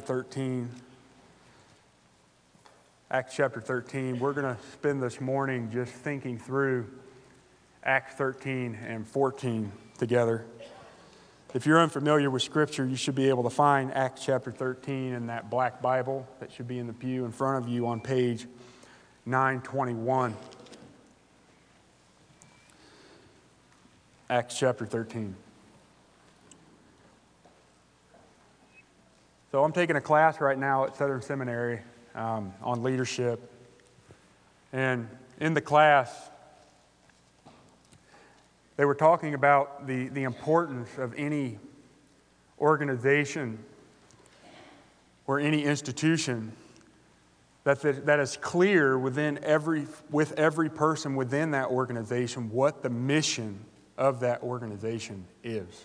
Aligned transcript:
13. 0.00 0.68
Acts 3.10 3.36
chapter 3.36 3.60
13. 3.60 4.18
We're 4.18 4.32
going 4.32 4.56
to 4.56 4.62
spend 4.72 5.02
this 5.02 5.20
morning 5.20 5.70
just 5.70 5.92
thinking 5.92 6.38
through 6.38 6.88
Acts 7.84 8.14
13 8.14 8.74
and 8.86 9.06
14 9.06 9.70
together. 9.98 10.44
If 11.54 11.66
you're 11.66 11.80
unfamiliar 11.80 12.30
with 12.30 12.42
Scripture, 12.42 12.86
you 12.86 12.96
should 12.96 13.14
be 13.14 13.28
able 13.28 13.42
to 13.42 13.50
find 13.50 13.92
Acts 13.92 14.24
chapter 14.24 14.50
13 14.50 15.12
in 15.12 15.26
that 15.26 15.50
black 15.50 15.82
Bible 15.82 16.26
that 16.40 16.50
should 16.50 16.66
be 16.66 16.78
in 16.78 16.86
the 16.86 16.94
pew 16.94 17.26
in 17.26 17.30
front 17.30 17.62
of 17.62 17.70
you 17.70 17.86
on 17.86 18.00
page 18.00 18.46
921. 19.26 20.34
Acts 24.30 24.58
chapter 24.58 24.86
13. 24.86 25.36
So 29.52 29.62
I'm 29.62 29.72
taking 29.72 29.96
a 29.96 30.00
class 30.00 30.40
right 30.40 30.56
now 30.56 30.86
at 30.86 30.96
Southern 30.96 31.20
Seminary 31.20 31.80
um, 32.14 32.54
on 32.62 32.82
leadership. 32.82 33.52
And 34.72 35.06
in 35.40 35.52
the 35.52 35.60
class, 35.60 36.30
they 38.78 38.86
were 38.86 38.94
talking 38.94 39.34
about 39.34 39.86
the, 39.86 40.08
the 40.08 40.22
importance 40.22 40.88
of 40.96 41.12
any 41.18 41.58
organization 42.58 43.58
or 45.26 45.38
any 45.38 45.64
institution 45.64 46.52
that, 47.64 48.06
that 48.06 48.20
is 48.20 48.38
clear 48.38 48.98
within 48.98 49.38
every, 49.44 49.86
with 50.10 50.32
every 50.38 50.70
person 50.70 51.14
within 51.14 51.50
that 51.50 51.68
organization 51.68 52.50
what 52.50 52.82
the 52.82 52.88
mission 52.88 53.66
of 53.98 54.20
that 54.20 54.42
organization 54.42 55.26
is. 55.44 55.84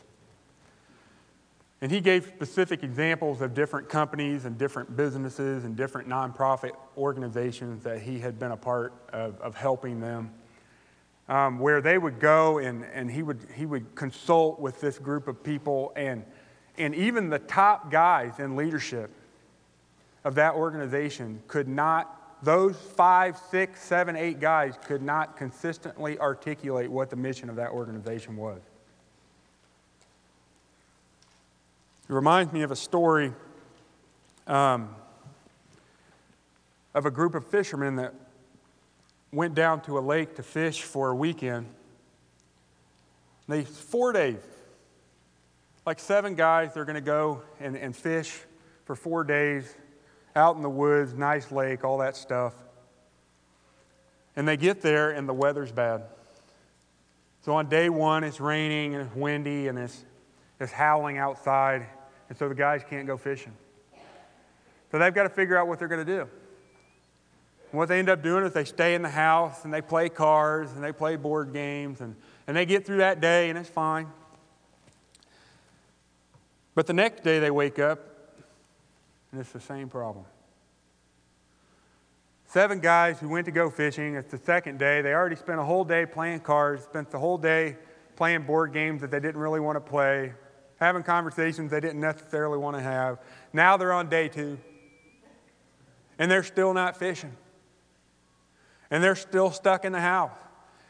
And 1.82 1.92
he 1.92 2.02
gave 2.02 2.26
specific 2.26 2.84
examples 2.84 3.42
of 3.42 3.54
different 3.54 3.88
companies 3.88 4.46
and 4.46 4.58
different 4.58 4.96
businesses 4.98 5.64
and 5.64 5.76
different 5.76 6.10
nonprofit 6.10 6.72
organizations 6.98 7.84
that 7.84 8.02
he 8.02 8.20
had 8.20 8.40
been 8.40 8.52
a 8.52 8.58
part 8.58 8.94
of, 9.14 9.40
of 9.42 9.56
helping 9.56 10.00
them, 10.00 10.32
um, 11.30 11.60
where 11.60 11.80
they 11.82 12.00
would 12.00 12.20
go 12.20 12.58
and, 12.58 12.84
and 12.94 13.12
he, 13.12 13.22
would, 13.22 13.40
he 13.56 13.68
would 13.68 13.94
consult 13.94 14.60
with 14.60 14.82
this 14.82 14.98
group 14.98 15.28
of 15.28 15.44
people, 15.44 15.94
and, 15.96 16.26
and 16.80 16.96
even 16.96 17.30
the 17.30 17.40
top 17.40 17.92
guys 17.92 18.40
in 18.40 18.56
leadership 18.56 19.12
of 20.24 20.34
that 20.34 20.56
organization 20.56 21.44
could 21.48 21.68
not, 21.68 22.44
those 22.44 22.76
five, 22.76 23.38
six, 23.52 23.84
seven, 23.84 24.16
eight 24.16 24.40
guys 24.40 24.74
could 24.86 25.04
not 25.04 25.38
consistently 25.38 26.18
articulate 26.18 26.90
what 26.90 27.12
the 27.12 27.16
mission 27.16 27.52
of 27.52 27.56
that 27.56 27.70
organization 27.70 28.36
was. 28.36 28.62
It 32.10 32.14
reminds 32.14 32.54
me 32.54 32.62
of 32.62 32.72
a 32.72 32.76
story 32.76 33.34
um, 34.48 34.96
of 36.94 37.06
a 37.06 37.12
group 37.12 37.36
of 37.36 37.46
fishermen 37.46 37.98
that 37.98 38.14
went 39.34 39.54
down 39.56 39.82
to 39.82 39.98
a 39.98 40.02
lake 40.02 40.36
to 40.36 40.44
fish 40.44 40.84
for 40.84 41.10
a 41.10 41.16
weekend. 41.16 41.68
They, 43.50 43.66
four 43.66 44.14
days, 44.14 44.40
like 45.86 46.00
seven 46.00 46.36
guys, 46.36 46.74
they're 46.74 46.86
going 46.86 46.96
to 46.96 47.02
go 47.02 47.42
and, 47.60 47.76
and 47.76 47.96
fish 47.96 48.40
for 48.86 48.96
four 48.96 49.24
days 49.24 49.76
out 50.36 50.56
in 50.56 50.62
the 50.62 50.70
woods, 50.70 51.14
nice 51.14 51.52
lake, 51.52 51.84
all 51.84 51.98
that 51.98 52.16
stuff. 52.16 52.54
And 54.36 54.48
they 54.48 54.56
get 54.56 54.82
there 54.82 55.12
and 55.12 55.28
the 55.28 55.34
weather's 55.34 55.72
bad. 55.72 56.04
So 57.42 57.54
on 57.56 57.68
day 57.68 57.90
one, 57.90 58.24
it's 58.24 58.40
raining 58.40 58.96
and 58.96 59.08
it's 59.08 59.16
windy 59.16 59.68
and 59.68 59.78
it's, 59.78 60.06
it's 60.60 60.72
howling 60.72 61.18
outside. 61.18 61.88
And 62.30 62.38
so 62.38 62.50
the 62.50 62.56
guys 62.56 62.84
can't 62.90 63.08
go 63.08 63.18
fishing. 63.18 63.54
So 64.92 65.00
they've 65.00 65.14
got 65.14 65.24
to 65.24 65.30
figure 65.30 65.58
out 65.58 65.68
what 65.68 65.80
they're 65.80 65.88
going 65.88 66.06
to 66.06 66.12
do. 66.12 66.22
And 67.72 67.80
what 67.80 67.90
they 67.90 68.00
end 68.00 68.10
up 68.10 68.24
doing 68.24 68.46
is 68.46 68.54
they 68.54 68.66
stay 68.66 68.96
in 68.96 69.02
the 69.02 69.10
house 69.10 69.66
and 69.66 69.74
they 69.74 69.82
play 69.82 70.10
cards 70.10 70.72
and 70.74 70.84
they 70.84 70.92
play 70.92 71.18
board 71.18 71.52
games 71.52 72.00
and, 72.00 72.16
and 72.48 72.56
they 72.56 72.66
get 72.66 72.86
through 72.86 72.98
that 72.98 73.20
day 73.20 73.50
and 73.50 73.58
it's 73.58 73.70
fine. 73.70 74.08
But 76.76 76.88
the 76.88 76.94
next 76.94 77.24
day 77.24 77.40
they 77.40 77.52
wake 77.52 77.80
up 77.80 78.00
and 79.32 79.42
it's 79.42 79.52
the 79.52 79.60
same 79.60 79.90
problem. 79.90 80.26
Seven 82.46 82.80
guys 82.80 83.20
who 83.20 83.28
went 83.28 83.46
to 83.46 83.52
go 83.52 83.70
fishing, 83.70 84.16
it's 84.16 84.32
the 84.32 84.38
second 84.38 84.80
day. 84.80 85.02
They 85.02 85.14
already 85.14 85.36
spent 85.36 85.60
a 85.60 85.64
whole 85.64 85.84
day 85.84 86.06
playing 86.06 86.40
cards, 86.40 86.86
spent 86.86 87.12
the 87.12 87.20
whole 87.20 87.38
day 87.38 87.76
playing 88.16 88.44
board 88.44 88.72
games 88.72 89.02
that 89.02 89.12
they 89.12 89.20
didn't 89.20 89.42
really 89.42 89.60
want 89.60 89.76
to 89.76 89.82
play, 89.82 90.34
having 90.80 91.04
conversations 91.04 91.72
they 91.72 91.80
didn't 91.80 92.02
necessarily 92.02 92.58
want 92.58 92.78
to 92.78 92.84
have. 92.84 93.20
Now 93.54 93.78
they're 93.78 93.94
on 93.94 94.10
day 94.10 94.28
two, 94.28 94.58
and 96.20 96.30
they're 96.30 96.44
still 96.44 96.74
not 96.74 96.98
fishing. 96.98 97.36
And 98.90 99.04
they're 99.04 99.16
still 99.16 99.52
stuck 99.52 99.86
in 99.86 99.92
the 99.92 100.00
house. 100.00 100.38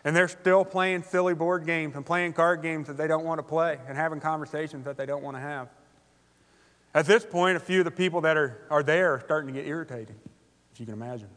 And 0.03 0.15
they're 0.15 0.27
still 0.27 0.63
playing 0.63 1.03
silly 1.03 1.33
board 1.33 1.65
games 1.65 1.95
and 1.95 2.05
playing 2.05 2.33
card 2.33 2.61
games 2.61 2.87
that 2.87 2.95
they 2.95 3.07
don't 3.07 3.25
want 3.25 3.39
to 3.39 3.43
play 3.43 3.77
and 3.87 3.97
having 3.97 4.19
conversations 4.19 4.85
that 4.85 4.95
they 4.95 5.05
don't 5.05 5.23
want 5.23 5.35
to 5.35 5.41
have. 5.41 5.67
At 6.93 7.05
this 7.05 7.25
point, 7.25 7.57
a 7.57 7.59
few 7.59 7.79
of 7.79 7.85
the 7.85 7.91
people 7.91 8.21
that 8.21 8.37
are, 8.37 8.65
are 8.69 8.83
there 8.83 9.15
are 9.15 9.19
starting 9.19 9.53
to 9.53 9.59
get 9.59 9.67
irritated, 9.67 10.15
if 10.71 10.79
you 10.79 10.85
can 10.85 10.93
imagine. 10.93 11.27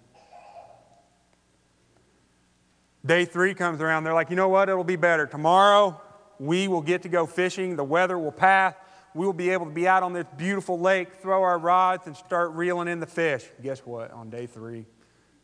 Day 3.04 3.24
three 3.24 3.54
comes 3.54 3.80
around, 3.80 4.04
they're 4.04 4.14
like, 4.14 4.30
you 4.30 4.36
know 4.36 4.48
what? 4.48 4.68
It'll 4.68 4.84
be 4.84 4.96
better. 4.96 5.26
Tomorrow, 5.26 6.00
we 6.40 6.66
will 6.66 6.80
get 6.80 7.02
to 7.02 7.08
go 7.08 7.26
fishing. 7.26 7.76
The 7.76 7.84
weather 7.84 8.18
will 8.18 8.32
pass. 8.32 8.74
We 9.14 9.26
will 9.26 9.34
be 9.34 9.50
able 9.50 9.66
to 9.66 9.72
be 9.72 9.86
out 9.86 10.02
on 10.02 10.14
this 10.14 10.26
beautiful 10.36 10.80
lake, 10.80 11.16
throw 11.20 11.42
our 11.42 11.58
rods, 11.58 12.06
and 12.06 12.16
start 12.16 12.52
reeling 12.52 12.88
in 12.88 12.98
the 12.98 13.06
fish. 13.06 13.44
Guess 13.62 13.80
what? 13.80 14.10
On 14.12 14.30
day 14.30 14.46
three, 14.46 14.86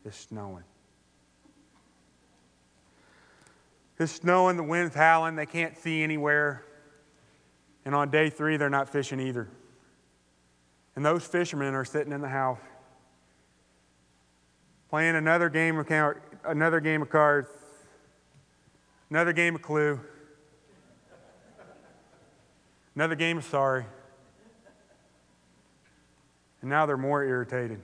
it's 0.03 0.17
snowing. 0.17 0.63
It's 3.99 4.11
snowing, 4.11 4.57
the 4.57 4.63
wind's 4.63 4.95
howling, 4.95 5.35
they 5.35 5.45
can't 5.45 5.77
see 5.77 6.01
anywhere. 6.01 6.65
And 7.85 7.93
on 7.93 8.09
day 8.09 8.29
three, 8.29 8.57
they're 8.57 8.69
not 8.69 8.89
fishing 8.89 9.19
either. 9.19 9.49
And 10.95 11.05
those 11.05 11.25
fishermen 11.25 11.73
are 11.75 11.85
sitting 11.85 12.11
in 12.11 12.21
the 12.21 12.27
house 12.27 12.59
playing 14.89 15.15
another 15.15 15.49
game 15.49 15.77
of, 15.77 15.87
another 16.45 16.79
game 16.79 17.01
of 17.01 17.09
cards, 17.09 17.49
another 19.09 19.33
game 19.33 19.55
of 19.55 19.61
Clue. 19.61 19.99
Another 22.97 23.13
game 23.13 23.39
sorry. 23.43 23.85
And 26.61 26.69
now 26.71 26.87
they're 26.87 26.97
more 26.97 27.23
irritated. 27.23 27.79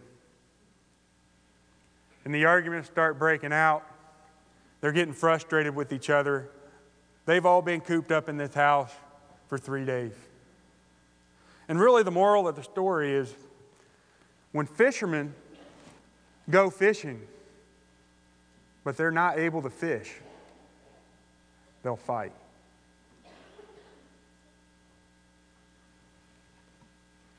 And 2.25 2.33
the 2.33 2.45
arguments 2.45 2.89
start 2.89 3.19
breaking 3.19 3.53
out. 3.53 3.85
They're 4.81 4.91
getting 4.91 5.13
frustrated 5.13 5.75
with 5.75 5.93
each 5.93 6.09
other. 6.09 6.49
They've 7.27 7.45
all 7.45 7.61
been 7.61 7.79
cooped 7.79 8.11
up 8.11 8.27
in 8.27 8.37
this 8.37 8.55
house 8.55 8.91
for 9.49 9.59
three 9.59 9.85
days. 9.85 10.13
And 11.67 11.79
really, 11.79 12.01
the 12.01 12.09
moral 12.09 12.47
of 12.47 12.55
the 12.55 12.63
story 12.63 13.13
is 13.13 13.35
when 14.51 14.65
fishermen 14.65 15.35
go 16.49 16.71
fishing, 16.71 17.21
but 18.83 18.97
they're 18.97 19.11
not 19.11 19.37
able 19.37 19.61
to 19.61 19.69
fish, 19.69 20.11
they'll 21.83 21.95
fight. 21.95 22.33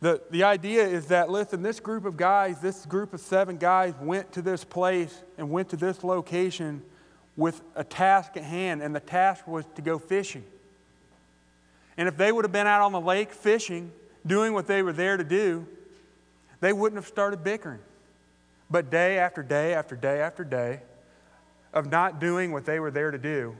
The, 0.04 0.20
the 0.28 0.44
idea 0.44 0.86
is 0.86 1.06
that, 1.06 1.30
listen, 1.30 1.62
this 1.62 1.80
group 1.80 2.04
of 2.04 2.18
guys, 2.18 2.60
this 2.60 2.84
group 2.84 3.14
of 3.14 3.20
seven 3.22 3.56
guys, 3.56 3.94
went 3.98 4.32
to 4.32 4.42
this 4.42 4.62
place 4.62 5.22
and 5.38 5.50
went 5.50 5.70
to 5.70 5.76
this 5.76 6.04
location 6.04 6.82
with 7.38 7.62
a 7.74 7.84
task 7.84 8.36
at 8.36 8.44
hand, 8.44 8.82
and 8.82 8.94
the 8.94 9.00
task 9.00 9.48
was 9.48 9.64
to 9.76 9.80
go 9.80 9.98
fishing. 9.98 10.44
And 11.96 12.06
if 12.06 12.18
they 12.18 12.32
would 12.32 12.44
have 12.44 12.52
been 12.52 12.66
out 12.66 12.82
on 12.82 12.92
the 12.92 13.00
lake 13.00 13.32
fishing, 13.32 13.92
doing 14.26 14.52
what 14.52 14.66
they 14.66 14.82
were 14.82 14.92
there 14.92 15.16
to 15.16 15.24
do, 15.24 15.66
they 16.60 16.74
wouldn't 16.74 16.98
have 16.98 17.08
started 17.08 17.42
bickering. 17.42 17.80
But 18.70 18.90
day 18.90 19.16
after 19.16 19.42
day 19.42 19.72
after 19.72 19.96
day 19.96 20.20
after 20.20 20.44
day 20.44 20.82
of 21.72 21.90
not 21.90 22.20
doing 22.20 22.52
what 22.52 22.66
they 22.66 22.78
were 22.78 22.90
there 22.90 23.10
to 23.10 23.16
do 23.16 23.56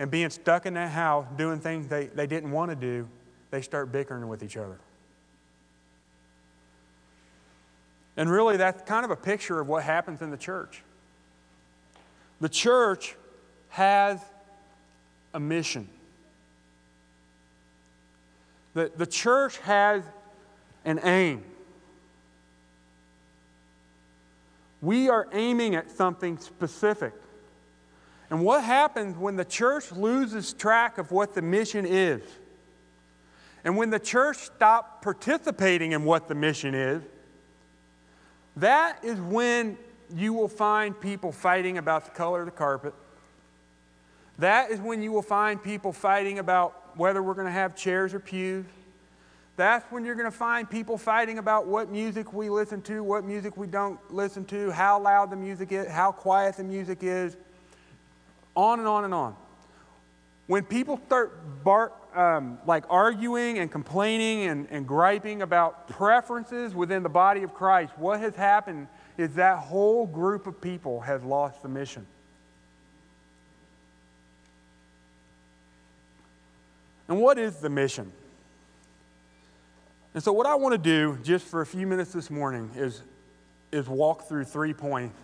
and 0.00 0.10
being 0.10 0.30
stuck 0.30 0.66
in 0.66 0.74
that 0.74 0.90
house 0.90 1.26
doing 1.36 1.60
things 1.60 1.86
they, 1.86 2.06
they 2.06 2.26
didn't 2.26 2.50
want 2.50 2.72
to 2.72 2.76
do, 2.76 3.08
they 3.52 3.62
start 3.62 3.92
bickering 3.92 4.26
with 4.26 4.42
each 4.42 4.56
other. 4.56 4.80
And 8.20 8.30
really, 8.30 8.58
that's 8.58 8.82
kind 8.82 9.06
of 9.06 9.10
a 9.10 9.16
picture 9.16 9.60
of 9.60 9.66
what 9.66 9.82
happens 9.82 10.20
in 10.20 10.30
the 10.30 10.36
church. 10.36 10.82
The 12.42 12.50
church 12.50 13.16
has 13.70 14.20
a 15.32 15.40
mission. 15.40 15.88
The, 18.74 18.92
the 18.94 19.06
church 19.06 19.56
has 19.60 20.02
an 20.84 21.00
aim. 21.02 21.42
We 24.82 25.08
are 25.08 25.26
aiming 25.32 25.74
at 25.74 25.90
something 25.90 26.36
specific. 26.36 27.14
And 28.28 28.42
what 28.42 28.62
happens 28.62 29.16
when 29.16 29.36
the 29.36 29.46
church 29.46 29.92
loses 29.92 30.52
track 30.52 30.98
of 30.98 31.10
what 31.10 31.32
the 31.32 31.40
mission 31.40 31.86
is? 31.86 32.20
And 33.64 33.78
when 33.78 33.88
the 33.88 33.98
church 33.98 34.36
stops 34.36 35.02
participating 35.02 35.92
in 35.92 36.04
what 36.04 36.28
the 36.28 36.34
mission 36.34 36.74
is, 36.74 37.02
that 38.56 39.04
is 39.04 39.20
when 39.20 39.78
you 40.14 40.32
will 40.32 40.48
find 40.48 40.98
people 41.00 41.32
fighting 41.32 41.78
about 41.78 42.04
the 42.04 42.10
color 42.10 42.40
of 42.40 42.46
the 42.46 42.52
carpet. 42.52 42.94
That 44.38 44.70
is 44.70 44.80
when 44.80 45.02
you 45.02 45.12
will 45.12 45.22
find 45.22 45.62
people 45.62 45.92
fighting 45.92 46.38
about 46.38 46.96
whether 46.96 47.22
we're 47.22 47.34
going 47.34 47.46
to 47.46 47.52
have 47.52 47.76
chairs 47.76 48.14
or 48.14 48.20
pews. 48.20 48.64
That's 49.56 49.84
when 49.92 50.04
you're 50.04 50.14
going 50.14 50.30
to 50.30 50.36
find 50.36 50.68
people 50.68 50.96
fighting 50.96 51.38
about 51.38 51.66
what 51.66 51.90
music 51.90 52.32
we 52.32 52.48
listen 52.48 52.80
to, 52.82 53.02
what 53.02 53.24
music 53.24 53.56
we 53.58 53.66
don't 53.66 53.98
listen 54.12 54.46
to, 54.46 54.70
how 54.70 54.98
loud 54.98 55.30
the 55.30 55.36
music 55.36 55.70
is, 55.70 55.86
how 55.88 56.12
quiet 56.12 56.56
the 56.56 56.64
music 56.64 57.00
is, 57.02 57.36
on 58.54 58.78
and 58.78 58.88
on 58.88 59.04
and 59.04 59.12
on. 59.12 59.36
When 60.50 60.64
people 60.64 61.00
start 61.06 61.32
um, 62.12 62.58
like 62.66 62.82
arguing 62.90 63.60
and 63.60 63.70
complaining 63.70 64.48
and, 64.48 64.66
and 64.72 64.84
griping 64.84 65.42
about 65.42 65.86
preferences 65.86 66.74
within 66.74 67.04
the 67.04 67.08
body 67.08 67.44
of 67.44 67.54
Christ, 67.54 67.92
what 67.96 68.18
has 68.18 68.34
happened 68.34 68.88
is 69.16 69.36
that 69.36 69.58
whole 69.58 70.08
group 70.08 70.48
of 70.48 70.60
people 70.60 71.02
has 71.02 71.22
lost 71.22 71.62
the 71.62 71.68
mission. 71.68 72.04
And 77.06 77.20
what 77.20 77.38
is 77.38 77.58
the 77.58 77.70
mission? 77.70 78.10
And 80.14 80.20
so, 80.20 80.32
what 80.32 80.46
I 80.46 80.56
want 80.56 80.72
to 80.72 80.78
do 80.78 81.16
just 81.22 81.46
for 81.46 81.60
a 81.60 81.66
few 81.66 81.86
minutes 81.86 82.12
this 82.12 82.28
morning 82.28 82.72
is, 82.74 83.02
is 83.70 83.86
walk 83.86 84.26
through 84.26 84.46
three 84.46 84.74
points 84.74 85.16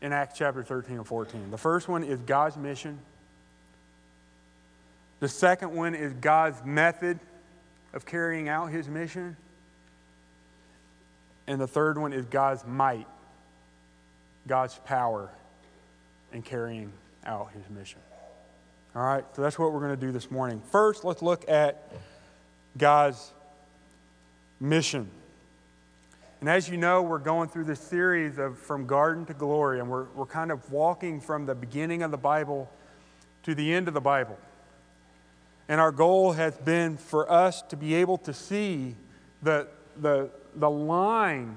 in 0.00 0.14
Acts 0.14 0.38
chapter 0.38 0.62
13 0.62 0.96
and 0.96 1.06
14. 1.06 1.50
The 1.50 1.58
first 1.58 1.86
one 1.86 2.02
is 2.02 2.20
God's 2.20 2.56
mission, 2.56 2.98
the 5.20 5.28
second 5.28 5.74
one 5.74 5.94
is 5.94 6.12
God's 6.14 6.64
method 6.64 7.18
of 7.92 8.04
carrying 8.04 8.48
out 8.48 8.66
his 8.66 8.88
mission, 8.88 9.36
and 11.46 11.60
the 11.60 11.66
third 11.66 11.98
one 11.98 12.12
is 12.12 12.24
God's 12.26 12.64
might, 12.66 13.06
God's 14.46 14.78
power 14.84 15.30
in 16.32 16.42
carrying 16.42 16.92
out 17.24 17.50
his 17.52 17.62
mission. 17.70 18.00
All 18.96 19.02
right, 19.02 19.24
so 19.34 19.42
that's 19.42 19.58
what 19.58 19.72
we're 19.72 19.80
going 19.80 19.98
to 19.98 20.06
do 20.06 20.12
this 20.12 20.30
morning. 20.30 20.62
First, 20.70 21.04
let's 21.04 21.22
look 21.22 21.48
at 21.48 21.92
God's 22.76 23.32
mission. 24.60 25.08
And 26.40 26.48
as 26.48 26.68
you 26.68 26.76
know, 26.76 27.02
we're 27.02 27.18
going 27.18 27.48
through 27.48 27.64
this 27.64 27.80
series 27.80 28.38
of 28.38 28.58
From 28.58 28.86
Garden 28.86 29.24
to 29.26 29.34
Glory, 29.34 29.80
and 29.80 29.88
we're, 29.88 30.04
we're 30.14 30.26
kind 30.26 30.52
of 30.52 30.70
walking 30.70 31.20
from 31.20 31.46
the 31.46 31.54
beginning 31.54 32.02
of 32.02 32.10
the 32.10 32.18
Bible 32.18 32.70
to 33.44 33.54
the 33.54 33.72
end 33.72 33.88
of 33.88 33.94
the 33.94 34.00
Bible. 34.00 34.38
And 35.68 35.80
our 35.80 35.92
goal 35.92 36.32
has 36.32 36.56
been 36.56 36.96
for 36.96 37.30
us 37.30 37.62
to 37.62 37.76
be 37.76 37.94
able 37.94 38.18
to 38.18 38.34
see 38.34 38.94
the, 39.42 39.66
the, 39.96 40.30
the 40.54 40.70
line 40.70 41.56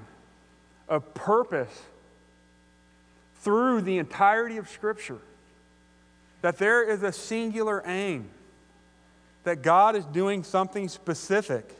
of 0.88 1.14
purpose 1.14 1.82
through 3.40 3.82
the 3.82 3.98
entirety 3.98 4.56
of 4.56 4.68
Scripture. 4.68 5.18
That 6.40 6.58
there 6.58 6.88
is 6.88 7.02
a 7.02 7.12
singular 7.12 7.82
aim, 7.84 8.28
that 9.44 9.62
God 9.62 9.96
is 9.96 10.04
doing 10.06 10.42
something 10.44 10.88
specific 10.88 11.74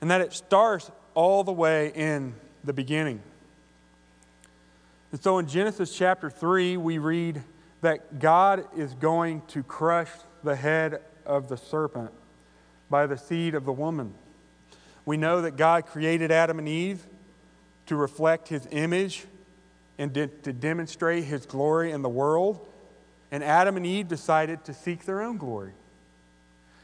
and 0.00 0.10
that 0.10 0.20
it 0.20 0.32
starts 0.32 0.90
all 1.14 1.44
the 1.44 1.52
way 1.52 1.92
in 1.94 2.34
the 2.64 2.72
beginning. 2.72 3.20
And 5.10 5.20
so 5.20 5.38
in 5.38 5.48
Genesis 5.48 5.96
chapter 5.96 6.30
3, 6.30 6.76
we 6.76 6.98
read 6.98 7.42
that 7.80 8.18
God 8.18 8.66
is 8.76 8.94
going 8.94 9.42
to 9.48 9.62
crush 9.62 10.10
the 10.42 10.56
head 10.56 11.00
of 11.24 11.48
the 11.48 11.56
serpent 11.56 12.10
by 12.90 13.06
the 13.06 13.16
seed 13.16 13.54
of 13.54 13.64
the 13.64 13.72
woman. 13.72 14.14
We 15.04 15.16
know 15.16 15.42
that 15.42 15.56
God 15.56 15.86
created 15.86 16.30
Adam 16.30 16.58
and 16.58 16.68
Eve 16.68 17.06
to 17.86 17.96
reflect 17.96 18.48
his 18.48 18.66
image 18.70 19.24
and 19.98 20.14
to 20.14 20.26
demonstrate 20.26 21.24
his 21.24 21.46
glory 21.46 21.90
in 21.90 22.02
the 22.02 22.08
world. 22.08 22.66
And 23.30 23.42
Adam 23.42 23.76
and 23.76 23.86
Eve 23.86 24.08
decided 24.08 24.64
to 24.64 24.74
seek 24.74 25.04
their 25.04 25.22
own 25.22 25.36
glory. 25.36 25.72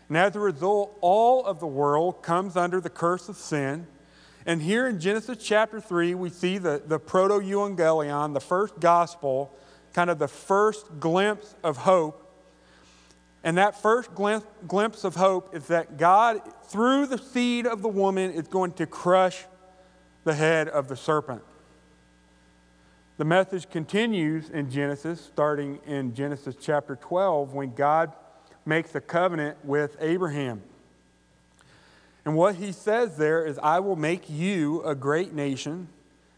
And 0.09 0.19
as 0.19 0.37
a 0.37 0.41
result, 0.41 0.97
all 1.01 1.45
of 1.45 1.61
the 1.61 1.67
world 1.67 2.23
comes 2.23 2.57
under 2.57 2.81
the 2.81 2.91
curse 2.91 3.29
of 3.29 3.37
sin. 3.37 3.87
And 4.45 4.61
here 4.61 4.87
in 4.87 5.01
Genesis 5.01 5.39
chapter 5.41 5.81
3, 5.81 6.15
we 6.15 6.29
see 6.29 6.59
the, 6.59 6.83
the 6.85 7.01
protoevangelium, 7.01 8.35
the 8.35 8.41
first 8.41 8.79
gospel, 8.81 9.57
kind 9.95 10.11
of 10.11 10.19
the 10.19 10.29
first 10.29 11.01
glimpse 11.01 11.55
of 11.65 11.79
hope. 11.79 12.21
And 13.43 13.57
that 13.59 13.81
first 13.81 14.11
glimpse, 14.15 15.05
of 15.05 15.15
hope 15.15 15.55
is 15.55 15.67
that 15.69 15.97
God, 15.97 16.43
through 16.65 17.07
the 17.07 17.19
seed 17.19 17.67
of 17.67 17.81
the 17.81 17.89
woman, 17.89 18.33
is 18.33 18.49
going 18.49 18.73
to 18.75 18.87
crush 18.87 19.45
the 20.25 20.35
head 20.35 20.69
of 20.69 20.89
the 20.89 20.97
serpent. 20.97 21.43
The 23.17 23.25
message 23.25 23.71
continues 23.71 24.51
in 24.51 24.71
Genesis, 24.71 25.21
starting 25.21 25.79
in 25.87 26.15
Genesis 26.15 26.57
chapter 26.61 26.97
12, 26.97 27.53
when 27.53 27.75
God 27.75 28.13
makes 28.67 28.95
a 28.95 29.01
covenant 29.01 29.59
with 29.65 29.97
Abraham. 30.01 30.63
And 32.25 32.35
what 32.35 32.57
he 32.57 32.73
says 32.73 33.17
there 33.19 33.45
is, 33.45 33.59
I 33.59 33.79
will 33.81 33.97
make 33.97 34.29
you 34.31 34.83
a 34.83 34.95
great 34.95 35.35
nation. 35.35 35.89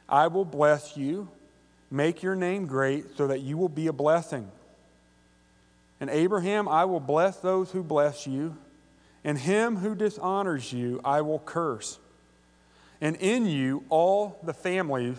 I 0.08 0.26
will 0.26 0.44
bless 0.44 0.96
you, 0.96 1.28
make 1.90 2.22
your 2.22 2.34
name 2.34 2.66
great, 2.66 3.16
so 3.16 3.26
that 3.26 3.40
you 3.40 3.56
will 3.56 3.68
be 3.68 3.86
a 3.86 3.92
blessing. 3.92 4.50
And 6.00 6.10
Abraham, 6.10 6.68
I 6.68 6.84
will 6.84 7.00
bless 7.00 7.36
those 7.38 7.70
who 7.70 7.82
bless 7.82 8.26
you, 8.26 8.56
and 9.24 9.38
him 9.38 9.76
who 9.76 9.94
dishonors 9.94 10.72
you, 10.72 11.00
I 11.04 11.22
will 11.22 11.38
curse. 11.38 11.98
And 13.00 13.16
in 13.16 13.46
you, 13.46 13.84
all 13.88 14.38
the 14.42 14.54
families 14.54 15.16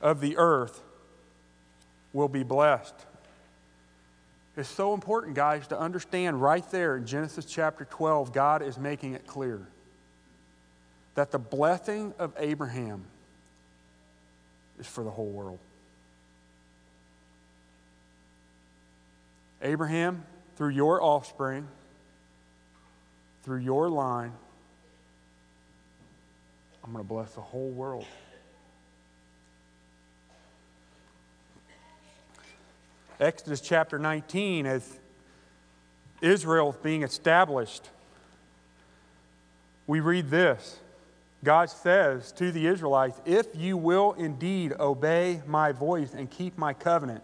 of 0.00 0.20
the 0.20 0.36
earth 0.36 0.82
will 2.12 2.28
be 2.28 2.42
blessed. 2.42 2.94
It's 4.56 4.68
so 4.68 4.94
important, 4.94 5.34
guys, 5.34 5.66
to 5.68 5.78
understand 5.78 6.40
right 6.40 6.68
there 6.70 6.96
in 6.96 7.06
Genesis 7.06 7.44
chapter 7.44 7.84
12, 7.84 8.32
God 8.32 8.62
is 8.62 8.78
making 8.78 9.12
it 9.12 9.26
clear 9.26 9.66
that 11.14 11.30
the 11.30 11.38
blessing 11.38 12.14
of 12.18 12.32
Abraham 12.38 13.04
is 14.78 14.86
for 14.86 15.04
the 15.04 15.10
whole 15.10 15.28
world. 15.30 15.58
Abraham, 19.62 20.24
through 20.56 20.70
your 20.70 21.02
offspring, 21.02 21.66
through 23.42 23.58
your 23.60 23.88
line, 23.88 24.32
I'm 26.84 26.92
going 26.92 27.04
to 27.04 27.08
bless 27.08 27.32
the 27.32 27.40
whole 27.40 27.70
world. 27.70 28.06
Exodus 33.18 33.60
chapter 33.60 33.98
19, 33.98 34.66
as 34.66 34.98
Israel 36.20 36.70
is 36.70 36.76
being 36.76 37.02
established, 37.02 37.88
we 39.86 40.00
read 40.00 40.30
this. 40.30 40.78
God 41.42 41.70
says 41.70 42.32
to 42.32 42.52
the 42.52 42.66
Israelites, 42.66 43.20
If 43.24 43.46
you 43.54 43.76
will 43.76 44.12
indeed 44.12 44.74
obey 44.78 45.40
my 45.46 45.72
voice 45.72 46.12
and 46.12 46.30
keep 46.30 46.58
my 46.58 46.72
covenant, 46.72 47.22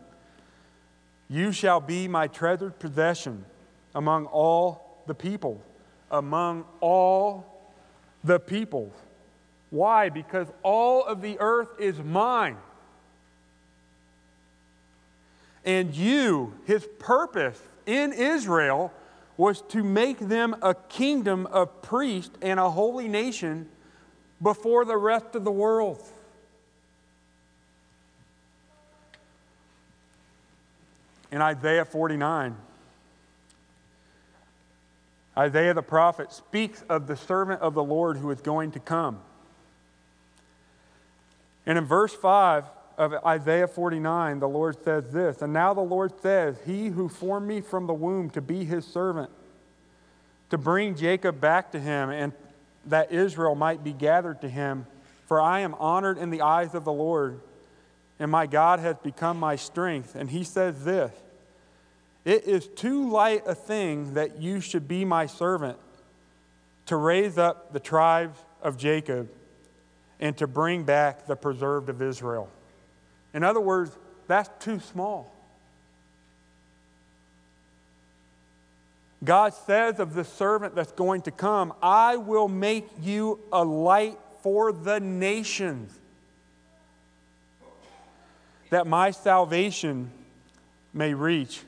you 1.32 1.50
shall 1.50 1.80
be 1.80 2.06
my 2.08 2.26
treasured 2.26 2.78
possession 2.78 3.46
among 3.94 4.26
all 4.26 5.02
the 5.06 5.14
people. 5.14 5.62
Among 6.10 6.66
all 6.80 7.46
the 8.22 8.38
people. 8.38 8.92
Why? 9.70 10.10
Because 10.10 10.48
all 10.62 11.04
of 11.04 11.22
the 11.22 11.38
earth 11.40 11.80
is 11.80 11.98
mine. 11.98 12.58
And 15.64 15.94
you, 15.94 16.52
his 16.66 16.86
purpose 16.98 17.58
in 17.86 18.12
Israel 18.12 18.92
was 19.38 19.62
to 19.68 19.82
make 19.82 20.18
them 20.18 20.54
a 20.60 20.74
kingdom 20.74 21.46
of 21.46 21.80
priests 21.80 22.36
and 22.42 22.60
a 22.60 22.68
holy 22.68 23.08
nation 23.08 23.70
before 24.42 24.84
the 24.84 24.98
rest 24.98 25.34
of 25.34 25.44
the 25.44 25.50
world. 25.50 26.02
In 31.32 31.42
Isaiah 31.42 31.84
49, 31.84 32.56
Isaiah 35.36 35.74
the 35.74 35.82
prophet 35.82 36.30
speaks 36.32 36.84
of 36.88 37.08
the 37.08 37.16
servant 37.16 37.62
of 37.62 37.74
the 37.74 37.82
Lord 37.82 38.18
who 38.18 38.30
is 38.30 38.40
going 38.40 38.70
to 38.72 38.80
come. 38.80 39.18
And 41.66 41.76
in 41.76 41.84
verse 41.84 42.14
5, 42.14 42.64
of 42.98 43.14
Isaiah 43.24 43.66
49, 43.66 44.38
the 44.38 44.48
Lord 44.48 44.82
says 44.84 45.04
this 45.10 45.42
And 45.42 45.52
now 45.52 45.74
the 45.74 45.80
Lord 45.80 46.12
says, 46.20 46.56
He 46.64 46.88
who 46.88 47.08
formed 47.08 47.48
me 47.48 47.60
from 47.60 47.86
the 47.86 47.94
womb 47.94 48.30
to 48.30 48.40
be 48.40 48.64
his 48.64 48.86
servant, 48.86 49.30
to 50.50 50.58
bring 50.58 50.94
Jacob 50.94 51.40
back 51.40 51.72
to 51.72 51.80
him, 51.80 52.10
and 52.10 52.32
that 52.86 53.12
Israel 53.12 53.54
might 53.54 53.82
be 53.82 53.92
gathered 53.92 54.40
to 54.42 54.48
him. 54.48 54.86
For 55.26 55.40
I 55.40 55.60
am 55.60 55.74
honored 55.74 56.18
in 56.18 56.30
the 56.30 56.42
eyes 56.42 56.74
of 56.74 56.84
the 56.84 56.92
Lord, 56.92 57.40
and 58.22 58.30
my 58.30 58.46
God 58.46 58.78
has 58.78 58.94
become 59.02 59.36
my 59.36 59.56
strength. 59.56 60.14
And 60.14 60.30
he 60.30 60.44
says 60.44 60.84
this 60.84 61.12
It 62.24 62.44
is 62.44 62.68
too 62.68 63.10
light 63.10 63.42
a 63.46 63.54
thing 63.54 64.14
that 64.14 64.40
you 64.40 64.60
should 64.60 64.86
be 64.86 65.04
my 65.04 65.26
servant 65.26 65.76
to 66.86 66.94
raise 66.94 67.36
up 67.36 67.72
the 67.72 67.80
tribes 67.80 68.38
of 68.62 68.76
Jacob 68.76 69.28
and 70.20 70.36
to 70.38 70.46
bring 70.46 70.84
back 70.84 71.26
the 71.26 71.34
preserved 71.34 71.88
of 71.88 72.00
Israel. 72.00 72.48
In 73.34 73.42
other 73.42 73.60
words, 73.60 73.90
that's 74.28 74.64
too 74.64 74.78
small. 74.78 75.34
God 79.24 79.52
says 79.52 79.98
of 79.98 80.14
the 80.14 80.24
servant 80.24 80.76
that's 80.76 80.92
going 80.92 81.22
to 81.22 81.32
come, 81.32 81.72
I 81.82 82.18
will 82.18 82.46
make 82.46 82.88
you 83.00 83.40
a 83.52 83.64
light 83.64 84.16
for 84.42 84.70
the 84.70 85.00
nations, 85.00 85.98
that 88.72 88.86
my 88.86 89.10
salvation 89.10 90.10
may 90.94 91.12
reach 91.12 91.60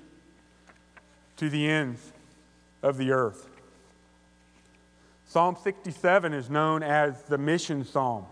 to 1.36 1.50
the 1.50 1.68
ends 1.68 2.00
of 2.82 2.96
the 2.96 3.10
earth. 3.12 3.46
Psalm 5.26 5.54
67 5.62 6.32
is 6.32 6.48
known 6.48 6.82
as 6.82 7.20
the 7.24 7.36
mission 7.36 7.84
psalm. 7.84 8.24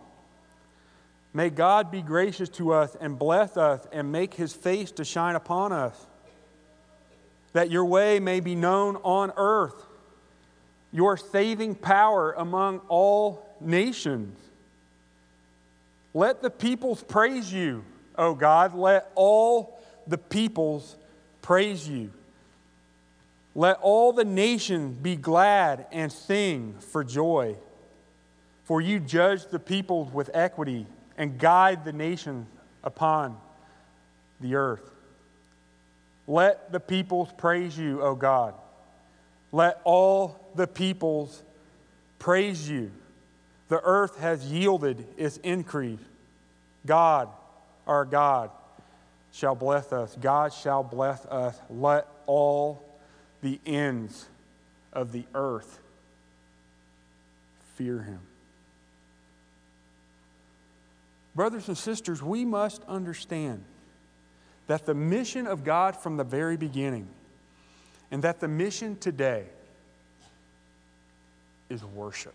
May 1.34 1.50
God 1.50 1.90
be 1.90 2.00
gracious 2.00 2.48
to 2.48 2.72
us 2.72 2.96
and 2.98 3.18
bless 3.18 3.58
us 3.58 3.86
and 3.92 4.10
make 4.10 4.32
his 4.32 4.54
face 4.54 4.90
to 4.92 5.04
shine 5.04 5.36
upon 5.36 5.72
us, 5.72 6.06
that 7.52 7.70
your 7.70 7.84
way 7.84 8.20
may 8.20 8.40
be 8.40 8.54
known 8.54 8.96
on 9.02 9.34
earth, 9.36 9.84
your 10.92 11.18
saving 11.18 11.74
power 11.74 12.32
among 12.38 12.78
all 12.88 13.54
nations. 13.60 14.38
Let 16.14 16.40
the 16.40 16.48
peoples 16.48 17.02
praise 17.02 17.52
you, 17.52 17.84
O 18.16 18.34
God. 18.34 18.74
Let 18.74 19.10
all 19.14 19.80
the 20.06 20.18
peoples 20.18 20.96
praise 21.40 21.88
you. 21.88 22.12
Let 23.54 23.78
all 23.80 24.12
the 24.12 24.24
nations 24.24 24.96
be 24.96 25.16
glad 25.16 25.86
and 25.92 26.10
sing 26.10 26.76
for 26.78 27.04
joy. 27.04 27.56
For 28.64 28.80
you 28.80 29.00
judge 29.00 29.46
the 29.46 29.58
peoples 29.58 30.12
with 30.12 30.30
equity 30.32 30.86
and 31.18 31.38
guide 31.38 31.84
the 31.84 31.92
nations 31.92 32.46
upon 32.82 33.36
the 34.40 34.54
earth. 34.54 34.90
Let 36.26 36.72
the 36.72 36.80
peoples 36.80 37.28
praise 37.36 37.76
you, 37.76 38.00
O 38.00 38.14
God. 38.14 38.54
Let 39.50 39.80
all 39.84 40.40
the 40.54 40.66
peoples 40.66 41.42
praise 42.18 42.68
you. 42.68 42.90
The 43.68 43.80
earth 43.82 44.18
has 44.18 44.50
yielded 44.50 45.06
its 45.16 45.36
increase. 45.38 45.98
God, 46.86 47.28
our 47.92 48.04
God, 48.04 48.50
shall 49.32 49.54
bless 49.54 49.92
us. 49.92 50.16
God 50.20 50.52
shall 50.52 50.82
bless 50.82 51.24
us. 51.26 51.58
Let 51.70 52.06
all 52.26 52.82
the 53.42 53.60
ends 53.66 54.26
of 54.92 55.12
the 55.12 55.24
earth 55.34 55.78
fear 57.76 58.02
him. 58.02 58.20
Brothers 61.34 61.68
and 61.68 61.78
sisters, 61.78 62.22
we 62.22 62.44
must 62.44 62.82
understand 62.84 63.64
that 64.66 64.86
the 64.86 64.94
mission 64.94 65.46
of 65.46 65.64
God 65.64 65.96
from 65.96 66.16
the 66.16 66.24
very 66.24 66.56
beginning 66.56 67.08
and 68.10 68.22
that 68.22 68.40
the 68.40 68.48
mission 68.48 68.96
today 68.96 69.44
is 71.68 71.82
worship. 71.82 72.34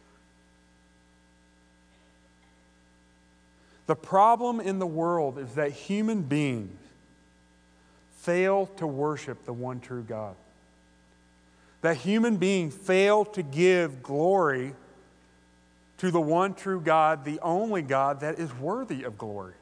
The 3.88 3.96
problem 3.96 4.60
in 4.60 4.80
the 4.80 4.88
world 4.88 5.40
is 5.40 5.56
that 5.56 5.72
human 5.72 6.22
beings 6.22 6.80
fail 8.18 8.68
to 8.78 8.86
worship 8.86 9.46
the 9.46 9.54
one 9.54 9.80
true 9.80 10.04
God 10.04 10.36
that 11.82 11.98
human 11.98 12.38
beings 12.38 12.76
fail 12.76 13.26
to 13.26 13.44
give 13.44 14.02
glory 14.02 14.74
to 15.98 16.12
the 16.12 16.22
one 16.22 16.54
true 16.54 16.82
God, 16.82 17.24
the 17.26 17.40
only 17.42 17.82
God 17.82 18.20
that 18.22 18.40
is 18.40 18.54
worthy 18.54 19.04
of 19.04 19.18
glory. 19.18 19.54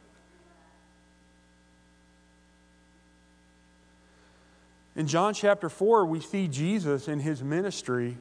In 4.95 5.07
John 5.07 5.33
chapter 5.33 5.69
4, 5.69 6.05
we 6.05 6.21
see 6.21 6.47
Jesus 6.47 7.07
in 7.07 7.19
his 7.19 7.43
ministry, 7.43 8.17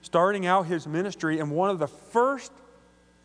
starting 0.00 0.46
out 0.46 0.66
his 0.66 0.86
ministry, 0.86 1.38
and 1.38 1.50
one 1.50 1.68
of 1.68 1.78
the 1.78 1.86
first 1.86 2.52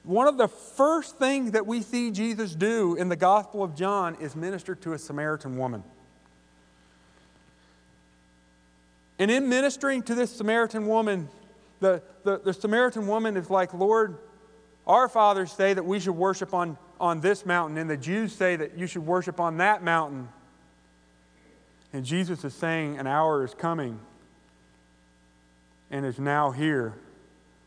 one 0.03 0.27
of 0.27 0.37
the 0.37 0.47
first 0.47 1.17
things 1.17 1.51
that 1.51 1.67
we 1.67 1.81
see 1.81 2.11
Jesus 2.11 2.55
do 2.55 2.95
in 2.95 3.09
the 3.09 3.15
Gospel 3.15 3.63
of 3.63 3.75
John 3.75 4.15
is 4.15 4.35
minister 4.35 4.75
to 4.75 4.93
a 4.93 4.97
Samaritan 4.97 5.57
woman. 5.57 5.83
And 9.17 9.29
in 9.29 9.49
ministering 9.49 10.01
to 10.03 10.15
this 10.15 10.31
Samaritan 10.31 10.87
woman, 10.87 11.27
the, 11.81 12.01
the, 12.23 12.39
the, 12.39 12.53
Samaritan 12.53 13.05
woman 13.07 13.35
is 13.35 13.49
like, 13.49 13.73
Lord, 13.73 14.17
our 14.87 15.09
fathers 15.09 15.51
say 15.51 15.73
that 15.73 15.83
we 15.83 15.99
should 15.99 16.15
worship 16.15 16.53
on, 16.53 16.77
on 17.01 17.19
this 17.19 17.45
mountain, 17.45 17.77
and 17.77 17.89
the 17.89 17.97
Jews 17.97 18.33
say 18.33 18.55
that 18.55 18.77
you 18.77 18.87
should 18.87 19.05
worship 19.05 19.41
on 19.41 19.57
that 19.57 19.83
mountain. 19.83 20.29
And 21.91 22.05
Jesus 22.05 22.45
is 22.45 22.53
saying, 22.53 22.97
An 22.97 23.07
hour 23.07 23.43
is 23.43 23.53
coming 23.53 23.99
and 25.91 26.05
is 26.05 26.17
now 26.17 26.51
here 26.51 26.93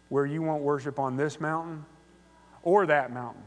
where 0.09 0.25
you 0.25 0.41
won't 0.41 0.63
worship 0.63 0.99
on 0.99 1.17
this 1.17 1.39
mountain 1.39 1.85
or 2.63 2.87
that 2.87 3.13
mountain. 3.13 3.43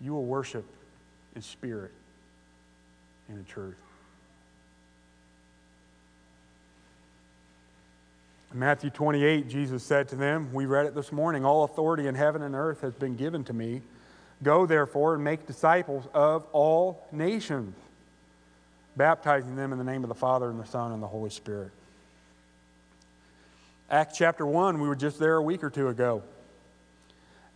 You 0.00 0.12
will 0.12 0.24
worship 0.24 0.64
in 1.34 1.42
spirit 1.42 1.92
and 3.28 3.38
in 3.38 3.44
truth. 3.44 3.76
In 8.52 8.58
Matthew 8.58 8.90
28, 8.90 9.48
Jesus 9.48 9.82
said 9.82 10.08
to 10.08 10.16
them, 10.16 10.52
We 10.52 10.66
read 10.66 10.86
it 10.86 10.94
this 10.94 11.12
morning, 11.12 11.44
All 11.44 11.64
authority 11.64 12.06
in 12.06 12.14
heaven 12.14 12.42
and 12.42 12.54
earth 12.54 12.80
has 12.82 12.94
been 12.94 13.16
given 13.16 13.44
to 13.44 13.52
me. 13.52 13.82
Go 14.42 14.66
therefore 14.66 15.14
and 15.14 15.24
make 15.24 15.46
disciples 15.46 16.06
of 16.12 16.44
all 16.52 17.06
nations, 17.10 17.74
baptizing 18.96 19.56
them 19.56 19.72
in 19.72 19.78
the 19.78 19.84
name 19.84 20.04
of 20.04 20.08
the 20.08 20.14
Father 20.14 20.50
and 20.50 20.60
the 20.60 20.66
Son 20.66 20.92
and 20.92 21.02
the 21.02 21.06
Holy 21.06 21.30
Spirit. 21.30 21.70
Acts 23.90 24.18
chapter 24.18 24.44
1, 24.44 24.80
we 24.80 24.88
were 24.88 24.96
just 24.96 25.18
there 25.18 25.36
a 25.36 25.42
week 25.42 25.62
or 25.62 25.70
two 25.70 25.88
ago. 25.88 26.22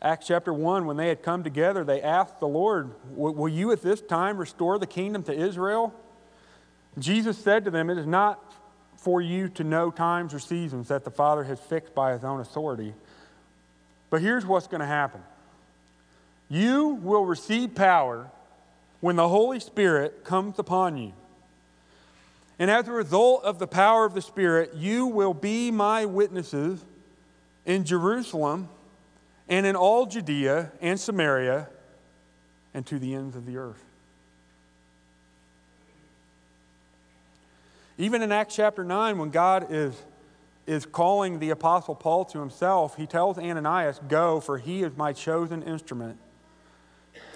Acts 0.02 0.26
chapter 0.28 0.52
1, 0.52 0.86
when 0.86 0.96
they 0.96 1.08
had 1.08 1.22
come 1.22 1.44
together, 1.44 1.84
they 1.84 2.00
asked 2.00 2.40
the 2.40 2.48
Lord, 2.48 2.90
Will 3.10 3.48
you 3.48 3.70
at 3.72 3.82
this 3.82 4.00
time 4.00 4.38
restore 4.38 4.78
the 4.78 4.86
kingdom 4.86 5.22
to 5.24 5.32
Israel? 5.32 5.94
Jesus 6.98 7.36
said 7.36 7.64
to 7.64 7.70
them, 7.70 7.90
It 7.90 7.98
is 7.98 8.06
not 8.06 8.42
for 8.96 9.20
you 9.20 9.48
to 9.50 9.64
know 9.64 9.90
times 9.90 10.32
or 10.32 10.38
seasons 10.38 10.88
that 10.88 11.04
the 11.04 11.10
Father 11.10 11.44
has 11.44 11.60
fixed 11.60 11.94
by 11.94 12.12
his 12.12 12.24
own 12.24 12.40
authority. 12.40 12.94
But 14.08 14.22
here's 14.22 14.46
what's 14.46 14.66
going 14.66 14.80
to 14.80 14.86
happen 14.86 15.22
you 16.48 16.88
will 17.02 17.24
receive 17.24 17.74
power 17.74 18.30
when 19.00 19.16
the 19.16 19.28
Holy 19.28 19.60
Spirit 19.60 20.24
comes 20.24 20.58
upon 20.58 20.96
you. 20.96 21.12
And 22.58 22.70
as 22.70 22.88
a 22.88 22.92
result 22.92 23.44
of 23.44 23.58
the 23.58 23.66
power 23.66 24.04
of 24.04 24.14
the 24.14 24.20
Spirit, 24.20 24.74
you 24.74 25.06
will 25.06 25.32
be 25.32 25.70
my 25.70 26.04
witnesses 26.04 26.84
in 27.64 27.84
Jerusalem 27.84 28.68
and 29.50 29.66
in 29.66 29.74
all 29.74 30.06
Judea 30.06 30.70
and 30.80 30.98
Samaria 30.98 31.68
and 32.72 32.86
to 32.86 33.00
the 33.00 33.14
ends 33.14 33.34
of 33.34 33.44
the 33.44 33.56
earth. 33.56 33.84
Even 37.98 38.22
in 38.22 38.32
Acts 38.32 38.54
chapter 38.54 38.84
9, 38.84 39.18
when 39.18 39.30
God 39.30 39.66
is, 39.70 39.94
is 40.66 40.86
calling 40.86 41.40
the 41.40 41.50
Apostle 41.50 41.96
Paul 41.96 42.24
to 42.26 42.38
himself, 42.38 42.96
he 42.96 43.06
tells 43.06 43.36
Ananias, 43.36 44.00
Go, 44.08 44.40
for 44.40 44.56
he 44.56 44.82
is 44.82 44.96
my 44.96 45.12
chosen 45.12 45.62
instrument. 45.64 46.16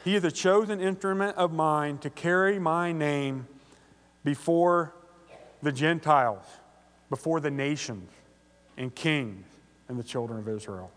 He 0.05 0.15
is 0.15 0.25
a 0.25 0.31
chosen 0.31 0.81
instrument 0.81 1.37
of 1.37 1.53
mine 1.53 1.99
to 1.99 2.11
carry 2.11 2.59
my 2.59 2.93
name 2.93 3.47
before 4.23 4.95
the 5.63 5.73
Gentiles, 5.73 6.45
before 7.11 7.41
the 7.41 7.51
nations 7.51 8.11
and 8.79 8.95
kings 8.95 9.47
and 9.89 9.99
the 9.99 10.05
children 10.05 10.39
of 10.39 10.49
Israel. 10.49 10.91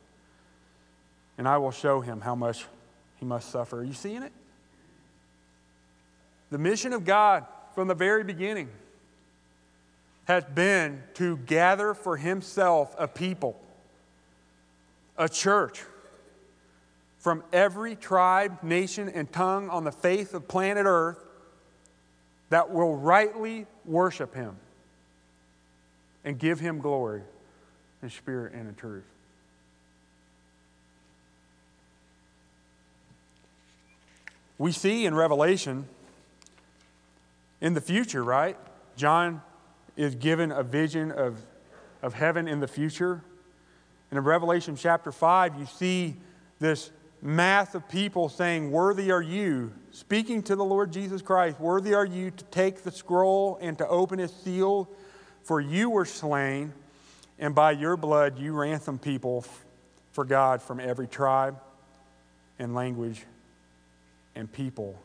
And 1.37 1.47
I 1.47 1.57
will 1.57 1.71
show 1.71 2.01
him 2.01 2.21
how 2.21 2.35
much 2.35 2.65
he 3.17 3.25
must 3.25 3.49
suffer. 3.49 3.79
Are 3.79 3.83
you 3.83 3.93
seeing 3.93 4.23
it? 4.23 4.31
The 6.49 6.57
mission 6.57 6.93
of 6.93 7.05
God 7.05 7.45
from 7.75 7.87
the 7.87 7.95
very 7.95 8.23
beginning 8.23 8.69
has 10.25 10.43
been 10.43 11.03
to 11.15 11.37
gather 11.37 11.93
for 11.93 12.17
himself 12.17 12.95
a 12.97 13.07
people, 13.07 13.59
a 15.17 15.29
church 15.29 15.83
from 17.19 17.43
every 17.51 17.95
tribe, 17.95 18.63
nation, 18.63 19.09
and 19.09 19.31
tongue 19.31 19.69
on 19.69 19.83
the 19.83 19.91
face 19.91 20.33
of 20.33 20.47
planet 20.47 20.85
Earth 20.85 21.23
that 22.49 22.71
will 22.71 22.95
rightly 22.95 23.65
worship 23.85 24.33
him 24.33 24.55
and 26.23 26.39
give 26.39 26.59
him 26.59 26.79
glory 26.79 27.21
in 28.01 28.09
spirit 28.09 28.53
and 28.53 28.67
in 28.67 28.75
truth. 28.75 29.03
We 34.57 34.71
see 34.71 35.05
in 35.05 35.13
Revelation 35.13 35.87
in 37.61 37.73
the 37.73 37.81
future, 37.81 38.23
right? 38.23 38.57
John 38.95 39.41
is 39.95 40.15
given 40.15 40.51
a 40.51 40.63
vision 40.63 41.11
of, 41.11 41.39
of 42.01 42.13
heaven 42.13 42.47
in 42.47 42.59
the 42.59 42.67
future. 42.67 43.21
And 44.09 44.17
in 44.17 44.23
Revelation 44.23 44.75
chapter 44.75 45.11
5, 45.11 45.59
you 45.59 45.65
see 45.65 46.15
this 46.59 46.91
mass 47.21 47.75
of 47.75 47.87
people 47.89 48.29
saying, 48.29 48.71
Worthy 48.71 49.11
are 49.11 49.21
you, 49.21 49.73
speaking 49.91 50.41
to 50.43 50.55
the 50.55 50.65
Lord 50.65 50.91
Jesus 50.91 51.21
Christ, 51.21 51.59
worthy 51.59 51.93
are 51.93 52.05
you 52.05 52.31
to 52.31 52.43
take 52.45 52.83
the 52.83 52.91
scroll 52.91 53.57
and 53.61 53.77
to 53.77 53.87
open 53.87 54.19
its 54.19 54.33
seal, 54.33 54.89
for 55.43 55.59
you 55.59 55.89
were 55.89 56.05
slain, 56.05 56.73
and 57.39 57.53
by 57.53 57.71
your 57.71 57.97
blood 57.97 58.39
you 58.39 58.53
ransomed 58.53 59.01
people 59.01 59.45
for 60.11 60.25
God 60.25 60.61
from 60.61 60.79
every 60.79 61.07
tribe 61.07 61.59
and 62.59 62.73
language 62.73 63.23
and 64.37 64.51
people 64.51 64.97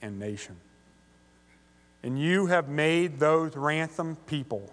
and 0.00 0.18
nation. 0.18 0.56
And 2.02 2.18
you 2.18 2.46
have 2.46 2.68
made 2.68 3.20
those 3.20 3.54
ransomed 3.54 4.26
people 4.26 4.72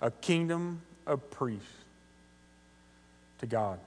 a 0.00 0.10
kingdom 0.10 0.82
of 1.06 1.30
priests 1.30 1.66
to 3.38 3.46
God. 3.46 3.80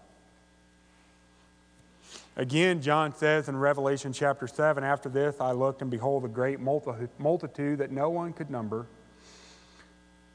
Again, 2.35 2.81
John 2.81 3.15
says 3.15 3.47
in 3.47 3.55
Revelation 3.55 4.11
chapter 4.11 4.47
7 4.47 4.83
After 4.83 5.07
this 5.07 5.39
I 5.39 5.51
looked, 5.51 5.81
and 5.81 5.89
behold, 5.89 6.25
a 6.25 6.27
great 6.27 6.59
multitude 6.59 7.79
that 7.79 7.91
no 7.91 8.09
one 8.09 8.33
could 8.33 8.49
number. 8.49 8.87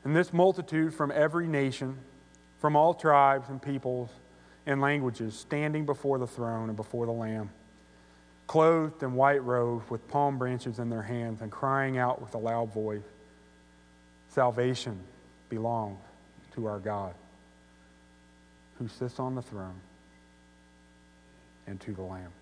And 0.04 0.16
this 0.16 0.32
multitude 0.32 0.94
from 0.94 1.10
every 1.10 1.46
nation, 1.46 1.98
from 2.58 2.74
all 2.76 2.94
tribes 2.94 3.50
and 3.50 3.60
peoples 3.60 4.08
and 4.64 4.80
languages, 4.80 5.34
standing 5.34 5.84
before 5.84 6.18
the 6.18 6.26
throne 6.26 6.68
and 6.68 6.76
before 6.76 7.04
the 7.04 7.12
Lamb, 7.12 7.50
clothed 8.50 9.00
in 9.04 9.14
white 9.14 9.44
robes 9.44 9.88
with 9.88 10.08
palm 10.08 10.36
branches 10.36 10.80
in 10.80 10.90
their 10.90 11.02
hands, 11.02 11.40
and 11.40 11.52
crying 11.52 11.98
out 11.98 12.20
with 12.20 12.34
a 12.34 12.38
loud 12.38 12.74
voice 12.74 13.04
Salvation 14.30 14.98
belongs 15.48 16.00
to 16.56 16.66
our 16.66 16.80
God, 16.80 17.14
who 18.76 18.88
sits 18.88 19.20
on 19.20 19.36
the 19.36 19.42
throne 19.42 19.80
and 21.68 21.80
to 21.82 21.92
the 21.92 22.02
Lamb. 22.02 22.32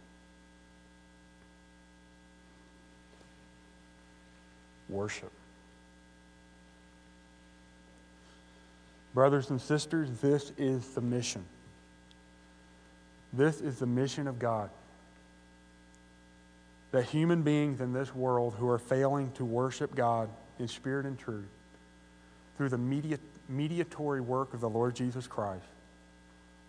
Worship. 4.88 5.32
Brothers 9.12 9.50
and 9.50 9.60
sisters, 9.60 10.08
this 10.22 10.52
is 10.56 10.88
the 10.94 11.02
mission. 11.02 11.44
This 13.34 13.60
is 13.60 13.78
the 13.78 13.86
mission 13.86 14.26
of 14.26 14.38
God. 14.38 14.70
That 16.90 17.04
human 17.04 17.42
beings 17.42 17.80
in 17.80 17.92
this 17.92 18.14
world 18.14 18.54
who 18.59 18.68
are 18.68 18.78
failing 18.78 19.30
to 19.33 19.45
worship 19.45 19.95
God 19.95 20.30
in 20.59 20.68
spirit 20.68 21.07
and 21.07 21.18
truth, 21.18 21.49
through 22.57 22.71
the 22.71 22.78
mediatory 23.49 24.21
work 24.21 24.54
of 24.54 24.61
the 24.61 24.68
Lord 24.68 24.97
Jesus 24.97 25.26
Christ, 25.26 25.64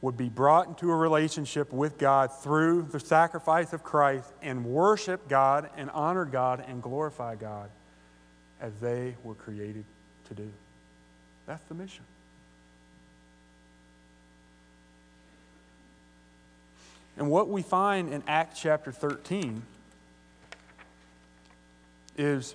would 0.02 0.16
be 0.16 0.30
brought 0.30 0.68
into 0.68 0.92
a 0.92 0.96
relationship 0.96 1.74
with 1.74 1.98
God 1.98 2.32
through 2.32 2.84
the 2.84 3.00
sacrifice 3.00 3.74
of 3.74 3.84
Christ 3.84 4.32
and 4.42 4.66
worship 4.66 5.28
God 5.28 5.70
and 5.76 5.90
honor 5.92 6.26
God 6.26 6.64
and 6.68 6.82
glorify 6.82 7.36
God 7.36 7.70
as 8.62 8.74
they 8.82 9.16
were 9.24 9.34
created 9.34 9.84
to 10.30 10.34
do. 10.36 10.50
That's 11.48 11.64
the 11.68 11.74
mission. 11.74 12.04
And 17.18 17.30
what 17.30 17.50
we 17.50 17.62
find 17.62 18.14
in 18.14 18.24
Acts 18.28 18.62
chapter 18.62 18.94
13 18.94 19.62
is 22.20 22.54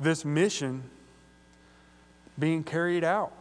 this 0.00 0.24
mission 0.24 0.82
being 2.38 2.64
carried 2.64 3.04
out. 3.04 3.32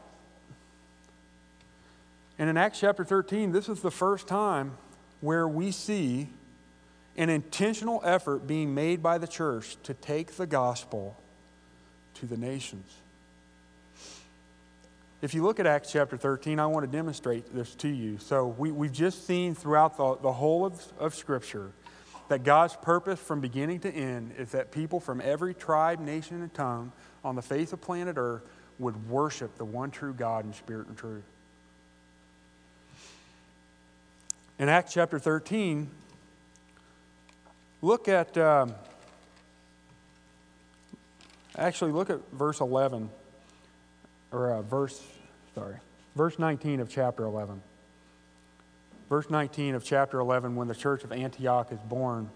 And 2.38 2.50
in 2.50 2.58
Acts 2.58 2.82
chapter 2.82 3.06
13, 3.06 3.54
this 3.54 3.70
is 3.70 3.82
the 3.82 3.92
first 3.92 4.28
time 4.28 4.74
where 5.22 5.48
we 5.48 5.72
see 5.72 6.28
an 7.16 7.30
intentional 7.30 8.02
effort 8.04 8.46
being 8.46 8.76
made 8.76 9.02
by 9.02 9.18
the 9.18 9.28
church 9.28 9.78
to 9.84 9.94
take 9.94 10.34
the 10.34 10.46
gospel 10.46 11.16
to 12.16 12.26
the 12.26 12.36
nations. 12.36 12.94
If 15.22 15.34
you 15.34 15.42
look 15.42 15.62
at 15.62 15.66
Acts 15.66 15.94
chapter 15.94 16.18
13, 16.18 16.60
I 16.60 16.66
want 16.66 16.86
to 16.86 16.92
demonstrate 16.92 17.56
this 17.56 17.74
to 17.76 17.88
you. 17.88 18.18
So, 18.18 18.48
we, 18.48 18.72
we've 18.72 18.92
just 18.92 19.26
seen 19.26 19.56
throughout 19.56 19.96
the, 19.96 20.18
the 20.18 20.34
whole 20.34 20.66
of, 20.66 20.84
of 21.00 21.16
Scripture 21.16 21.72
that 22.28 22.44
God's 22.44 22.76
purpose 22.76 23.20
from 23.20 23.40
beginning 23.40 23.82
to 23.82 23.90
end 23.90 24.34
is 24.38 24.52
that 24.52 24.72
people 24.72 25.00
from 25.00 25.22
every 25.22 25.54
tribe, 25.54 26.00
nation, 26.00 26.42
and 26.42 26.54
tongue 26.54 26.92
on 27.24 27.36
the 27.36 27.42
face 27.42 27.74
of 27.74 27.82
planet 27.82 28.16
Earth 28.18 28.44
would 28.80 29.10
worship 29.10 29.58
the 29.58 29.66
one 29.66 29.92
true 29.92 30.14
God 30.14 30.46
in 30.46 30.54
spirit 30.54 30.88
and 30.88 30.98
truth. 30.98 31.24
In 34.58 34.70
Acts 34.70 34.94
chapter 34.94 35.20
13, 35.20 35.90
look 37.82 38.08
at, 38.08 38.38
um, 38.38 38.74
actually, 41.58 41.92
look 41.92 42.10
at 42.10 42.20
verse 42.32 42.62
11, 42.62 43.10
or 44.32 44.52
uh, 44.52 44.62
verse, 44.62 45.04
sorry, 45.54 45.76
verse 46.16 46.40
19 46.40 46.80
of 46.80 46.90
chapter 46.90 47.26
11. 47.26 47.62
Verse 49.10 49.30
19 49.30 49.76
of 49.76 49.84
chapter 49.84 50.20
11, 50.20 50.56
when 50.56 50.68
the 50.68 50.76
church 50.76 51.04
of 51.04 51.12
Antioch 51.12 51.72
is 51.72 51.80
born. 51.80 52.30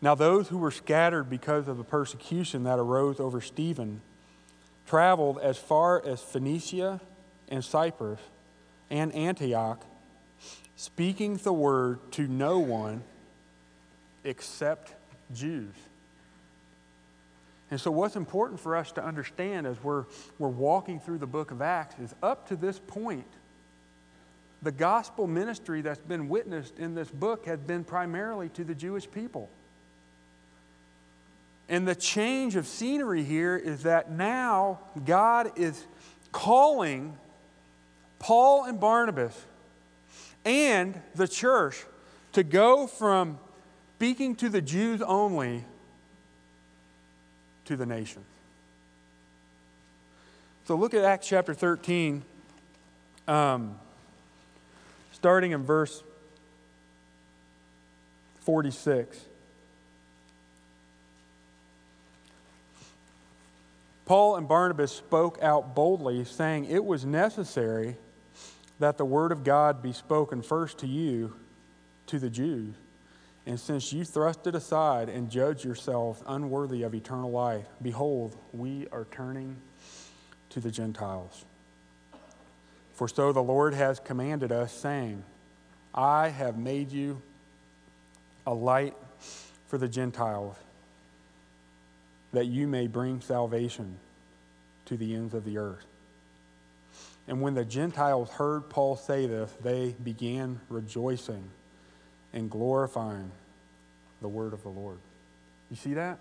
Now, 0.00 0.14
those 0.14 0.48
who 0.48 0.58
were 0.58 0.70
scattered 0.70 1.30
because 1.30 1.68
of 1.68 1.78
the 1.78 1.84
persecution 1.84 2.64
that 2.64 2.78
arose 2.78 3.20
over 3.20 3.40
Stephen 3.40 4.00
traveled 4.86 5.38
as 5.38 5.56
far 5.56 6.04
as 6.04 6.20
Phoenicia 6.20 7.00
and 7.48 7.64
Cyprus 7.64 8.20
and 8.90 9.14
Antioch, 9.14 9.82
speaking 10.76 11.36
the 11.36 11.52
word 11.52 12.00
to 12.12 12.26
no 12.26 12.58
one 12.58 13.02
except 14.24 14.94
Jews. 15.32 15.74
And 17.70 17.80
so, 17.80 17.90
what's 17.90 18.16
important 18.16 18.60
for 18.60 18.76
us 18.76 18.92
to 18.92 19.04
understand 19.04 19.66
as 19.66 19.82
we're, 19.82 20.04
we're 20.38 20.48
walking 20.48 21.00
through 21.00 21.18
the 21.18 21.26
book 21.26 21.50
of 21.50 21.62
Acts 21.62 21.98
is 21.98 22.14
up 22.22 22.48
to 22.48 22.56
this 22.56 22.78
point, 22.78 23.26
the 24.64 24.72
gospel 24.72 25.26
ministry 25.26 25.82
that's 25.82 26.00
been 26.00 26.28
witnessed 26.28 26.78
in 26.78 26.94
this 26.94 27.10
book 27.10 27.46
has 27.46 27.60
been 27.60 27.84
primarily 27.84 28.48
to 28.50 28.64
the 28.64 28.74
Jewish 28.74 29.08
people. 29.10 29.48
And 31.68 31.86
the 31.86 31.94
change 31.94 32.56
of 32.56 32.66
scenery 32.66 33.22
here 33.22 33.56
is 33.56 33.84
that 33.84 34.10
now 34.10 34.80
God 35.04 35.58
is 35.58 35.86
calling 36.32 37.16
Paul 38.18 38.64
and 38.64 38.80
Barnabas 38.80 39.38
and 40.44 41.00
the 41.14 41.28
church 41.28 41.84
to 42.32 42.42
go 42.42 42.86
from 42.86 43.38
speaking 43.96 44.34
to 44.36 44.48
the 44.48 44.60
Jews 44.60 45.00
only 45.00 45.64
to 47.66 47.76
the 47.76 47.86
nations. 47.86 48.26
So 50.66 50.74
look 50.76 50.94
at 50.94 51.04
Acts 51.04 51.28
chapter 51.28 51.54
13, 51.54 52.22
um, 53.28 53.78
starting 55.24 55.52
in 55.52 55.62
verse 55.62 56.04
46. 58.40 59.18
Paul 64.04 64.36
and 64.36 64.46
Barnabas 64.46 64.92
spoke 64.92 65.38
out 65.40 65.74
boldly, 65.74 66.26
saying, 66.26 66.66
It 66.66 66.84
was 66.84 67.06
necessary 67.06 67.96
that 68.80 68.98
the 68.98 69.06
word 69.06 69.32
of 69.32 69.44
God 69.44 69.82
be 69.82 69.94
spoken 69.94 70.42
first 70.42 70.76
to 70.80 70.86
you, 70.86 71.34
to 72.08 72.18
the 72.18 72.28
Jews. 72.28 72.74
And 73.46 73.58
since 73.58 73.94
you 73.94 74.04
thrust 74.04 74.46
it 74.46 74.54
aside 74.54 75.08
and 75.08 75.30
judge 75.30 75.64
yourselves 75.64 76.22
unworthy 76.26 76.82
of 76.82 76.94
eternal 76.94 77.30
life, 77.30 77.64
behold, 77.80 78.36
we 78.52 78.88
are 78.92 79.06
turning 79.10 79.56
to 80.50 80.60
the 80.60 80.70
Gentiles. 80.70 81.46
For 82.94 83.08
so 83.08 83.32
the 83.32 83.42
Lord 83.42 83.74
has 83.74 83.98
commanded 83.98 84.52
us, 84.52 84.72
saying, 84.72 85.22
I 85.94 86.28
have 86.28 86.56
made 86.56 86.92
you 86.92 87.20
a 88.46 88.54
light 88.54 88.94
for 89.66 89.78
the 89.78 89.88
Gentiles, 89.88 90.56
that 92.32 92.46
you 92.46 92.66
may 92.66 92.86
bring 92.86 93.20
salvation 93.20 93.96
to 94.86 94.96
the 94.96 95.14
ends 95.14 95.34
of 95.34 95.44
the 95.44 95.58
earth. 95.58 95.84
And 97.26 97.40
when 97.40 97.54
the 97.54 97.64
Gentiles 97.64 98.28
heard 98.30 98.68
Paul 98.68 98.96
say 98.96 99.26
this, 99.26 99.50
they 99.62 99.94
began 100.02 100.60
rejoicing 100.68 101.44
and 102.32 102.50
glorifying 102.50 103.30
the 104.20 104.28
word 104.28 104.52
of 104.52 104.62
the 104.62 104.68
Lord. 104.68 104.98
You 105.70 105.76
see 105.76 105.94
that? 105.94 106.18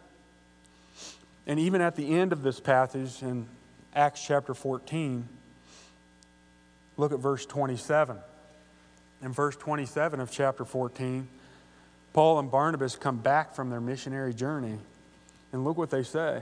And 1.45 1.59
even 1.59 1.81
at 1.81 1.95
the 1.95 2.17
end 2.17 2.31
of 2.31 2.41
this 2.41 2.59
passage 2.59 3.21
in 3.21 3.47
Acts 3.93 4.25
chapter 4.25 4.53
14, 4.53 5.27
look 6.97 7.11
at 7.11 7.19
verse 7.19 7.45
27. 7.45 8.17
In 9.21 9.31
verse 9.31 9.55
27 9.55 10.19
of 10.19 10.31
chapter 10.31 10.65
14, 10.65 11.27
Paul 12.11 12.39
and 12.39 12.51
Barnabas 12.51 12.95
come 12.95 13.17
back 13.17 13.55
from 13.55 13.69
their 13.69 13.81
missionary 13.81 14.33
journey, 14.33 14.77
and 15.51 15.63
look 15.63 15.77
what 15.77 15.89
they 15.89 16.03
say. 16.03 16.41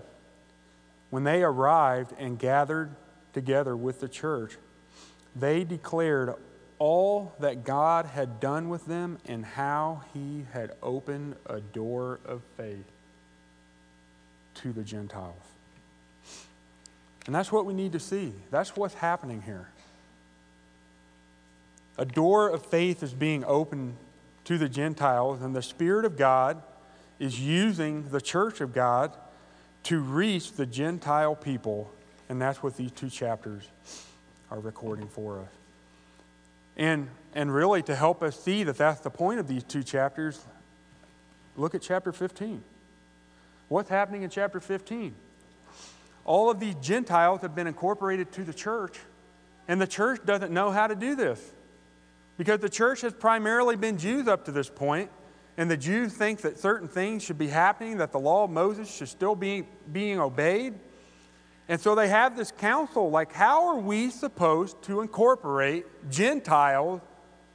When 1.09 1.23
they 1.23 1.43
arrived 1.43 2.13
and 2.17 2.39
gathered 2.39 2.89
together 3.33 3.75
with 3.75 3.99
the 3.99 4.07
church, 4.07 4.57
they 5.35 5.63
declared 5.63 6.33
all 6.79 7.33
that 7.39 7.63
God 7.63 8.05
had 8.05 8.39
done 8.39 8.69
with 8.69 8.85
them 8.87 9.19
and 9.25 9.45
how 9.45 10.01
he 10.13 10.45
had 10.51 10.71
opened 10.81 11.35
a 11.45 11.59
door 11.59 12.19
of 12.25 12.41
faith 12.57 12.85
to 14.55 14.73
the 14.73 14.83
Gentiles. 14.83 15.35
And 17.27 17.35
that's 17.35 17.51
what 17.51 17.65
we 17.65 17.73
need 17.73 17.91
to 17.91 17.99
see. 17.99 18.33
That's 18.49 18.75
what's 18.75 18.95
happening 18.95 19.43
here. 19.43 19.69
A 21.97 22.05
door 22.05 22.49
of 22.49 22.65
faith 22.65 23.03
is 23.03 23.13
being 23.13 23.43
opened 23.45 23.95
to 24.45 24.57
the 24.57 24.69
Gentiles, 24.69 25.41
and 25.41 25.55
the 25.55 25.61
Spirit 25.61 26.05
of 26.05 26.17
God 26.17 26.61
is 27.19 27.39
using 27.39 28.09
the 28.09 28.21
church 28.21 28.61
of 28.61 28.73
God 28.73 29.15
to 29.83 29.99
reach 29.99 30.53
the 30.53 30.65
Gentile 30.65 31.35
people. 31.35 31.91
And 32.29 32.41
that's 32.41 32.63
what 32.63 32.77
these 32.77 32.91
two 32.91 33.09
chapters 33.09 33.63
are 34.49 34.59
recording 34.59 35.07
for 35.07 35.39
us. 35.39 35.49
And, 36.77 37.09
and 37.35 37.53
really, 37.53 37.81
to 37.83 37.95
help 37.95 38.23
us 38.23 38.39
see 38.39 38.63
that 38.63 38.77
that's 38.77 39.01
the 39.01 39.09
point 39.09 39.39
of 39.39 39.47
these 39.47 39.63
two 39.63 39.83
chapters, 39.83 40.43
look 41.57 41.75
at 41.75 41.81
chapter 41.81 42.11
15. 42.11 42.63
What's 43.67 43.89
happening 43.89 44.23
in 44.23 44.29
chapter 44.29 44.59
15? 44.59 45.13
All 46.25 46.49
of 46.49 46.59
these 46.59 46.75
Gentiles 46.75 47.41
have 47.41 47.55
been 47.55 47.67
incorporated 47.67 48.31
to 48.33 48.43
the 48.43 48.53
church, 48.53 48.97
and 49.67 49.79
the 49.79 49.87
church 49.87 50.25
doesn't 50.25 50.51
know 50.51 50.71
how 50.71 50.87
to 50.87 50.95
do 50.95 51.15
this. 51.15 51.51
Because 52.41 52.59
the 52.59 52.69
church 52.69 53.01
has 53.01 53.13
primarily 53.13 53.75
been 53.75 53.99
Jews 53.99 54.27
up 54.27 54.45
to 54.45 54.51
this 54.51 54.67
point, 54.67 55.11
and 55.57 55.69
the 55.69 55.77
Jews 55.77 56.11
think 56.11 56.41
that 56.41 56.57
certain 56.57 56.87
things 56.87 57.21
should 57.21 57.37
be 57.37 57.45
happening, 57.45 57.97
that 57.97 58.11
the 58.11 58.19
law 58.19 58.45
of 58.45 58.49
Moses 58.49 58.91
should 58.91 59.09
still 59.09 59.35
be 59.35 59.67
being 59.91 60.19
obeyed. 60.19 60.73
And 61.69 61.79
so 61.79 61.93
they 61.93 62.07
have 62.07 62.35
this 62.35 62.51
council 62.51 63.11
like, 63.11 63.31
how 63.31 63.67
are 63.67 63.77
we 63.77 64.09
supposed 64.09 64.81
to 64.85 65.01
incorporate 65.01 65.85
Gentiles 66.09 67.01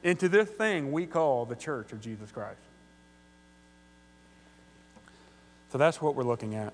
into 0.03 0.29
this 0.29 0.47
thing 0.47 0.93
we 0.93 1.05
call 1.05 1.45
the 1.45 1.57
church 1.57 1.91
of 1.91 1.99
Jesus 1.99 2.31
Christ? 2.31 2.61
So 5.73 5.77
that's 5.77 6.01
what 6.01 6.15
we're 6.15 6.23
looking 6.23 6.55
at. 6.55 6.73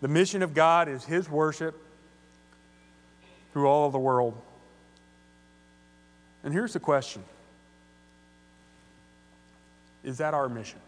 The 0.00 0.08
mission 0.08 0.42
of 0.42 0.52
God 0.52 0.88
is 0.88 1.04
His 1.04 1.30
worship 1.30 1.80
through 3.52 3.68
all 3.68 3.86
of 3.86 3.92
the 3.92 4.00
world. 4.00 4.36
And 6.44 6.52
here's 6.52 6.74
the 6.74 6.80
question 6.80 7.24
Is 10.04 10.18
that 10.18 10.34
our 10.34 10.48
mission? 10.48 10.78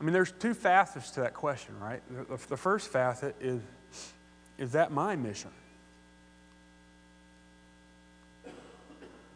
I 0.00 0.02
mean, 0.02 0.14
there's 0.14 0.32
two 0.32 0.54
facets 0.54 1.10
to 1.12 1.20
that 1.20 1.34
question, 1.34 1.78
right? 1.78 2.00
The 2.48 2.56
first 2.56 2.88
facet 2.88 3.36
is 3.40 3.62
Is 4.58 4.72
that 4.72 4.90
my 4.90 5.16
mission? 5.16 5.50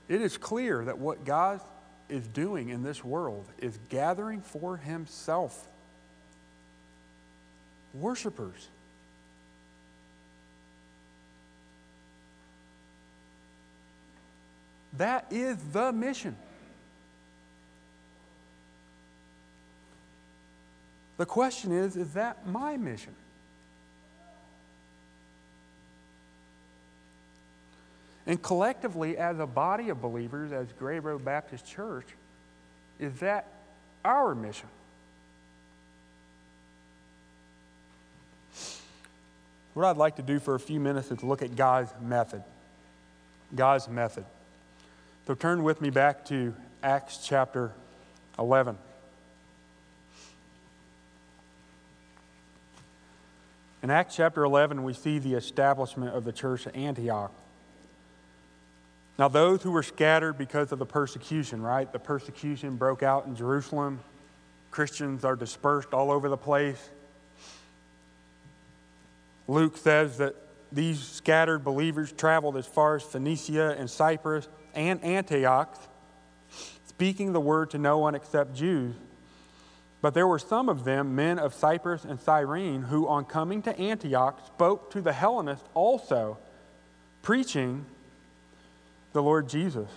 It 0.09 0.21
is 0.21 0.37
clear 0.37 0.85
that 0.85 0.99
what 0.99 1.25
God 1.25 1.61
is 2.11 2.27
doing 2.27 2.69
in 2.69 2.83
this 2.83 3.03
world 3.03 3.47
is 3.59 3.79
gathering 3.89 4.43
for 4.43 4.77
Himself 4.77 5.67
worshipers. 7.95 8.69
That 14.99 15.27
is 15.31 15.57
the 15.73 15.93
mission. 15.93 16.37
The 21.17 21.27
question 21.27 21.73
is 21.73 21.97
is 21.97 22.13
that 22.15 22.47
my 22.47 22.77
mission? 22.77 23.15
And 28.27 28.41
collectively, 28.41 29.19
as 29.19 29.39
a 29.39 29.47
body 29.47 29.91
of 29.91 30.01
believers, 30.01 30.51
as 30.51 30.67
Gray 30.79 30.99
Road 30.99 31.25
Baptist 31.25 31.67
Church, 31.67 32.07
is 32.99 33.13
that 33.21 33.47
our 34.03 34.35
mission? 34.35 34.69
What 39.75 39.85
I'd 39.87 39.97
like 39.97 40.17
to 40.17 40.23
do 40.23 40.39
for 40.39 40.55
a 40.55 40.61
few 40.61 40.81
minutes 40.81 41.11
is 41.11 41.23
look 41.23 41.43
at 41.43 41.55
God's 41.55 41.93
method. 42.01 42.43
God's 43.55 43.89
method. 43.89 44.25
So 45.27 45.35
turn 45.35 45.63
with 45.63 45.81
me 45.81 45.89
back 45.89 46.27
to 46.27 46.55
Acts 46.83 47.27
chapter 47.27 47.73
11. 48.39 48.77
In 53.83 53.91
Acts 53.91 54.17
chapter 54.17 54.45
11, 54.45 54.83
we 54.83 54.93
see 54.93 55.19
the 55.19 55.33
establishment 55.33 56.15
of 56.15 56.25
the 56.25 56.33
church 56.33 56.67
at 56.67 56.77
Antioch. 56.77 57.33
Now, 59.19 59.29
those 59.29 59.63
who 59.63 59.71
were 59.71 59.83
scattered 59.83 60.37
because 60.37 60.73
of 60.73 60.79
the 60.79 60.85
persecution, 60.85 61.63
right? 61.63 61.91
The 61.91 61.99
persecution 61.99 62.77
broke 62.77 63.03
out 63.03 63.25
in 63.25 63.35
Jerusalem. 63.35 64.01
Christians 64.71 65.25
are 65.25 65.37
dispersed 65.37 65.95
all 65.95 66.11
over 66.11 66.29
the 66.29 66.37
place. 66.37 66.91
Luke 69.49 69.79
says 69.79 70.19
that 70.19 70.35
these 70.71 71.01
scattered 71.01 71.65
believers 71.65 72.13
traveled 72.13 72.59
as 72.59 72.67
far 72.67 72.97
as 72.97 73.03
Phoenicia 73.03 73.75
and 73.79 73.89
Cyprus 73.89 74.49
and 74.75 75.03
Antioch, 75.03 75.77
speaking 76.87 77.33
the 77.33 77.41
word 77.41 77.71
to 77.71 77.79
no 77.79 77.99
one 77.99 78.15
except 78.15 78.55
Jews. 78.55 78.95
But 80.01 80.13
there 80.15 80.27
were 80.27 80.39
some 80.39 80.69
of 80.69 80.85
them, 80.85 81.17
men 81.17 81.39
of 81.39 81.55
Cyprus 81.55 82.05
and 82.05 82.21
Cyrene, 82.21 82.83
who 82.83 83.09
on 83.09 83.25
coming 83.25 83.63
to 83.63 83.79
Antioch 83.79 84.39
spoke 84.47 84.91
to 84.91 85.01
the 85.01 85.13
Hellenists 85.13 85.67
also, 85.73 86.37
preaching 87.23 87.87
the 89.15 89.23
Lord 89.23 89.49
Jesus. 89.49 89.89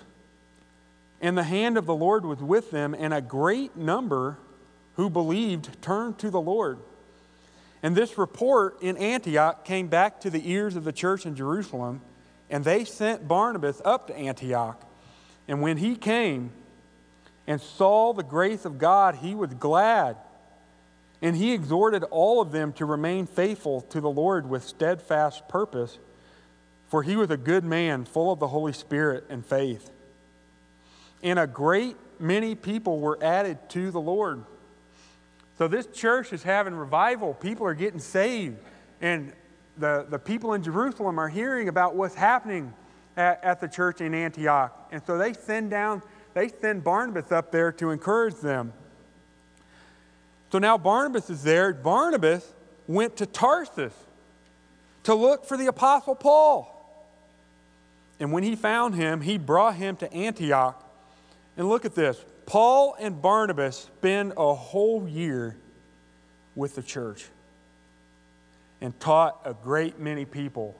And 1.19 1.37
the 1.37 1.43
hand 1.43 1.77
of 1.77 1.85
the 1.85 1.95
Lord 1.95 2.25
was 2.25 2.39
with 2.39 2.71
them, 2.71 2.95
and 2.97 3.13
a 3.13 3.21
great 3.21 3.75
number 3.75 4.37
who 4.95 5.09
believed 5.09 5.81
turned 5.81 6.17
to 6.19 6.29
the 6.29 6.39
Lord. 6.39 6.79
And 7.83 7.95
this 7.95 8.17
report 8.17 8.81
in 8.81 8.97
Antioch 8.97 9.65
came 9.65 9.87
back 9.87 10.21
to 10.21 10.29
the 10.29 10.49
ears 10.49 10.75
of 10.75 10.83
the 10.83 10.91
church 10.91 11.25
in 11.25 11.35
Jerusalem. 11.35 12.01
And 12.49 12.63
they 12.63 12.86
sent 12.86 13.27
Barnabas 13.27 13.81
up 13.83 14.07
to 14.07 14.15
Antioch. 14.15 14.81
And 15.47 15.62
when 15.62 15.77
he 15.77 15.95
came 15.95 16.51
and 17.45 17.62
saw 17.62 18.13
the 18.13 18.23
grace 18.23 18.65
of 18.65 18.77
God, 18.77 19.15
he 19.15 19.36
was 19.36 19.53
glad. 19.53 20.17
And 21.21 21.36
he 21.36 21.53
exhorted 21.53 22.03
all 22.05 22.41
of 22.41 22.51
them 22.51 22.73
to 22.73 22.86
remain 22.86 23.25
faithful 23.25 23.81
to 23.81 24.01
the 24.01 24.10
Lord 24.10 24.49
with 24.49 24.63
steadfast 24.63 25.47
purpose, 25.47 25.97
for 26.89 27.03
he 27.03 27.15
was 27.15 27.29
a 27.31 27.38
good 27.38 27.63
man, 27.63 28.05
full 28.05 28.31
of 28.31 28.39
the 28.39 28.47
Holy 28.47 28.73
Spirit 28.73 29.25
and 29.29 29.45
faith. 29.45 29.89
And 31.23 31.39
a 31.39 31.47
great 31.47 31.95
many 32.19 32.55
people 32.55 32.99
were 32.99 33.17
added 33.21 33.57
to 33.69 33.91
the 33.91 33.99
Lord. 33.99 34.43
So 35.57 35.67
this 35.67 35.88
church 35.88 36.31
is 36.33 36.43
having 36.43 36.75
revival. 36.75 37.33
People 37.33 37.65
are 37.65 37.73
getting 37.73 37.99
saved. 37.99 38.57
And 39.01 39.33
the, 39.77 40.05
the 40.09 40.19
people 40.19 40.53
in 40.53 40.63
Jerusalem 40.63 41.19
are 41.19 41.29
hearing 41.29 41.69
about 41.69 41.95
what's 41.95 42.15
happening 42.15 42.73
at, 43.15 43.43
at 43.43 43.61
the 43.61 43.67
church 43.67 44.01
in 44.01 44.13
Antioch. 44.13 44.87
And 44.91 45.01
so 45.05 45.17
they 45.17 45.33
send 45.33 45.69
down, 45.69 46.01
they 46.33 46.49
send 46.49 46.83
Barnabas 46.83 47.31
up 47.31 47.51
there 47.51 47.71
to 47.73 47.91
encourage 47.91 48.35
them. 48.35 48.73
So 50.51 50.59
now 50.59 50.77
Barnabas 50.77 51.29
is 51.29 51.43
there. 51.43 51.73
Barnabas 51.73 52.53
went 52.87 53.17
to 53.17 53.25
Tarsus 53.25 53.93
to 55.03 55.13
look 55.13 55.45
for 55.45 55.57
the 55.57 55.67
Apostle 55.67 56.15
Paul. 56.15 56.73
And 58.19 58.31
when 58.31 58.43
he 58.43 58.55
found 58.55 58.95
him, 58.95 59.21
he 59.21 59.37
brought 59.37 59.75
him 59.75 59.95
to 59.97 60.11
Antioch. 60.11 60.83
And 61.57 61.67
look 61.69 61.85
at 61.85 61.95
this 61.95 62.23
Paul 62.45 62.95
and 62.99 63.21
Barnabas 63.21 63.77
spend 63.77 64.33
a 64.37 64.53
whole 64.53 65.07
year 65.07 65.57
with 66.55 66.75
the 66.75 66.81
church 66.81 67.27
and 68.81 68.97
taught 68.99 69.41
a 69.45 69.53
great 69.53 69.99
many 69.99 70.25
people. 70.25 70.75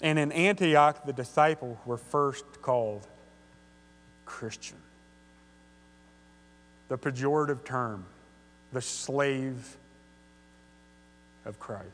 And 0.00 0.18
in 0.18 0.32
Antioch, 0.32 1.04
the 1.04 1.12
disciples 1.12 1.78
were 1.84 1.96
first 1.96 2.44
called 2.62 3.06
Christian. 4.24 4.78
The 6.88 6.98
pejorative 6.98 7.64
term, 7.64 8.04
the 8.72 8.80
slave 8.80 9.76
of 11.44 11.58
Christ. 11.58 11.88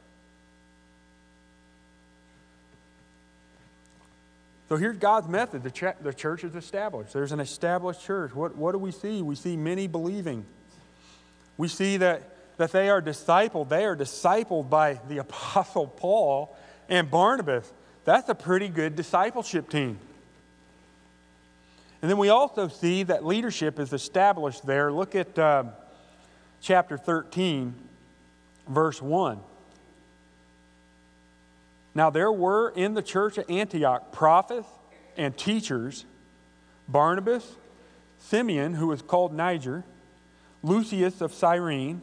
So 4.69 4.77
here's 4.77 4.97
God's 4.97 5.29
method. 5.29 5.63
The, 5.63 5.71
ch- 5.71 5.97
the 6.01 6.13
church 6.13 6.43
is 6.43 6.55
established. 6.55 7.13
There's 7.13 7.33
an 7.33 7.41
established 7.41 8.05
church. 8.05 8.35
What, 8.35 8.57
what 8.57 8.73
do 8.73 8.79
we 8.79 8.91
see? 8.91 9.23
We 9.23 9.37
see 9.37 9.57
many 9.57 9.87
believing. 9.87 10.45
We 11.57 11.69
see 11.69 11.99
that 11.99 12.36
that 12.57 12.73
they 12.73 12.89
are 12.89 13.03
discipled. 13.03 13.69
They 13.69 13.85
are 13.85 13.97
discipled 13.97 14.71
by 14.71 15.01
the 15.09 15.19
Apostle 15.27 15.87
Paul 15.87 16.57
and 16.89 17.11
Barnabas. 17.11 17.71
That's 18.05 18.29
a 18.29 18.35
pretty 18.35 18.69
good 18.69 18.97
discipleship 18.97 19.69
team. 19.69 19.99
And 22.03 22.11
then 22.11 22.19
we 22.19 22.29
also 22.29 22.69
see 22.69 23.03
that 23.05 23.25
leadership 23.25 23.81
is 23.81 23.93
established 23.93 24.67
there. 24.67 24.93
Look 24.93 25.15
at 25.15 25.39
uh, 25.39 25.65
chapter 26.61 26.97
13, 26.97 27.75
verse 28.69 29.03
1. 29.03 29.41
Now, 31.95 32.11
there 32.11 32.31
were 32.31 32.69
in 32.71 32.95
the 32.95 33.03
church 33.03 33.39
at 33.39 33.51
Antioch 33.51 34.13
prophets 34.13 34.69
and 35.17 35.37
teachers 35.37 36.05
Barnabas, 36.89 37.57
Simeon, 38.19 38.75
who 38.75 38.89
was 38.89 39.03
called 39.03 39.33
Niger, 39.33 39.83
Lucius 40.63 41.21
of 41.21 41.33
Cyrene, 41.33 42.03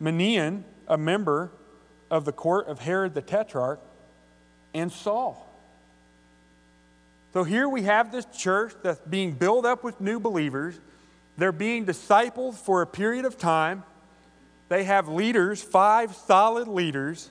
Manaen, 0.00 0.62
a 0.86 0.96
member 0.96 1.50
of 2.10 2.24
the 2.24 2.32
court 2.32 2.68
of 2.68 2.80
Herod 2.80 3.14
the 3.14 3.22
Tetrarch, 3.22 3.80
and 4.74 4.92
Saul. 4.92 5.44
So 7.32 7.44
here 7.44 7.68
we 7.68 7.82
have 7.82 8.10
this 8.10 8.24
church 8.26 8.72
that's 8.82 9.00
being 9.00 9.32
built 9.32 9.64
up 9.64 9.84
with 9.84 10.00
new 10.00 10.18
believers. 10.18 10.78
They're 11.36 11.52
being 11.52 11.84
discipled 11.84 12.54
for 12.54 12.82
a 12.82 12.86
period 12.86 13.24
of 13.24 13.38
time. 13.38 13.84
They 14.68 14.84
have 14.84 15.08
leaders, 15.08 15.62
five 15.62 16.14
solid 16.14 16.68
leaders. 16.68 17.30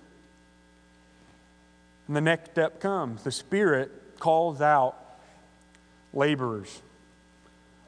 And 2.08 2.16
the 2.16 2.22
next 2.22 2.52
step 2.52 2.80
comes 2.80 3.24
the 3.24 3.32
Spirit 3.32 3.92
calls 4.20 4.62
out 4.62 4.96
laborers. 6.14 6.82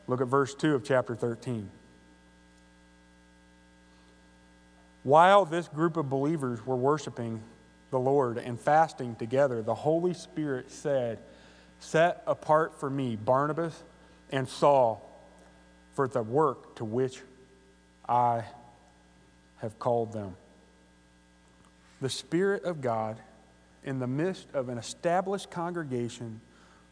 Look 0.08 0.22
at 0.22 0.28
verse 0.28 0.54
2 0.56 0.76
of 0.76 0.84
chapter 0.84 1.16
13. 1.16 1.70
While 5.10 5.46
this 5.46 5.68
group 5.68 5.98
of 5.98 6.08
believers 6.08 6.64
were 6.64 6.76
worshiping 6.76 7.42
the 7.90 7.98
Lord 7.98 8.38
and 8.38 8.60
fasting 8.60 9.16
together, 9.16 9.64
the 9.64 9.74
Holy 9.74 10.14
Spirit 10.14 10.70
said, 10.70 11.18
Set 11.80 12.22
apart 12.28 12.80
for 12.80 12.92
me 12.92 13.16
Barnabas 13.16 13.82
and 14.32 14.48
Saul 14.48 15.02
for 15.96 16.08
the 16.08 16.22
work 16.22 16.76
to 16.76 16.86
which 16.86 17.24
I 18.08 18.44
have 19.58 19.80
called 19.80 20.14
them. 20.14 20.36
The 22.02 22.10
Spirit 22.12 22.66
of 22.66 22.80
God, 22.80 23.18
in 23.84 23.98
the 23.98 24.06
midst 24.06 24.46
of 24.54 24.70
an 24.70 24.78
established 24.78 25.50
congregation, 25.50 26.40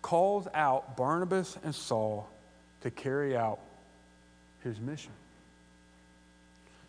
calls 0.02 0.48
out 0.56 0.98
Barnabas 0.98 1.56
and 1.64 1.76
Saul 1.76 2.28
to 2.82 2.90
carry 2.90 3.38
out 3.38 3.60
his 4.64 4.80
mission. 4.80 5.12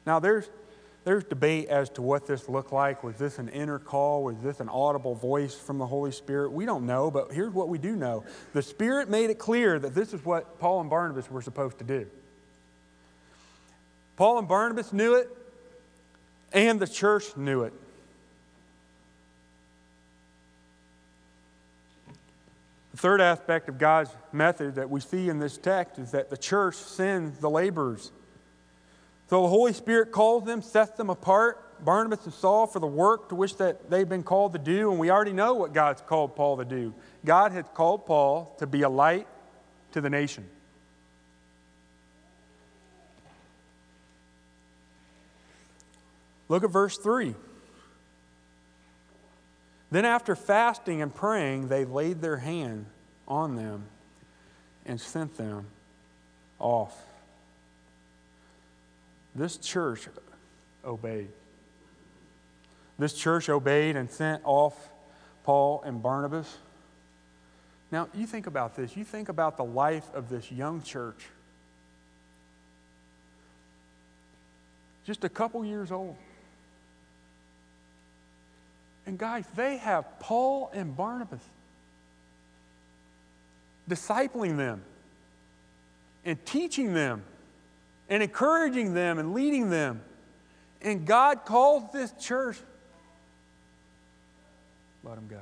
Now, 0.07 0.21
there's 0.21 0.49
there's 1.05 1.25
debate 1.25 1.69
as 1.69 1.89
to 1.91 2.03
what 2.03 2.27
this 2.27 2.49
looked 2.49 2.73
like. 2.73 3.03
Was 3.03 3.17
this 3.17 3.39
an 3.39 3.49
inner 3.49 3.79
call? 3.79 4.25
Was 4.25 4.37
this 4.43 4.61
an 4.61 4.69
audible 4.69 5.15
voice 5.15 5.55
from 5.55 5.79
the 5.79 5.87
Holy 5.87 6.13
Spirit? 6.13 6.53
We 6.53 6.67
don't 6.67 6.87
know, 6.87 7.11
but 7.11 7.33
here's 7.33 7.53
what 7.53 7.69
we 7.69 7.79
do 7.79 7.97
know 7.97 8.25
the 8.53 8.63
Spirit 8.63 9.09
made 9.09 9.31
it 9.31 9.39
clear 9.39 9.79
that 9.79 9.95
this 9.95 10.13
is 10.13 10.25
what 10.25 10.59
Paul 10.59 10.81
and 10.81 10.91
Barnabas 10.91 11.31
were 11.31 11.43
supposed 11.43 11.79
to 11.79 11.85
do. 11.85 12.07
Paul 14.17 14.39
and 14.39 14.49
Barnabas 14.49 14.93
knew 14.93 15.15
it, 15.15 15.29
and 16.53 16.81
the 16.81 16.89
church 16.89 17.37
knew 17.37 17.63
it. 17.63 17.73
The 22.91 23.03
third 23.03 23.21
aspect 23.21 23.69
of 23.69 23.79
God's 23.79 24.11
method 24.33 24.75
that 24.75 24.91
we 24.91 25.01
see 25.01 25.29
in 25.29 25.39
this 25.39 25.57
text 25.57 26.01
is 26.01 26.11
that 26.11 26.31
the 26.31 26.37
church 26.37 26.75
sends 26.75 27.39
the 27.39 27.49
laborers. 27.49 28.11
So 29.29 29.43
the 29.43 29.49
Holy 29.49 29.75
Spirit 29.75 30.11
calls 30.11 30.45
them, 30.45 30.63
sets 30.63 30.93
them 30.93 31.11
apart, 31.11 31.85
Barnabas 31.85 32.25
and 32.25 32.33
Saul, 32.35 32.67
for 32.67 32.81
the 32.81 32.87
work 32.87 33.29
to 33.29 33.35
which 33.35 33.57
that 33.59 33.91
they've 33.91 34.09
been 34.09 34.23
called 34.23 34.55
to 34.55 34.59
do. 34.59 34.91
And 34.91 34.99
we 34.99 35.11
already 35.11 35.35
know 35.35 35.55
what 35.55 35.75
God's 35.75 36.01
called 36.01 36.35
Paul 36.35 36.57
to 36.57 36.65
do. 36.65 36.95
God 37.25 37.53
has 37.53 37.67
called 37.75 38.07
Paul 38.07 38.57
to 38.59 38.67
be 38.67 38.83
a 38.83 38.89
light 38.89 39.29
to 39.93 40.01
the 40.01 40.11
nation. 40.11 40.49
Look 46.49 46.65
at 46.65 46.71
verse 46.71 46.97
3. 46.97 47.35
Then, 49.91 50.05
after 50.05 50.35
fasting 50.35 51.03
and 51.03 51.15
praying, 51.15 51.69
they 51.69 51.85
laid 51.85 52.21
their 52.21 52.39
hand 52.39 52.87
on 53.27 53.57
them 53.57 53.85
and 54.87 55.01
sent 55.01 55.37
them 55.37 55.67
off. 56.59 57.08
This 59.39 59.57
church 59.57 60.09
obeyed. 60.85 61.29
This 62.99 63.15
church 63.15 63.49
obeyed 63.49 63.95
and 63.95 64.11
sent 64.11 64.43
off 64.45 64.75
Paul 65.45 65.81
and 65.85 66.03
Barnabas. 66.03 66.59
Now, 67.93 68.09
you 68.13 68.27
think 68.27 68.49
about 68.49 68.75
this. 68.75 68.97
You 68.97 69.05
think 69.05 69.29
about 69.29 69.57
the 69.57 69.65
life 69.65 70.05
of 70.13 70.29
this 70.29 70.51
young 70.51 70.83
church. 70.83 71.25
Just 75.07 75.23
a 75.23 75.29
couple 75.29 75.65
years 75.65 75.93
old. 75.93 76.17
And 79.07 79.17
guys, 79.17 79.47
they 79.55 79.77
have 79.77 80.19
Paul 80.19 80.71
and 80.75 80.97
Barnabas 80.97 81.41
discipling 83.89 84.57
them 84.57 84.83
and 86.25 86.45
teaching 86.45 86.93
them 86.93 87.23
and 88.09 88.23
encouraging 88.23 88.95
them 88.95 89.19
and 89.19 89.35
leading 89.35 89.71
them. 89.71 90.03
And 90.81 91.07
God 91.07 91.45
calls 91.45 91.93
this 91.93 92.13
church, 92.21 92.59
let 95.05 95.17
them 95.17 95.29
go. 95.29 95.41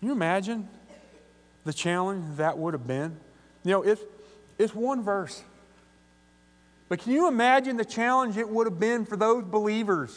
Can 0.00 0.08
you 0.08 0.12
imagine 0.12 0.68
the 1.64 1.72
challenge 1.72 2.36
that 2.36 2.56
would 2.56 2.74
have 2.74 2.86
been? 2.86 3.16
You 3.64 3.72
know, 3.72 3.82
it's, 3.82 4.02
it's 4.58 4.74
one 4.74 5.02
verse. 5.02 5.42
But 6.88 7.00
can 7.00 7.12
you 7.12 7.26
imagine 7.26 7.76
the 7.76 7.84
challenge 7.84 8.36
it 8.36 8.48
would 8.48 8.66
have 8.66 8.78
been 8.78 9.04
for 9.04 9.16
those 9.16 9.42
believers? 9.42 10.16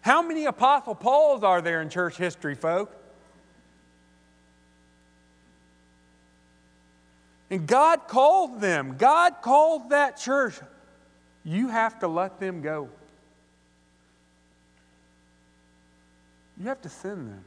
How 0.00 0.20
many 0.20 0.46
Apostle 0.46 0.94
Pauls 0.94 1.44
are 1.44 1.62
there 1.62 1.80
in 1.80 1.88
church 1.88 2.16
history, 2.16 2.56
folk? 2.56 3.03
And 7.54 7.68
God 7.68 8.08
called 8.08 8.60
them. 8.60 8.96
God 8.98 9.34
called 9.40 9.90
that 9.90 10.16
church. 10.16 10.56
You 11.44 11.68
have 11.68 12.00
to 12.00 12.08
let 12.08 12.40
them 12.40 12.62
go. 12.62 12.88
You 16.58 16.66
have 16.66 16.82
to 16.82 16.88
send 16.88 17.28
them. 17.28 17.44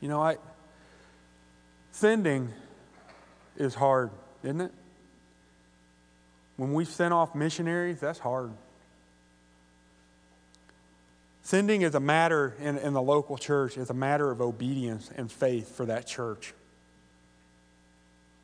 You 0.00 0.08
know, 0.08 0.22
I 0.22 0.36
sending 1.90 2.48
is 3.56 3.74
hard, 3.74 4.10
isn't 4.44 4.60
it? 4.60 4.72
When 6.56 6.72
we 6.72 6.84
send 6.84 7.12
off 7.12 7.34
missionaries, 7.34 7.98
that's 7.98 8.20
hard. 8.20 8.52
Sending 11.42 11.82
is 11.82 11.94
a 11.94 12.00
matter 12.00 12.54
in, 12.60 12.78
in 12.78 12.92
the 12.92 13.02
local 13.02 13.36
church, 13.36 13.76
is 13.76 13.90
a 13.90 13.94
matter 13.94 14.30
of 14.30 14.40
obedience 14.40 15.10
and 15.14 15.30
faith 15.30 15.76
for 15.76 15.86
that 15.86 16.06
church. 16.06 16.54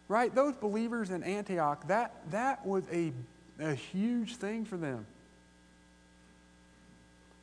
Right? 0.09 0.35
Those 0.35 0.55
believers 0.55 1.11
in 1.11 1.23
Antioch, 1.23 1.87
that, 1.89 2.15
that 2.31 2.67
was 2.67 2.85
a, 2.93 3.13
a 3.61 3.75
huge 3.75 4.37
thing 4.37 4.65
for 4.65 4.77
them. 4.77 5.07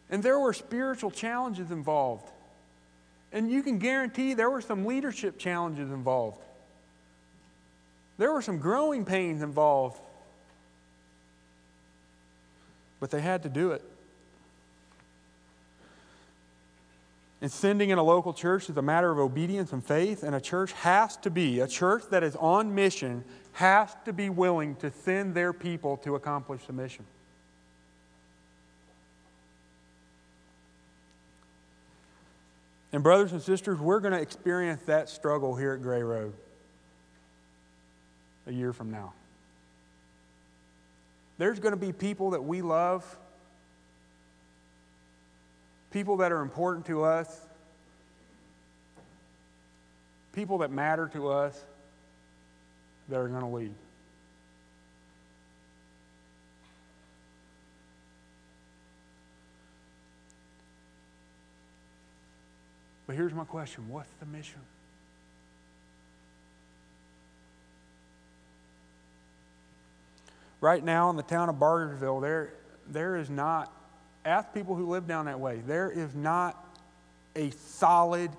And 0.10 0.22
there 0.22 0.40
were 0.40 0.54
spiritual 0.54 1.10
challenges 1.10 1.72
involved. 1.72 2.30
And 3.32 3.50
you 3.50 3.64
can 3.64 3.80
guarantee 3.80 4.34
there 4.34 4.50
were 4.50 4.62
some 4.62 4.86
leadership 4.86 5.38
challenges 5.38 5.92
involved. 5.92 6.42
There 8.18 8.32
were 8.32 8.42
some 8.42 8.60
growing 8.60 9.06
pains 9.06 9.42
involved. 9.42 10.00
But 13.00 13.12
they 13.12 13.22
had 13.22 13.44
to 13.44 13.50
do 13.50 13.72
it. 13.72 13.84
And 17.42 17.52
sending 17.52 17.90
in 17.90 17.98
a 17.98 18.04
local 18.04 18.34
church 18.34 18.70
is 18.70 18.78
a 18.78 18.82
matter 18.82 19.12
of 19.12 19.20
obedience 19.20 19.74
and 19.74 19.84
faith, 19.84 20.24
and 20.24 20.34
a 20.34 20.42
church 20.42 20.72
has 20.72 21.18
to 21.18 21.30
be, 21.30 21.60
a 21.60 21.68
church 21.68 22.04
that 22.10 22.24
is 22.24 22.36
on 22.38 22.74
mission 22.74 23.24
has 23.54 23.96
to 24.06 24.14
be 24.14 24.30
willing 24.30 24.76
to 24.78 24.92
send 24.92 25.36
their 25.36 25.54
people 25.54 25.98
to 25.98 26.16
accomplish 26.16 26.66
the 26.66 26.74
mission. 26.74 27.06
And, 32.92 33.04
brothers 33.04 33.34
and 33.34 33.42
sisters, 33.42 33.78
we're 33.80 34.00
going 34.00 34.14
to 34.14 34.22
experience 34.22 34.82
that 34.84 35.10
struggle 35.10 35.56
here 35.56 35.74
at 35.74 35.82
Gray 35.82 36.02
Road 36.02 36.34
a 38.48 38.54
year 38.54 38.72
from 38.72 38.90
now. 38.90 39.14
There's 41.38 41.60
going 41.60 41.74
to 41.74 41.78
be 41.78 41.92
people 41.92 42.30
that 42.30 42.44
we 42.44 42.62
love 42.62 43.18
people 45.96 46.18
that 46.18 46.34
are 46.34 46.42
important 46.42 46.86
to 46.86 47.06
us, 47.06 47.40
people 50.34 50.58
that 50.58 50.70
matter 50.70 51.08
to 51.08 51.30
us, 51.30 51.58
that 53.08 53.18
are 53.18 53.30
going 53.30 53.40
to 53.40 53.48
lead. 53.48 53.74
But 63.08 63.16
here's 63.16 63.34
my 63.34 63.46
question 63.46 63.88
what's 63.88 64.12
the 64.20 64.26
mission? 64.26 64.60
Right 70.60 70.84
now 70.84 71.10
in 71.10 71.16
the 71.16 71.24
town 71.24 71.48
of 71.48 71.56
Bartersville, 71.56 72.22
there, 72.22 72.52
there 72.86 73.16
is 73.16 73.30
not 73.30 73.72
ask 74.26 74.52
people 74.54 74.76
who 74.76 74.90
live 74.90 75.08
down 75.08 75.26
that 75.26 75.40
way, 75.40 75.62
there 75.66 75.90
is 75.90 76.16
not 76.16 76.78
a 77.36 77.52
solid 77.52 78.32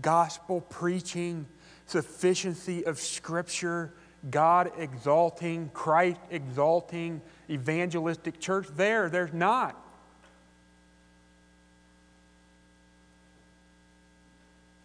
gospel 0.00 0.60
preaching, 0.60 1.46
sufficiency 1.86 2.86
of 2.86 2.98
Scripture, 2.98 3.92
God 4.30 4.70
exalting, 4.78 5.70
Christ 5.74 6.20
exalting, 6.30 7.20
evangelistic 7.50 8.38
church 8.38 8.68
there. 8.76 9.08
There's 9.08 9.32
not. 9.32 9.76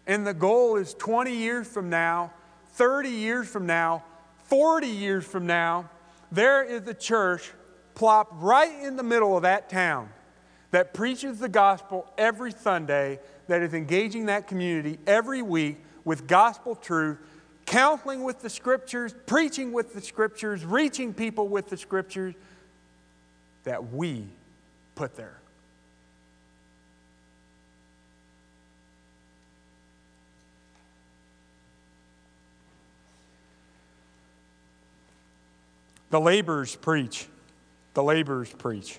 And 0.08 0.26
the 0.26 0.34
goal 0.34 0.76
is 0.76 0.94
20 0.94 1.34
years 1.34 1.68
from 1.68 1.88
now, 1.88 2.32
30 2.72 3.10
years 3.10 3.46
from 3.46 3.66
now, 3.66 4.02
40 4.44 4.86
years 4.88 5.24
from 5.24 5.46
now, 5.46 5.88
there 6.32 6.64
is 6.64 6.86
a 6.88 6.94
church 6.94 7.52
plopped 7.94 8.32
right 8.36 8.82
in 8.82 8.96
the 8.96 9.02
middle 9.02 9.36
of 9.36 9.42
that 9.42 9.68
town 9.68 10.08
that 10.70 10.92
preaches 10.92 11.38
the 11.38 11.48
gospel 11.48 12.10
every 12.18 12.52
Sunday, 12.52 13.20
that 13.46 13.62
is 13.62 13.72
engaging 13.72 14.26
that 14.26 14.46
community 14.46 14.98
every 15.06 15.42
week 15.42 15.78
with 16.04 16.26
gospel 16.26 16.74
truth, 16.74 17.18
counseling 17.64 18.22
with 18.22 18.40
the 18.40 18.50
scriptures, 18.50 19.14
preaching 19.26 19.72
with 19.72 19.94
the 19.94 20.00
scriptures, 20.00 20.64
reaching 20.64 21.14
people 21.14 21.48
with 21.48 21.68
the 21.68 21.76
scriptures 21.76 22.34
that 23.64 23.92
we 23.92 24.26
put 24.94 25.16
there. 25.16 25.38
The 36.10 36.20
laborers 36.20 36.74
preach. 36.74 37.26
The 37.94 38.02
laborers 38.02 38.50
preach. 38.50 38.98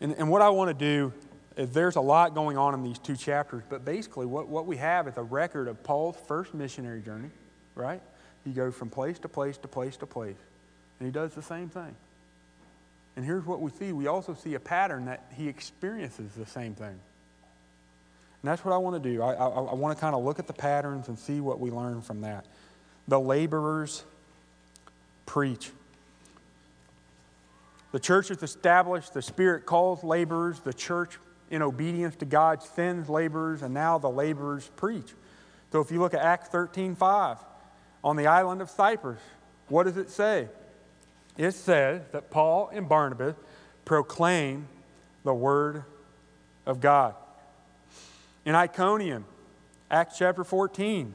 And, 0.00 0.14
and 0.18 0.30
what 0.30 0.42
I 0.42 0.50
want 0.50 0.68
to 0.68 0.74
do 0.74 1.12
is 1.56 1.70
there's 1.70 1.96
a 1.96 2.00
lot 2.00 2.34
going 2.34 2.58
on 2.58 2.74
in 2.74 2.82
these 2.82 2.98
two 2.98 3.16
chapters, 3.16 3.62
but 3.68 3.84
basically 3.84 4.26
what, 4.26 4.48
what 4.48 4.66
we 4.66 4.76
have 4.76 5.08
is 5.08 5.16
a 5.16 5.22
record 5.22 5.68
of 5.68 5.82
Paul's 5.82 6.16
first 6.26 6.52
missionary 6.52 7.00
journey, 7.00 7.30
right? 7.74 8.02
He 8.44 8.52
goes 8.52 8.74
from 8.74 8.90
place 8.90 9.18
to 9.20 9.28
place 9.28 9.56
to 9.58 9.68
place 9.68 9.96
to 9.98 10.06
place, 10.06 10.36
and 10.98 11.06
he 11.06 11.12
does 11.12 11.32
the 11.34 11.42
same 11.42 11.68
thing. 11.68 11.94
And 13.16 13.24
here's 13.24 13.46
what 13.46 13.60
we 13.60 13.70
see 13.70 13.92
we 13.92 14.06
also 14.06 14.34
see 14.34 14.54
a 14.54 14.60
pattern 14.60 15.06
that 15.06 15.24
he 15.34 15.48
experiences 15.48 16.32
the 16.34 16.46
same 16.46 16.74
thing. 16.74 16.98
And 18.42 18.52
that's 18.52 18.64
what 18.64 18.74
I 18.74 18.76
want 18.76 19.02
to 19.02 19.10
do. 19.10 19.22
I, 19.22 19.32
I, 19.32 19.46
I 19.46 19.74
want 19.74 19.96
to 19.96 20.00
kind 20.00 20.14
of 20.14 20.22
look 20.22 20.38
at 20.38 20.46
the 20.46 20.52
patterns 20.52 21.08
and 21.08 21.18
see 21.18 21.40
what 21.40 21.58
we 21.58 21.70
learn 21.70 22.02
from 22.02 22.20
that. 22.20 22.44
The 23.08 23.18
laborers 23.18 24.04
preach. 25.24 25.70
The 27.96 28.00
church 28.00 28.30
is 28.30 28.42
established, 28.42 29.14
the 29.14 29.22
Spirit 29.22 29.64
calls 29.64 30.04
laborers, 30.04 30.60
the 30.60 30.74
church, 30.74 31.18
in 31.50 31.62
obedience 31.62 32.14
to 32.16 32.26
God, 32.26 32.62
sends 32.62 33.08
laborers, 33.08 33.62
and 33.62 33.72
now 33.72 33.96
the 33.96 34.10
laborers 34.10 34.70
preach. 34.76 35.14
So 35.72 35.80
if 35.80 35.90
you 35.90 35.98
look 35.98 36.12
at 36.12 36.20
Acts 36.20 36.50
13 36.50 36.94
5, 36.94 37.38
on 38.04 38.16
the 38.16 38.26
island 38.26 38.60
of 38.60 38.68
Cyprus, 38.68 39.22
what 39.68 39.84
does 39.84 39.96
it 39.96 40.10
say? 40.10 40.50
It 41.38 41.52
says 41.52 42.02
that 42.12 42.28
Paul 42.28 42.68
and 42.70 42.86
Barnabas 42.86 43.34
proclaim 43.86 44.68
the 45.24 45.32
word 45.32 45.82
of 46.66 46.82
God. 46.82 47.14
In 48.44 48.54
Iconium, 48.54 49.24
Acts 49.90 50.18
chapter 50.18 50.44
14, 50.44 51.14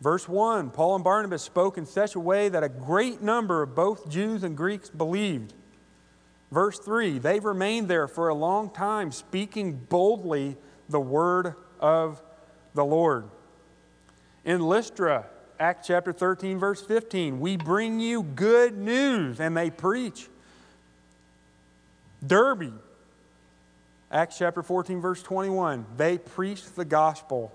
verse 0.00 0.26
1, 0.26 0.70
Paul 0.70 0.94
and 0.94 1.04
Barnabas 1.04 1.42
spoke 1.42 1.76
in 1.76 1.84
such 1.84 2.14
a 2.14 2.20
way 2.20 2.48
that 2.48 2.64
a 2.64 2.70
great 2.70 3.20
number 3.20 3.60
of 3.60 3.74
both 3.74 4.08
Jews 4.08 4.44
and 4.44 4.56
Greeks 4.56 4.88
believed. 4.88 5.52
Verse 6.50 6.78
3 6.78 7.18
They 7.18 7.40
remained 7.40 7.88
there 7.88 8.08
for 8.08 8.28
a 8.28 8.34
long 8.34 8.70
time, 8.70 9.12
speaking 9.12 9.74
boldly 9.74 10.56
the 10.88 11.00
word 11.00 11.54
of 11.80 12.22
the 12.74 12.84
Lord. 12.84 13.28
In 14.44 14.60
Lystra, 14.60 15.26
Acts 15.60 15.88
chapter 15.88 16.12
13, 16.12 16.58
verse 16.58 16.80
15, 16.82 17.40
we 17.40 17.56
bring 17.56 18.00
you 18.00 18.22
good 18.22 18.78
news, 18.78 19.40
and 19.40 19.56
they 19.56 19.70
preach. 19.70 20.28
Derbe, 22.24 22.72
Acts 24.10 24.38
chapter 24.38 24.62
14, 24.62 25.00
verse 25.00 25.22
21, 25.22 25.84
they 25.96 26.16
preached 26.16 26.76
the 26.76 26.84
gospel 26.84 27.52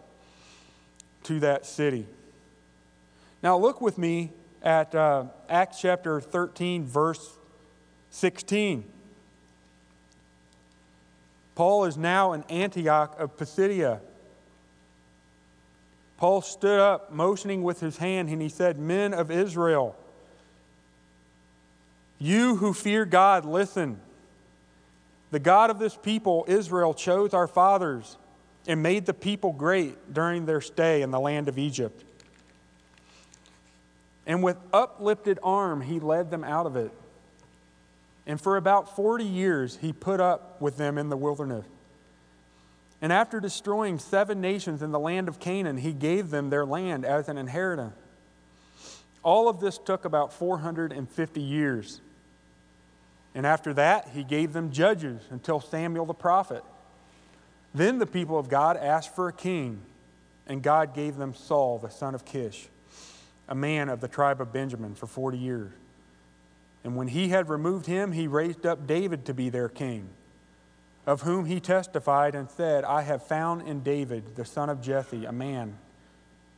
to 1.23 1.39
that 1.39 1.65
city. 1.65 2.05
Now, 3.41 3.57
look 3.57 3.81
with 3.81 3.97
me 3.97 4.31
at 4.61 4.93
uh, 4.93 5.25
Acts 5.49 5.81
chapter 5.81 6.21
13, 6.21 6.85
verse 6.85 7.37
16. 8.13 8.83
Paul 11.55 11.85
is 11.85 11.97
now 11.97 12.33
in 12.33 12.43
Antioch 12.43 13.19
of 13.19 13.35
Pisidia. 13.37 14.01
Paul 16.17 16.41
stood 16.43 16.79
up, 16.79 17.11
motioning 17.11 17.63
with 17.63 17.79
his 17.79 17.97
hand, 17.97 18.29
and 18.29 18.39
he 18.39 18.49
said, 18.49 18.77
Men 18.77 19.15
of 19.15 19.31
Israel, 19.31 19.95
you 22.19 22.55
who 22.55 22.71
fear 22.71 23.03
God, 23.03 23.45
listen. 23.45 23.99
The 25.31 25.39
God 25.39 25.71
of 25.71 25.79
this 25.79 25.95
people, 25.95 26.45
Israel, 26.47 26.93
chose 26.93 27.33
our 27.33 27.47
fathers 27.47 28.17
and 28.67 28.83
made 28.83 29.07
the 29.07 29.13
people 29.13 29.51
great 29.53 30.13
during 30.13 30.45
their 30.45 30.61
stay 30.61 31.01
in 31.01 31.09
the 31.09 31.19
land 31.19 31.47
of 31.47 31.57
Egypt. 31.57 32.03
And 34.27 34.43
with 34.43 34.57
uplifted 34.71 35.39
arm, 35.41 35.81
he 35.81 35.99
led 35.99 36.29
them 36.29 36.43
out 36.43 36.67
of 36.67 36.75
it. 36.75 36.91
And 38.25 38.39
for 38.39 38.57
about 38.57 38.95
40 38.95 39.25
years, 39.25 39.77
he 39.81 39.91
put 39.91 40.19
up 40.19 40.61
with 40.61 40.77
them 40.77 40.97
in 40.97 41.09
the 41.09 41.17
wilderness. 41.17 41.65
And 43.01 43.11
after 43.11 43.41
destroying 43.41 43.99
seven 43.99 44.39
nations 44.39 44.81
in 44.81 44.91
the 44.91 44.99
land 44.99 45.27
of 45.27 45.39
Canaan, 45.39 45.77
he 45.77 45.91
gave 45.91 46.29
them 46.29 46.49
their 46.49 46.65
land 46.65 47.03
as 47.03 47.27
an 47.27 47.37
inheritance. 47.37 47.95
All 49.23 49.49
of 49.49 49.59
this 49.59 49.77
took 49.77 50.05
about 50.05 50.31
450 50.31 51.41
years. 51.41 51.99
And 53.35 53.45
after 53.45 53.73
that, 53.73 54.09
he 54.13 54.23
gave 54.23 54.53
them 54.53 54.71
judges 54.71 55.21
until 55.31 55.59
Samuel 55.59 56.05
the 56.05 56.13
prophet. 56.13 56.63
Then 57.73 57.99
the 57.99 58.05
people 58.05 58.37
of 58.37 58.47
God 58.47 58.77
asked 58.77 59.15
for 59.15 59.27
a 59.27 59.33
king, 59.33 59.81
and 60.47 60.61
God 60.61 60.93
gave 60.93 61.17
them 61.17 61.33
Saul, 61.33 61.79
the 61.79 61.89
son 61.89 62.15
of 62.15 62.23
Kish, 62.23 62.67
a 63.49 63.55
man 63.55 63.89
of 63.89 63.99
the 63.99 64.07
tribe 64.07 64.39
of 64.39 64.53
Benjamin, 64.53 64.93
for 64.95 65.07
40 65.07 65.37
years. 65.37 65.71
And 66.83 66.95
when 66.95 67.07
he 67.07 67.29
had 67.29 67.49
removed 67.49 67.85
him, 67.85 68.11
he 68.11 68.27
raised 68.27 68.65
up 68.65 68.85
David 68.85 69.25
to 69.25 69.33
be 69.33 69.49
their 69.49 69.69
king, 69.69 70.09
of 71.05 71.21
whom 71.21 71.45
he 71.45 71.59
testified 71.59 72.35
and 72.35 72.49
said, 72.49 72.83
I 72.83 73.01
have 73.03 73.25
found 73.25 73.67
in 73.67 73.81
David, 73.81 74.35
the 74.35 74.45
son 74.45 74.69
of 74.69 74.81
Jesse, 74.81 75.25
a 75.25 75.31
man 75.31 75.77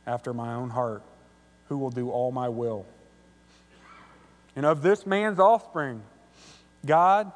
after 0.06 0.32
my 0.32 0.54
own 0.54 0.70
heart, 0.70 1.02
who 1.68 1.78
will 1.78 1.90
do 1.90 2.10
all 2.10 2.32
my 2.32 2.48
will. 2.48 2.86
And 4.56 4.64
of 4.64 4.82
this 4.82 5.06
man's 5.06 5.38
offspring, 5.38 6.02
God 6.84 7.30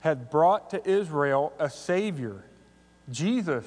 had 0.00 0.30
brought 0.30 0.70
to 0.70 0.88
Israel 0.88 1.52
a 1.58 1.70
Savior, 1.70 2.42
Jesus, 3.10 3.64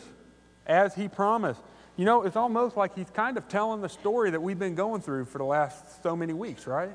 as 0.65 0.95
he 0.95 1.07
promised. 1.07 1.61
You 1.95 2.05
know, 2.05 2.23
it's 2.23 2.35
almost 2.35 2.75
like 2.75 2.95
he's 2.95 3.09
kind 3.11 3.37
of 3.37 3.47
telling 3.47 3.81
the 3.81 3.89
story 3.89 4.31
that 4.31 4.41
we've 4.41 4.57
been 4.57 4.75
going 4.75 5.01
through 5.01 5.25
for 5.25 5.37
the 5.37 5.43
last 5.43 6.01
so 6.01 6.15
many 6.15 6.33
weeks, 6.33 6.65
right? 6.65 6.91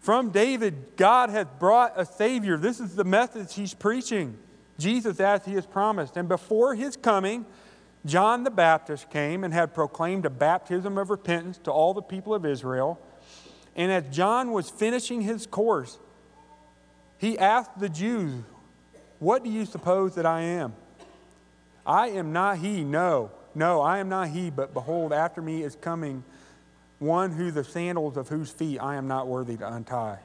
From 0.00 0.30
David, 0.30 0.96
God 0.96 1.30
has 1.30 1.46
brought 1.58 1.92
a 1.96 2.06
Savior. 2.06 2.56
This 2.56 2.80
is 2.80 2.94
the 2.94 3.04
message 3.04 3.54
he's 3.54 3.74
preaching. 3.74 4.38
Jesus, 4.78 5.18
as 5.20 5.44
he 5.44 5.54
has 5.54 5.66
promised. 5.66 6.16
And 6.16 6.28
before 6.28 6.74
his 6.74 6.96
coming, 6.96 7.44
John 8.06 8.44
the 8.44 8.50
Baptist 8.50 9.10
came 9.10 9.42
and 9.44 9.52
had 9.52 9.74
proclaimed 9.74 10.24
a 10.24 10.30
baptism 10.30 10.96
of 10.98 11.10
repentance 11.10 11.58
to 11.64 11.72
all 11.72 11.94
the 11.94 12.02
people 12.02 12.34
of 12.34 12.46
Israel. 12.46 13.00
And 13.74 13.90
as 13.90 14.04
John 14.14 14.52
was 14.52 14.70
finishing 14.70 15.20
his 15.22 15.46
course, 15.46 15.98
he 17.18 17.38
asked 17.38 17.78
the 17.78 17.88
Jews, 17.88 18.42
What 19.18 19.42
do 19.42 19.50
you 19.50 19.66
suppose 19.66 20.14
that 20.14 20.26
I 20.26 20.42
am? 20.42 20.74
I 21.84 22.08
am 22.10 22.32
not 22.32 22.58
he. 22.58 22.84
No, 22.84 23.32
no, 23.54 23.80
I 23.80 23.98
am 23.98 24.08
not 24.08 24.28
he, 24.28 24.50
but 24.50 24.74
behold, 24.74 25.12
after 25.12 25.42
me 25.42 25.62
is 25.62 25.74
coming 25.74 26.22
one 26.98 27.32
who 27.32 27.50
the 27.50 27.64
sandals 27.64 28.16
of 28.16 28.28
whose 28.28 28.50
feet 28.50 28.78
I 28.78 28.96
am 28.96 29.06
not 29.06 29.26
worthy 29.26 29.56
to 29.56 29.72
untie. 29.72 30.18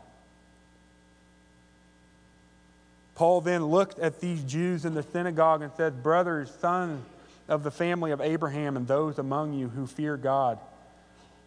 Paul 3.15 3.41
then 3.41 3.65
looked 3.65 3.99
at 3.99 4.19
these 4.19 4.43
Jews 4.43 4.85
in 4.85 4.95
the 4.95 5.03
synagogue 5.03 5.61
and 5.61 5.71
said, 5.77 6.01
Brothers, 6.01 6.51
sons 6.59 7.05
of 7.47 7.63
the 7.63 7.71
family 7.71 8.11
of 8.11 8.21
Abraham, 8.21 8.75
and 8.75 8.87
those 8.87 9.19
among 9.19 9.53
you 9.53 9.69
who 9.69 9.85
fear 9.85 10.17
God, 10.17 10.59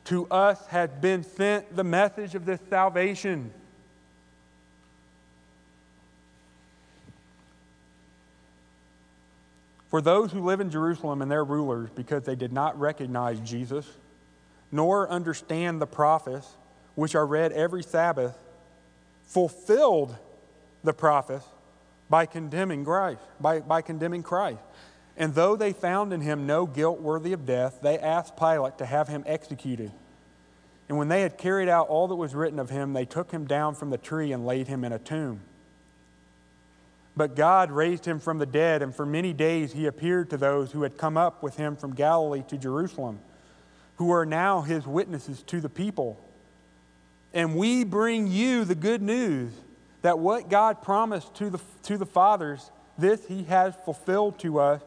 to 0.04 0.26
us 0.28 0.64
has 0.68 0.90
been 0.90 1.24
sent 1.24 1.74
the 1.74 1.82
message 1.82 2.36
of 2.36 2.44
this 2.44 2.60
salvation. 2.70 3.50
For 9.88 10.00
those 10.00 10.30
who 10.30 10.44
live 10.44 10.60
in 10.60 10.70
Jerusalem 10.70 11.22
and 11.22 11.30
their 11.30 11.44
rulers, 11.44 11.90
because 11.90 12.24
they 12.24 12.36
did 12.36 12.52
not 12.52 12.78
recognize 12.78 13.40
Jesus, 13.40 13.86
nor 14.70 15.08
understand 15.08 15.80
the 15.80 15.86
prophets, 15.86 16.56
which 16.94 17.14
are 17.14 17.26
read 17.26 17.52
every 17.52 17.82
Sabbath, 17.82 18.36
fulfilled 19.24 20.16
the 20.82 20.92
prophets 20.92 21.44
by 22.08 22.26
condemning 22.26 22.84
Christ, 22.84 23.20
by, 23.40 23.60
by 23.60 23.82
condemning 23.82 24.22
Christ. 24.22 24.60
And 25.16 25.34
though 25.34 25.56
they 25.56 25.72
found 25.72 26.12
in 26.12 26.20
him 26.20 26.46
no 26.46 26.66
guilt 26.66 27.00
worthy 27.00 27.32
of 27.32 27.46
death, 27.46 27.80
they 27.82 27.98
asked 27.98 28.36
Pilate 28.36 28.78
to 28.78 28.86
have 28.86 29.08
him 29.08 29.24
executed. 29.26 29.90
And 30.88 30.98
when 30.98 31.08
they 31.08 31.22
had 31.22 31.38
carried 31.38 31.68
out 31.68 31.88
all 31.88 32.08
that 32.08 32.14
was 32.14 32.34
written 32.34 32.58
of 32.58 32.70
him, 32.70 32.92
they 32.92 33.04
took 33.04 33.30
him 33.30 33.46
down 33.46 33.74
from 33.74 33.90
the 33.90 33.98
tree 33.98 34.32
and 34.32 34.46
laid 34.46 34.68
him 34.68 34.84
in 34.84 34.92
a 34.92 34.98
tomb. 34.98 35.40
But 37.16 37.34
God 37.34 37.70
raised 37.70 38.04
him 38.04 38.20
from 38.20 38.38
the 38.38 38.46
dead, 38.46 38.82
and 38.82 38.94
for 38.94 39.06
many 39.06 39.32
days 39.32 39.72
he 39.72 39.86
appeared 39.86 40.28
to 40.30 40.36
those 40.36 40.72
who 40.72 40.82
had 40.82 40.98
come 40.98 41.16
up 41.16 41.42
with 41.42 41.56
him 41.56 41.74
from 41.74 41.94
Galilee 41.94 42.44
to 42.48 42.58
Jerusalem, 42.58 43.20
who 43.96 44.12
are 44.12 44.26
now 44.26 44.60
his 44.60 44.86
witnesses 44.86 45.42
to 45.44 45.60
the 45.60 45.68
people. 45.68 46.20
And 47.32 47.56
we 47.56 47.84
bring 47.84 48.26
you 48.26 48.64
the 48.64 48.74
good 48.74 49.02
news 49.02 49.52
that 50.02 50.18
what 50.18 50.48
God 50.48 50.82
promised 50.82 51.34
to 51.36 51.50
the, 51.50 51.60
to 51.84 51.98
the 51.98 52.06
fathers, 52.06 52.70
this 52.96 53.26
he 53.26 53.44
has 53.44 53.74
fulfilled 53.84 54.38
to 54.40 54.60
us, 54.60 54.82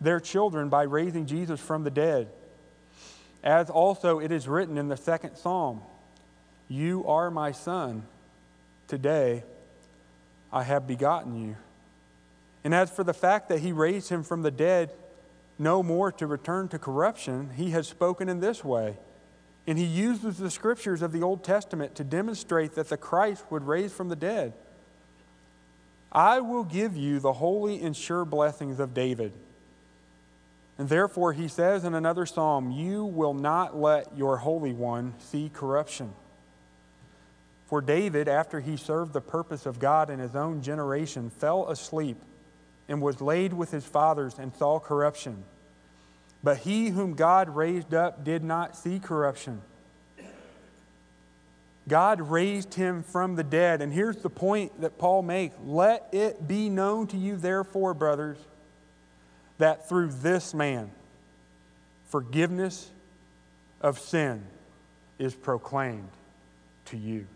their 0.00 0.20
children, 0.20 0.68
by 0.68 0.82
raising 0.82 1.26
Jesus 1.26 1.60
from 1.60 1.84
the 1.84 1.90
dead. 1.90 2.28
As 3.42 3.70
also 3.70 4.20
it 4.20 4.30
is 4.30 4.46
written 4.46 4.78
in 4.78 4.88
the 4.88 4.96
second 4.96 5.36
psalm 5.36 5.82
You 6.68 7.04
are 7.06 7.30
my 7.30 7.52
son. 7.52 8.04
Today 8.86 9.42
I 10.52 10.62
have 10.62 10.86
begotten 10.86 11.36
you. 11.42 11.56
And 12.64 12.74
as 12.74 12.90
for 12.90 13.02
the 13.02 13.14
fact 13.14 13.48
that 13.48 13.60
he 13.60 13.72
raised 13.72 14.08
him 14.08 14.22
from 14.22 14.42
the 14.42 14.50
dead, 14.50 14.92
no 15.62 15.82
more 15.82 16.12
to 16.12 16.26
return 16.26 16.68
to 16.68 16.78
corruption, 16.78 17.50
he 17.56 17.70
has 17.70 17.88
spoken 17.88 18.28
in 18.28 18.40
this 18.40 18.64
way. 18.64 18.96
And 19.66 19.78
he 19.78 19.84
uses 19.84 20.38
the 20.38 20.50
scriptures 20.50 21.02
of 21.02 21.12
the 21.12 21.22
Old 21.22 21.44
Testament 21.44 21.94
to 21.94 22.04
demonstrate 22.04 22.74
that 22.74 22.88
the 22.88 22.96
Christ 22.96 23.44
would 23.50 23.66
raise 23.66 23.92
from 23.92 24.08
the 24.08 24.16
dead. 24.16 24.54
I 26.10 26.40
will 26.40 26.64
give 26.64 26.96
you 26.96 27.20
the 27.20 27.34
holy 27.34 27.80
and 27.80 27.96
sure 27.96 28.24
blessings 28.24 28.80
of 28.80 28.92
David. 28.92 29.32
And 30.78 30.88
therefore, 30.88 31.32
he 31.32 31.48
says 31.48 31.84
in 31.84 31.94
another 31.94 32.26
psalm, 32.26 32.70
You 32.70 33.04
will 33.04 33.34
not 33.34 33.76
let 33.76 34.16
your 34.16 34.38
Holy 34.38 34.72
One 34.72 35.14
see 35.18 35.48
corruption. 35.52 36.12
For 37.66 37.80
David, 37.80 38.28
after 38.28 38.60
he 38.60 38.76
served 38.76 39.12
the 39.12 39.20
purpose 39.20 39.64
of 39.64 39.78
God 39.78 40.10
in 40.10 40.18
his 40.18 40.34
own 40.34 40.60
generation, 40.60 41.30
fell 41.30 41.70
asleep 41.70 42.18
and 42.88 43.00
was 43.00 43.20
laid 43.20 43.52
with 43.52 43.70
his 43.70 43.86
fathers 43.86 44.38
and 44.38 44.54
saw 44.54 44.78
corruption. 44.78 45.44
But 46.42 46.58
he 46.58 46.88
whom 46.88 47.14
God 47.14 47.48
raised 47.48 47.94
up 47.94 48.24
did 48.24 48.42
not 48.42 48.76
see 48.76 48.98
corruption. 48.98 49.62
God 51.88 52.20
raised 52.20 52.74
him 52.74 53.02
from 53.02 53.34
the 53.36 53.44
dead. 53.44 53.82
And 53.82 53.92
here's 53.92 54.16
the 54.16 54.30
point 54.30 54.80
that 54.80 54.98
Paul 54.98 55.22
makes 55.22 55.56
Let 55.64 56.08
it 56.12 56.46
be 56.46 56.68
known 56.68 57.06
to 57.08 57.16
you, 57.16 57.36
therefore, 57.36 57.94
brothers, 57.94 58.38
that 59.58 59.88
through 59.88 60.08
this 60.08 60.54
man, 60.54 60.90
forgiveness 62.08 62.88
of 63.80 63.98
sin 63.98 64.44
is 65.18 65.34
proclaimed 65.34 66.10
to 66.86 66.96
you. 66.96 67.26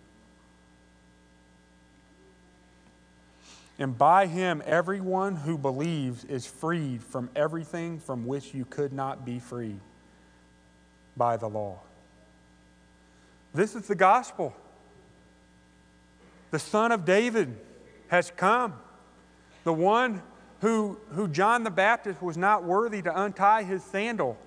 And 3.79 3.97
by 3.97 4.27
him, 4.27 4.63
everyone 4.65 5.37
who 5.37 5.59
believes 5.59 6.25
is 6.25 6.47
freed 6.47 7.03
from 7.03 7.29
everything 7.37 7.99
from 7.99 8.27
which 8.27 8.55
you 8.55 8.65
could 8.65 8.93
not 8.93 9.25
be 9.25 9.39
freed 9.39 9.81
by 11.17 11.37
the 11.37 11.49
law. 11.49 11.81
This 13.53 13.75
is 13.75 13.87
the 13.87 13.95
gospel. 13.95 14.55
The 16.51 16.59
Son 16.59 16.93
of 16.93 17.05
David 17.05 17.57
has 18.09 18.33
come. 18.35 18.75
The 19.65 19.73
one 19.73 20.23
who, 20.61 20.99
who 21.11 21.29
John 21.29 21.65
the 21.65 21.71
Baptist 21.71 22.23
was 22.23 22.37
not 22.37 22.65
worthy 22.65 23.03
to 23.03 23.23
untie 23.23 23.63
his 23.63 23.83
sandal 23.85 24.39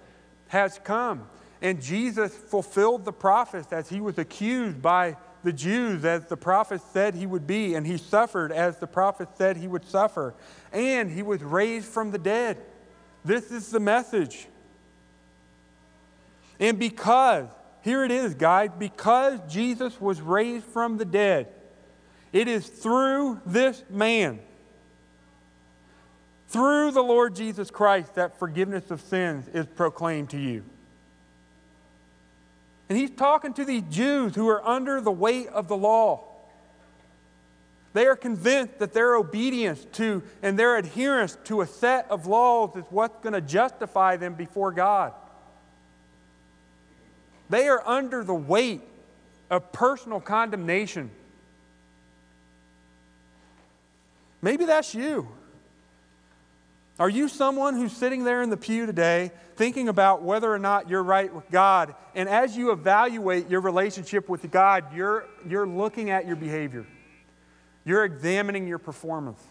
has 0.48 0.80
come. 0.84 1.28
And 1.62 1.82
Jesus 1.82 2.34
fulfilled 2.34 3.06
the 3.06 3.12
prophets 3.12 3.72
as 3.74 3.90
he 3.90 4.00
was 4.02 4.18
accused 4.18 4.82
by 4.82 5.18
the 5.44 5.54
Jews 5.54 6.06
as 6.06 6.26
the 6.26 6.38
prophet 6.38 6.82
said 6.94 7.16
he 7.16 7.26
would 7.26 7.48
be, 7.48 7.76
and 7.76 7.86
he 7.86 7.98
suffered 7.98 8.52
as 8.52 8.78
the 8.78 8.88
prophet 8.88 9.30
said 9.38 9.58
he 9.58 9.68
would 9.68 9.86
suffer, 9.86 10.34
and 10.72 11.10
he 11.10 11.24
was 11.24 11.42
raised 11.42 11.88
from 11.88 12.12
the 12.12 12.18
dead. 12.18 12.58
This 13.24 13.52
is 13.52 13.70
the 13.70 13.80
message. 13.80 14.48
And 16.60 16.78
because, 16.78 17.48
here 17.82 18.04
it 18.04 18.12
is, 18.12 18.34
guys, 18.34 18.70
because 18.78 19.40
Jesus 19.48 20.00
was 20.02 20.20
raised 20.20 20.66
from 20.66 20.98
the 20.98 21.06
dead, 21.06 21.48
it 22.34 22.48
is 22.48 22.68
through 22.68 23.40
this 23.46 23.84
man, 23.90 24.40
through 26.50 26.92
the 26.92 27.02
Lord 27.02 27.36
Jesus 27.36 27.72
Christ, 27.72 28.16
that 28.16 28.38
forgiveness 28.38 28.92
of 28.92 29.02
sins 29.02 29.48
is 29.54 29.66
proclaimed 29.66 30.32
to 30.32 30.38
you. 30.38 30.64
And 32.90 32.98
he's 32.98 33.12
talking 33.12 33.54
to 33.54 33.64
these 33.64 33.84
Jews 33.90 34.34
who 34.34 34.50
are 34.50 34.68
under 34.68 35.00
the 35.00 35.12
weight 35.12 35.48
of 35.48 35.68
the 35.68 35.78
law. 35.78 36.24
They 37.94 38.08
are 38.08 38.16
convinced 38.16 38.80
that 38.80 38.94
their 38.94 39.16
obedience 39.16 39.86
to 39.94 40.24
and 40.42 40.58
their 40.58 40.78
adherence 40.78 41.38
to 41.46 41.62
a 41.62 41.68
set 41.68 42.10
of 42.10 42.26
laws 42.26 42.76
is 42.76 42.84
what's 42.90 43.18
going 43.24 43.34
to 43.34 43.42
justify 43.42 44.18
them 44.18 44.34
before 44.34 44.72
God. 44.72 45.14
They 47.50 47.68
are 47.68 47.88
under 47.88 48.24
the 48.24 48.34
weight 48.34 48.82
of 49.50 49.72
personal 49.72 50.20
condemnation. 50.20 51.10
Maybe 54.42 54.66
that's 54.66 54.94
you. 54.94 55.28
Are 57.00 57.10
you 57.10 57.30
someone 57.30 57.76
who's 57.76 57.94
sitting 57.94 58.26
there 58.26 58.42
in 58.42 58.50
the 58.50 58.58
pew 58.58 58.86
today 58.86 59.32
thinking 59.56 59.88
about 59.88 60.22
whether 60.22 60.54
or 60.54 60.60
not 60.60 60.90
you're 60.90 61.04
right 61.04 61.34
with 61.34 61.50
God? 61.50 61.96
And 62.14 62.28
as 62.28 62.58
you 62.58 62.72
evaluate 62.72 63.50
your 63.50 63.62
relationship 63.62 64.28
with 64.28 64.52
God, 64.52 64.94
you're, 64.94 65.26
you're 65.48 65.68
looking 65.68 66.10
at 66.10 66.28
your 66.28 66.36
behavior, 66.36 66.86
you're 67.86 68.04
examining 68.04 68.68
your 68.68 68.80
performance. 68.80 69.42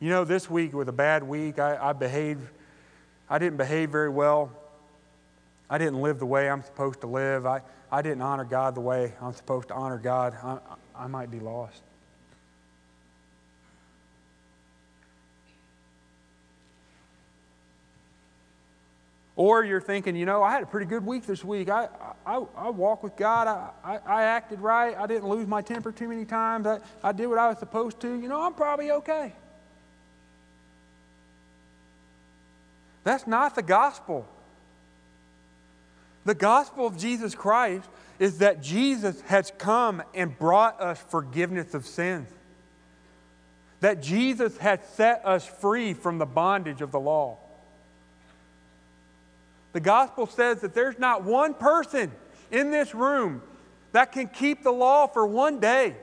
You 0.00 0.10
know, 0.10 0.24
this 0.24 0.50
week 0.50 0.72
was 0.72 0.88
a 0.88 0.92
bad 0.92 1.22
week. 1.22 1.60
I, 1.60 1.90
I 1.90 1.92
behaved, 1.92 2.44
I 3.30 3.38
didn't 3.38 3.56
behave 3.56 3.90
very 3.90 4.08
well. 4.08 4.50
I 5.70 5.78
didn't 5.78 6.02
live 6.02 6.18
the 6.18 6.26
way 6.26 6.50
I'm 6.50 6.64
supposed 6.64 7.02
to 7.02 7.06
live. 7.06 7.46
I, 7.46 7.62
I 7.90 8.02
didn't 8.02 8.22
honor 8.22 8.44
God 8.44 8.74
the 8.74 8.80
way 8.80 9.14
I'm 9.22 9.32
supposed 9.32 9.68
to 9.68 9.74
honor 9.74 9.98
God. 9.98 10.34
I, 10.42 10.58
I 10.96 11.06
might 11.06 11.30
be 11.30 11.38
lost. 11.38 11.82
Or 19.44 19.64
you're 19.64 19.80
thinking, 19.80 20.14
you 20.14 20.24
know, 20.24 20.40
I 20.40 20.52
had 20.52 20.62
a 20.62 20.66
pretty 20.66 20.86
good 20.86 21.04
week 21.04 21.26
this 21.26 21.42
week. 21.42 21.68
I, 21.68 21.88
I, 22.24 22.44
I 22.56 22.70
walked 22.70 23.02
with 23.02 23.16
God. 23.16 23.48
I, 23.48 23.70
I, 23.82 23.98
I, 24.06 24.22
acted 24.22 24.60
right. 24.60 24.96
I 24.96 25.08
didn't 25.08 25.28
lose 25.28 25.48
my 25.48 25.60
temper 25.60 25.90
too 25.90 26.06
many 26.06 26.24
times. 26.24 26.64
I, 26.64 26.78
I 27.02 27.10
did 27.10 27.26
what 27.26 27.38
I 27.38 27.48
was 27.48 27.58
supposed 27.58 27.98
to. 28.02 28.08
You 28.08 28.28
know, 28.28 28.40
I'm 28.40 28.54
probably 28.54 28.92
okay. 28.92 29.32
That's 33.02 33.26
not 33.26 33.56
the 33.56 33.62
gospel. 33.62 34.28
The 36.24 36.36
gospel 36.36 36.86
of 36.86 36.96
Jesus 36.96 37.34
Christ 37.34 37.88
is 38.20 38.38
that 38.38 38.62
Jesus 38.62 39.22
has 39.22 39.50
come 39.58 40.04
and 40.14 40.38
brought 40.38 40.80
us 40.80 41.04
forgiveness 41.08 41.74
of 41.74 41.84
sins. 41.84 42.28
That 43.80 44.04
Jesus 44.04 44.56
has 44.58 44.78
set 44.94 45.20
us 45.24 45.44
free 45.44 45.94
from 45.94 46.18
the 46.18 46.26
bondage 46.26 46.80
of 46.80 46.92
the 46.92 47.00
law. 47.00 47.38
The 49.72 49.80
gospel 49.80 50.26
says 50.26 50.60
that 50.60 50.74
there's 50.74 50.98
not 50.98 51.24
one 51.24 51.54
person 51.54 52.12
in 52.50 52.70
this 52.70 52.94
room 52.94 53.42
that 53.92 54.12
can 54.12 54.28
keep 54.28 54.62
the 54.62 54.70
law 54.70 55.06
for 55.06 55.26
one 55.26 55.60
day. 55.60 55.96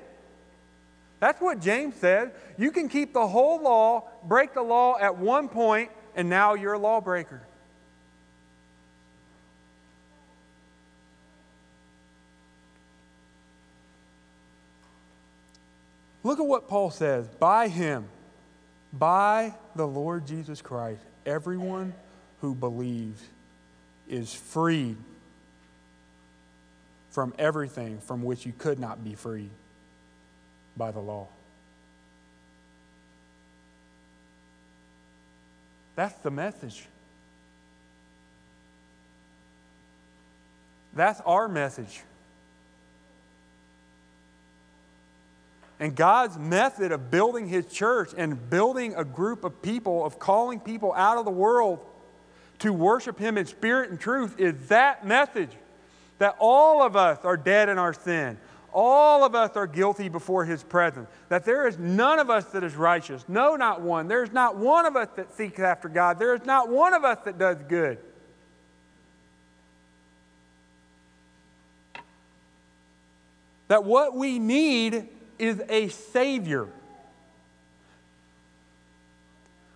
That's 1.20 1.42
what 1.42 1.60
James 1.60 1.96
said. 1.96 2.32
You 2.58 2.72
can 2.72 2.88
keep 2.88 3.14
the 3.14 3.28
whole 3.28 3.62
law, 3.62 4.08
break 4.24 4.54
the 4.54 4.62
law 4.62 4.98
at 5.00 5.18
one 5.18 5.50
point, 5.50 5.92
and 6.16 6.30
now 6.30 6.54
you're 6.54 6.74
a 6.74 6.80
lawbreaker. 6.80 7.42
Look 16.24 16.40
at 16.40 16.46
what 16.46 16.68
Paul 16.68 16.92
says. 16.92 17.28
By 17.28 17.68
him, 17.68 18.08
by 18.92 19.54
the 19.76 19.88
Lord 19.88 20.26
Jesus 20.28 20.62
Christ, 20.62 21.02
everyone 21.26 21.94
who 22.42 22.54
believes 22.56 23.22
is 24.10 24.34
freed 24.34 24.98
from 27.12 27.34
everything 27.40 28.00
from 28.00 28.24
which 28.24 28.46
you 28.46 28.54
could 28.58 28.80
not 28.80 29.04
be 29.04 29.14
freed 29.14 29.50
by 30.76 30.92
the 30.92 31.00
law. 31.00 31.28
That's 35.96 36.18
the 36.20 36.32
message. 36.32 36.86
That's 40.94 41.22
our 41.22 41.48
message. 41.48 42.02
And 45.80 45.96
God's 45.96 46.38
method 46.38 46.92
of 46.92 47.10
building 47.10 47.48
His 47.48 47.66
church 47.66 48.12
and 48.18 48.50
building 48.50 48.96
a 48.96 49.04
group 49.04 49.44
of 49.44 49.62
people, 49.62 50.06
of 50.06 50.20
calling 50.20 50.60
people 50.60 50.94
out 50.94 51.18
of 51.18 51.26
the 51.26 51.32
world 51.32 51.80
to 52.60 52.74
worship 52.74 53.18
Him 53.18 53.38
in 53.38 53.46
spirit 53.46 53.90
and 53.90 54.00
truth, 54.00 54.40
is 54.40 54.68
that 54.68 55.06
message 55.06 55.52
that 56.20 56.36
all 56.40 56.82
of 56.82 56.96
us 56.96 57.20
are 57.24 57.38
dead 57.38 57.70
in 57.70 57.78
our 57.78 57.94
sin. 57.94 58.38
All 58.72 59.24
of 59.24 59.34
us 59.34 59.56
are 59.56 59.66
guilty 59.66 60.10
before 60.10 60.46
His 60.46 60.62
presence. 60.64 61.10
That 61.30 61.46
there 61.46 61.68
is 61.68 61.78
none 61.80 62.20
of 62.20 62.30
us 62.30 62.46
that 62.46 62.64
is 62.64 62.76
righteous. 62.76 63.26
No, 63.28 63.56
not 63.56 63.82
one. 63.82 64.08
There 64.08 64.24
is 64.24 64.32
not 64.32 64.58
one 64.58 64.86
of 64.86 64.96
us 64.96 65.08
that 65.16 65.34
seeks 65.34 65.60
after 65.60 65.90
God. 65.90 66.20
There 66.20 66.36
is 66.36 66.46
not 66.46 66.70
one 66.70 66.94
of 66.94 67.04
us 67.04 67.18
that 67.26 67.38
does 67.40 67.58
good. 67.68 67.98
That 73.70 73.84
what 73.84 74.16
we 74.16 74.40
need 74.40 75.08
is 75.38 75.62
a 75.70 75.90
Savior. 75.90 76.68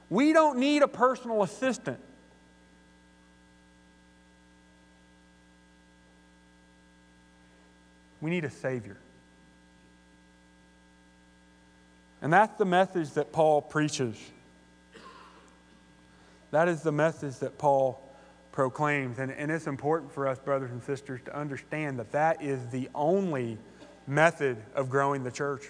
We 0.10 0.34
don't 0.34 0.60
need 0.60 0.84
a 0.84 0.88
personal 0.88 1.42
assistant. 1.42 2.00
We 8.24 8.30
need 8.30 8.46
a 8.46 8.50
Savior. 8.50 8.96
And 12.22 12.32
that's 12.32 12.58
the 12.58 12.64
message 12.64 13.12
that 13.12 13.34
Paul 13.34 13.62
preaches. 13.62 14.16
That 16.52 16.70
is 16.70 16.84
the 16.84 16.94
message 16.94 17.40
that 17.40 17.58
Paul 17.58 18.02
proclaims. 18.54 19.20
And, 19.20 19.30
and 19.30 19.52
it's 19.52 19.68
important 19.68 20.14
for 20.14 20.26
us, 20.26 20.40
brothers 20.40 20.72
and 20.72 20.82
sisters, 20.82 21.20
to 21.26 21.38
understand 21.38 22.00
that 22.00 22.14
that 22.14 22.42
is 22.42 22.66
the 22.68 22.90
only 22.96 23.58
method 24.08 24.56
of 24.74 24.90
growing 24.90 25.26
the 25.26 25.32
church. 25.32 25.64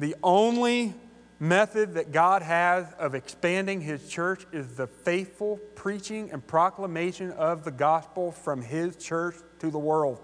The 0.00 0.16
only 0.22 0.94
method 1.38 1.94
that 1.94 2.12
God 2.12 2.42
has 2.42 2.92
of 2.98 3.14
expanding 3.14 3.80
His 3.80 4.08
church 4.08 4.46
is 4.52 4.76
the 4.76 4.86
faithful 4.86 5.58
preaching 5.74 6.30
and 6.30 6.46
proclamation 6.46 7.32
of 7.32 7.64
the 7.64 7.70
gospel 7.70 8.32
from 8.32 8.62
His 8.62 8.96
church 8.96 9.36
to 9.60 9.70
the 9.70 9.78
world. 9.78 10.20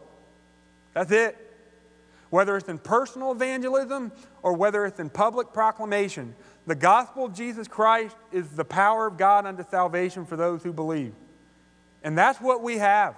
That's 0.94 1.10
it. 1.10 1.36
Whether 2.30 2.56
it's 2.56 2.68
in 2.68 2.78
personal 2.78 3.32
evangelism 3.32 4.12
or 4.42 4.54
whether 4.54 4.86
it's 4.86 5.00
in 5.00 5.10
public 5.10 5.52
proclamation, 5.52 6.34
the 6.66 6.76
gospel 6.76 7.24
of 7.24 7.34
Jesus 7.34 7.66
Christ 7.66 8.16
is 8.30 8.48
the 8.50 8.64
power 8.64 9.06
of 9.06 9.16
God 9.16 9.46
unto 9.46 9.64
salvation 9.68 10.24
for 10.24 10.36
those 10.36 10.62
who 10.62 10.72
believe. 10.72 11.12
And 12.04 12.16
that's 12.16 12.40
what 12.40 12.62
we 12.62 12.78
have. 12.78 13.16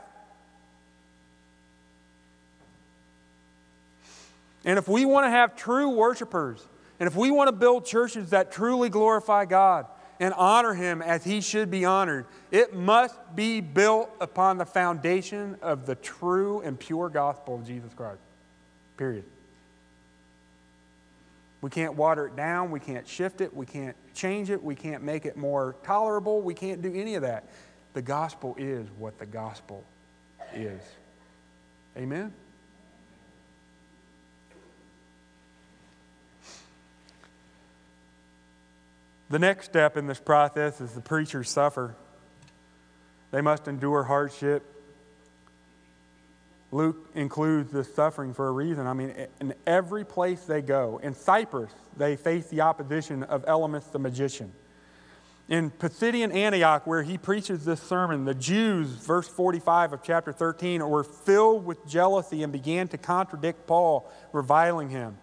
And 4.64 4.78
if 4.78 4.88
we 4.88 5.04
want 5.04 5.26
to 5.26 5.30
have 5.30 5.56
true 5.56 5.90
worshipers, 5.90 6.64
and 7.02 7.08
if 7.08 7.16
we 7.16 7.32
want 7.32 7.48
to 7.48 7.52
build 7.52 7.84
churches 7.84 8.30
that 8.30 8.52
truly 8.52 8.88
glorify 8.88 9.44
God 9.44 9.86
and 10.20 10.32
honor 10.34 10.72
Him 10.72 11.02
as 11.02 11.24
He 11.24 11.40
should 11.40 11.68
be 11.68 11.84
honored, 11.84 12.26
it 12.52 12.74
must 12.74 13.16
be 13.34 13.60
built 13.60 14.08
upon 14.20 14.56
the 14.56 14.64
foundation 14.64 15.56
of 15.62 15.84
the 15.84 15.96
true 15.96 16.60
and 16.60 16.78
pure 16.78 17.08
gospel 17.08 17.56
of 17.56 17.66
Jesus 17.66 17.92
Christ. 17.92 18.20
Period. 18.96 19.24
We 21.60 21.70
can't 21.70 21.94
water 21.94 22.28
it 22.28 22.36
down. 22.36 22.70
We 22.70 22.78
can't 22.78 23.08
shift 23.08 23.40
it. 23.40 23.52
We 23.52 23.66
can't 23.66 23.96
change 24.14 24.48
it. 24.48 24.62
We 24.62 24.76
can't 24.76 25.02
make 25.02 25.26
it 25.26 25.36
more 25.36 25.74
tolerable. 25.82 26.40
We 26.40 26.54
can't 26.54 26.82
do 26.82 26.94
any 26.94 27.16
of 27.16 27.22
that. 27.22 27.48
The 27.94 28.02
gospel 28.02 28.54
is 28.56 28.86
what 28.96 29.18
the 29.18 29.26
gospel 29.26 29.82
is. 30.54 30.80
Amen? 31.96 32.32
The 39.32 39.38
next 39.38 39.64
step 39.64 39.96
in 39.96 40.06
this 40.06 40.20
process 40.20 40.78
is 40.82 40.92
the 40.92 41.00
preachers 41.00 41.48
suffer. 41.48 41.96
They 43.30 43.40
must 43.40 43.66
endure 43.66 44.02
hardship. 44.02 44.62
Luke 46.70 47.08
includes 47.14 47.72
this 47.72 47.94
suffering 47.94 48.34
for 48.34 48.46
a 48.48 48.50
reason. 48.52 48.86
I 48.86 48.92
mean, 48.92 49.14
in 49.40 49.54
every 49.66 50.04
place 50.04 50.44
they 50.44 50.60
go, 50.60 51.00
in 51.02 51.14
Cyprus, 51.14 51.72
they 51.96 52.16
face 52.16 52.48
the 52.48 52.60
opposition 52.60 53.22
of 53.22 53.46
Elymas 53.46 53.90
the 53.90 53.98
magician. 53.98 54.52
In 55.48 55.70
Pisidian 55.70 56.34
Antioch, 56.34 56.86
where 56.86 57.02
he 57.02 57.16
preaches 57.16 57.64
this 57.64 57.82
sermon, 57.82 58.26
the 58.26 58.34
Jews, 58.34 58.88
verse 58.90 59.28
45 59.28 59.94
of 59.94 60.02
chapter 60.02 60.34
13, 60.34 60.86
were 60.86 61.04
filled 61.04 61.64
with 61.64 61.88
jealousy 61.88 62.42
and 62.42 62.52
began 62.52 62.86
to 62.88 62.98
contradict 62.98 63.66
Paul, 63.66 64.12
reviling 64.34 64.90
him. 64.90 65.16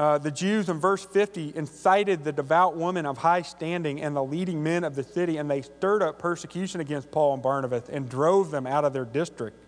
Uh, 0.00 0.16
the 0.16 0.30
Jews 0.30 0.70
in 0.70 0.80
verse 0.80 1.04
50 1.04 1.52
incited 1.54 2.24
the 2.24 2.32
devout 2.32 2.74
woman 2.74 3.04
of 3.04 3.18
high 3.18 3.42
standing 3.42 4.00
and 4.00 4.16
the 4.16 4.24
leading 4.24 4.62
men 4.62 4.82
of 4.82 4.94
the 4.94 5.02
city, 5.02 5.36
and 5.36 5.50
they 5.50 5.60
stirred 5.60 6.02
up 6.02 6.18
persecution 6.18 6.80
against 6.80 7.10
Paul 7.10 7.34
and 7.34 7.42
Barnabas 7.42 7.90
and 7.90 8.08
drove 8.08 8.50
them 8.50 8.66
out 8.66 8.86
of 8.86 8.94
their 8.94 9.04
district. 9.04 9.58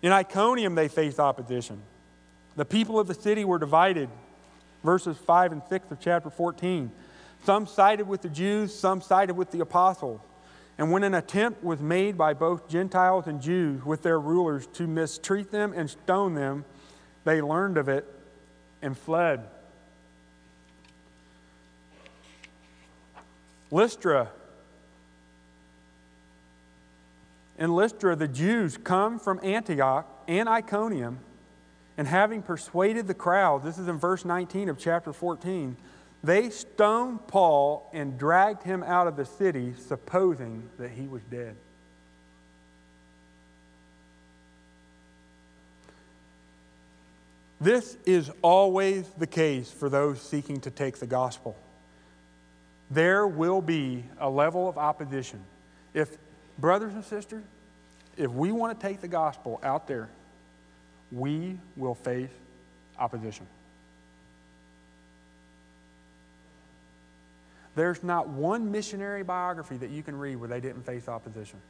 In 0.00 0.12
Iconium, 0.12 0.74
they 0.74 0.88
faced 0.88 1.20
opposition. 1.20 1.82
The 2.56 2.64
people 2.64 2.98
of 2.98 3.06
the 3.06 3.12
city 3.12 3.44
were 3.44 3.58
divided, 3.58 4.08
verses 4.82 5.18
5 5.18 5.52
and 5.52 5.62
6 5.68 5.90
of 5.90 6.00
chapter 6.00 6.30
14. 6.30 6.90
Some 7.44 7.66
sided 7.66 8.08
with 8.08 8.22
the 8.22 8.30
Jews, 8.30 8.74
some 8.74 9.02
sided 9.02 9.34
with 9.34 9.50
the 9.50 9.60
apostles. 9.60 10.22
And 10.78 10.90
when 10.90 11.04
an 11.04 11.12
attempt 11.12 11.62
was 11.62 11.80
made 11.80 12.16
by 12.16 12.32
both 12.32 12.66
Gentiles 12.66 13.26
and 13.26 13.42
Jews 13.42 13.84
with 13.84 14.02
their 14.02 14.18
rulers 14.18 14.66
to 14.68 14.86
mistreat 14.86 15.50
them 15.50 15.74
and 15.76 15.90
stone 15.90 16.32
them, 16.32 16.64
they 17.24 17.42
learned 17.42 17.76
of 17.76 17.90
it 17.90 18.14
and 18.82 18.96
fled. 18.96 19.48
Lystra. 23.70 24.30
In 27.58 27.74
Lystra, 27.74 28.16
the 28.16 28.28
Jews 28.28 28.76
come 28.76 29.18
from 29.18 29.40
Antioch 29.42 30.06
and 30.28 30.48
Iconium, 30.48 31.18
and 31.96 32.06
having 32.06 32.42
persuaded 32.42 33.08
the 33.08 33.14
crowd, 33.14 33.64
this 33.64 33.78
is 33.78 33.88
in 33.88 33.98
verse 33.98 34.24
19 34.24 34.68
of 34.68 34.78
chapter 34.78 35.12
14, 35.12 35.76
they 36.22 36.50
stoned 36.50 37.26
Paul 37.26 37.90
and 37.92 38.18
dragged 38.18 38.62
him 38.62 38.82
out 38.82 39.06
of 39.06 39.16
the 39.16 39.24
city, 39.24 39.74
supposing 39.74 40.68
that 40.78 40.90
he 40.90 41.06
was 41.06 41.22
dead. 41.24 41.56
This 47.60 47.96
is 48.06 48.30
always 48.40 49.08
the 49.18 49.26
case 49.26 49.70
for 49.70 49.88
those 49.88 50.20
seeking 50.20 50.60
to 50.60 50.70
take 50.70 50.98
the 50.98 51.06
gospel. 51.06 51.56
There 52.90 53.26
will 53.26 53.60
be 53.60 54.04
a 54.18 54.30
level 54.30 54.68
of 54.68 54.78
opposition. 54.78 55.40
If, 55.92 56.16
brothers 56.58 56.94
and 56.94 57.04
sisters, 57.04 57.42
if 58.16 58.30
we 58.30 58.52
want 58.52 58.78
to 58.78 58.86
take 58.86 59.00
the 59.00 59.08
gospel 59.08 59.60
out 59.62 59.88
there, 59.88 60.08
we 61.10 61.58
will 61.76 61.94
face 61.94 62.30
opposition. 62.98 63.46
There's 67.74 68.02
not 68.02 68.28
one 68.28 68.72
missionary 68.72 69.22
biography 69.22 69.76
that 69.76 69.90
you 69.90 70.02
can 70.02 70.18
read 70.18 70.36
where 70.36 70.48
they 70.48 70.60
didn't 70.60 70.82
face 70.82 71.08
opposition. 71.08 71.60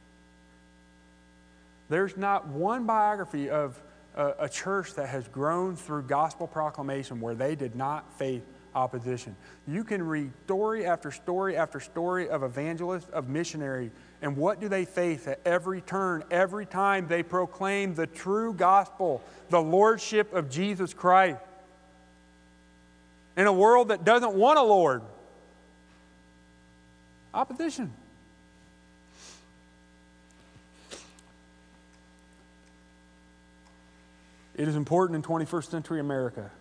There's 1.89 2.17
not 2.17 2.47
one 2.47 2.85
biography 2.85 3.49
of 3.49 3.79
a, 4.15 4.33
a 4.39 4.49
church 4.49 4.93
that 4.95 5.09
has 5.09 5.27
grown 5.27 5.75
through 5.75 6.03
gospel 6.03 6.47
proclamation 6.47 7.21
where 7.21 7.35
they 7.35 7.55
did 7.55 7.75
not 7.75 8.11
face 8.17 8.41
opposition. 8.75 9.35
You 9.67 9.83
can 9.83 10.01
read 10.03 10.31
story 10.45 10.85
after 10.85 11.11
story 11.11 11.57
after 11.57 11.79
story 11.79 12.29
of 12.29 12.43
evangelists, 12.43 13.09
of 13.11 13.27
missionaries, 13.27 13.91
and 14.21 14.35
what 14.35 14.59
do 14.59 14.67
they 14.67 14.85
face 14.85 15.27
at 15.27 15.39
every 15.45 15.81
turn, 15.81 16.23
every 16.29 16.65
time 16.65 17.07
they 17.07 17.23
proclaim 17.23 17.95
the 17.95 18.07
true 18.07 18.53
gospel, 18.53 19.21
the 19.49 19.61
lordship 19.61 20.33
of 20.33 20.49
Jesus 20.49 20.93
Christ? 20.93 21.39
In 23.37 23.47
a 23.47 23.53
world 23.53 23.87
that 23.89 24.03
doesn't 24.03 24.33
want 24.33 24.59
a 24.59 24.63
Lord, 24.63 25.01
opposition. 27.33 27.93
It 34.59 34.67
is 34.67 34.75
important 34.75 35.15
in 35.15 35.21
21st 35.23 35.71
century 35.71 36.01
America. 36.01 36.51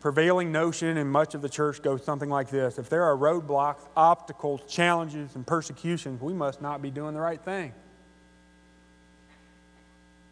Prevailing 0.00 0.52
notion 0.52 0.98
in 0.98 1.08
much 1.08 1.34
of 1.34 1.40
the 1.40 1.48
church 1.48 1.80
goes 1.80 2.04
something 2.04 2.28
like 2.28 2.50
this 2.50 2.78
If 2.78 2.90
there 2.90 3.04
are 3.04 3.16
roadblocks, 3.16 3.88
obstacles, 3.96 4.60
challenges, 4.68 5.34
and 5.34 5.46
persecutions, 5.46 6.20
we 6.20 6.34
must 6.34 6.60
not 6.60 6.82
be 6.82 6.90
doing 6.90 7.14
the 7.14 7.22
right 7.22 7.40
thing. 7.40 7.72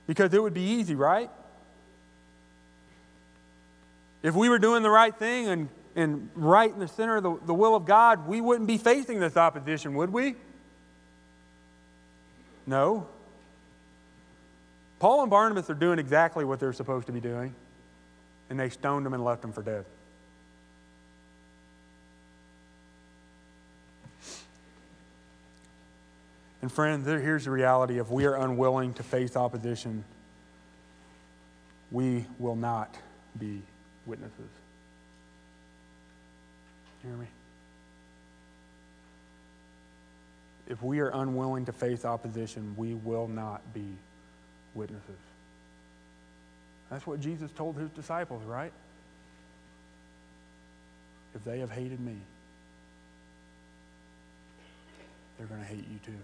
Because 0.06 0.34
it 0.34 0.42
would 0.42 0.52
be 0.52 0.60
easy, 0.60 0.94
right? 0.94 1.30
If 4.22 4.34
we 4.34 4.50
were 4.50 4.58
doing 4.58 4.82
the 4.82 4.90
right 4.90 5.16
thing 5.16 5.48
and 5.48 5.68
and 5.96 6.28
right 6.34 6.70
in 6.70 6.80
the 6.80 6.88
center 6.88 7.16
of 7.16 7.22
the, 7.22 7.38
the 7.46 7.54
will 7.54 7.74
of 7.74 7.86
God, 7.86 8.26
we 8.26 8.42
wouldn't 8.42 8.66
be 8.66 8.76
facing 8.76 9.20
this 9.20 9.38
opposition, 9.38 9.94
would 9.94 10.10
we? 10.10 10.34
No. 12.66 13.06
Paul 15.02 15.22
and 15.22 15.30
Barnabas 15.30 15.68
are 15.68 15.74
doing 15.74 15.98
exactly 15.98 16.44
what 16.44 16.60
they're 16.60 16.72
supposed 16.72 17.06
to 17.06 17.12
be 17.12 17.18
doing, 17.18 17.52
and 18.48 18.60
they 18.60 18.68
stoned 18.68 19.04
them 19.04 19.14
and 19.14 19.24
left 19.24 19.42
them 19.42 19.52
for 19.52 19.60
dead. 19.60 19.84
And 26.60 26.70
friends, 26.70 27.04
here's 27.04 27.46
the 27.46 27.50
reality 27.50 27.98
if 27.98 28.10
we 28.10 28.26
are 28.26 28.36
unwilling 28.36 28.94
to 28.94 29.02
face 29.02 29.34
opposition, 29.34 30.04
we 31.90 32.24
will 32.38 32.54
not 32.54 32.94
be 33.36 33.60
witnesses. 34.06 34.38
You 37.02 37.10
hear 37.10 37.18
me? 37.18 37.26
If 40.68 40.80
we 40.80 41.00
are 41.00 41.08
unwilling 41.08 41.64
to 41.64 41.72
face 41.72 42.04
opposition, 42.04 42.76
we 42.76 42.94
will 42.94 43.26
not 43.26 43.74
be 43.74 43.96
witnesses. 44.74 45.18
That's 46.90 47.06
what 47.06 47.20
Jesus 47.20 47.50
told 47.52 47.76
his 47.76 47.90
disciples, 47.90 48.42
right? 48.44 48.72
If 51.34 51.44
they 51.44 51.60
have 51.60 51.70
hated 51.70 52.00
me, 52.00 52.16
they're 55.38 55.46
going 55.46 55.60
to 55.60 55.66
hate 55.66 55.78
you 55.90 55.98
too. 56.04 56.18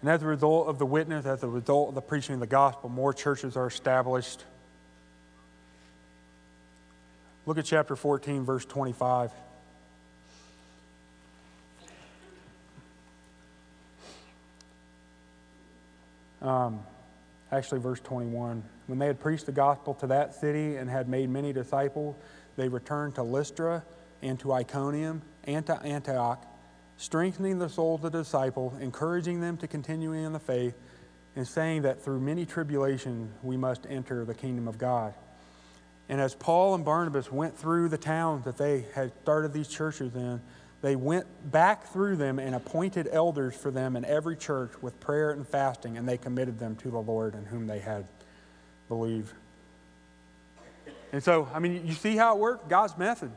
And 0.00 0.10
as 0.10 0.22
a 0.22 0.26
result 0.26 0.66
of 0.66 0.78
the 0.78 0.86
witness, 0.86 1.26
as 1.26 1.44
a 1.44 1.48
result 1.48 1.90
of 1.90 1.94
the 1.94 2.00
preaching 2.00 2.34
of 2.34 2.40
the 2.40 2.46
gospel, 2.46 2.88
more 2.88 3.12
churches 3.12 3.56
are 3.56 3.68
established. 3.68 4.42
Look 7.46 7.56
at 7.58 7.64
chapter 7.64 7.94
14, 7.94 8.44
verse 8.44 8.64
25. 8.64 9.30
Um, 16.42 16.80
actually, 17.50 17.80
verse 17.80 18.00
21. 18.00 18.62
When 18.86 18.98
they 18.98 19.06
had 19.06 19.20
preached 19.20 19.46
the 19.46 19.52
gospel 19.52 19.94
to 19.94 20.06
that 20.08 20.34
city 20.34 20.76
and 20.76 20.90
had 20.90 21.08
made 21.08 21.30
many 21.30 21.52
disciples, 21.52 22.16
they 22.56 22.68
returned 22.68 23.14
to 23.14 23.22
Lystra 23.22 23.82
and 24.20 24.38
to 24.40 24.52
Iconium 24.52 25.22
and 25.44 25.64
to 25.66 25.80
Antioch 25.82 26.46
strengthening 27.02 27.58
the 27.58 27.68
souls 27.68 28.04
of 28.04 28.12
the 28.12 28.18
disciples, 28.22 28.78
encouraging 28.80 29.40
them 29.40 29.56
to 29.56 29.66
continue 29.66 30.12
in 30.12 30.32
the 30.32 30.38
faith, 30.38 30.74
and 31.34 31.48
saying 31.48 31.82
that 31.82 32.00
through 32.02 32.20
many 32.20 32.46
tribulations 32.46 33.32
we 33.42 33.56
must 33.56 33.86
enter 33.88 34.24
the 34.24 34.34
kingdom 34.34 34.68
of 34.68 34.78
God. 34.78 35.14
And 36.08 36.20
as 36.20 36.34
Paul 36.34 36.74
and 36.74 36.84
Barnabas 36.84 37.32
went 37.32 37.58
through 37.58 37.88
the 37.88 37.98
towns 37.98 38.44
that 38.44 38.56
they 38.56 38.86
had 38.94 39.12
started 39.22 39.52
these 39.52 39.66
churches 39.66 40.14
in, 40.14 40.40
they 40.82 40.96
went 40.96 41.26
back 41.50 41.86
through 41.86 42.16
them 42.16 42.40
and 42.40 42.56
appointed 42.56 43.08
elders 43.10 43.54
for 43.54 43.70
them 43.70 43.94
in 43.94 44.04
every 44.04 44.36
church 44.36 44.72
with 44.82 44.98
prayer 44.98 45.30
and 45.30 45.46
fasting, 45.46 45.96
and 45.96 46.08
they 46.08 46.18
committed 46.18 46.58
them 46.58 46.74
to 46.76 46.90
the 46.90 46.98
Lord 46.98 47.34
in 47.34 47.44
whom 47.46 47.68
they 47.68 47.78
had 47.78 48.06
believed. 48.88 49.32
And 51.12 51.22
so, 51.22 51.48
I 51.54 51.60
mean, 51.60 51.86
you 51.86 51.94
see 51.94 52.16
how 52.16 52.34
it 52.34 52.40
worked? 52.40 52.68
God's 52.68 52.98
method. 52.98 53.30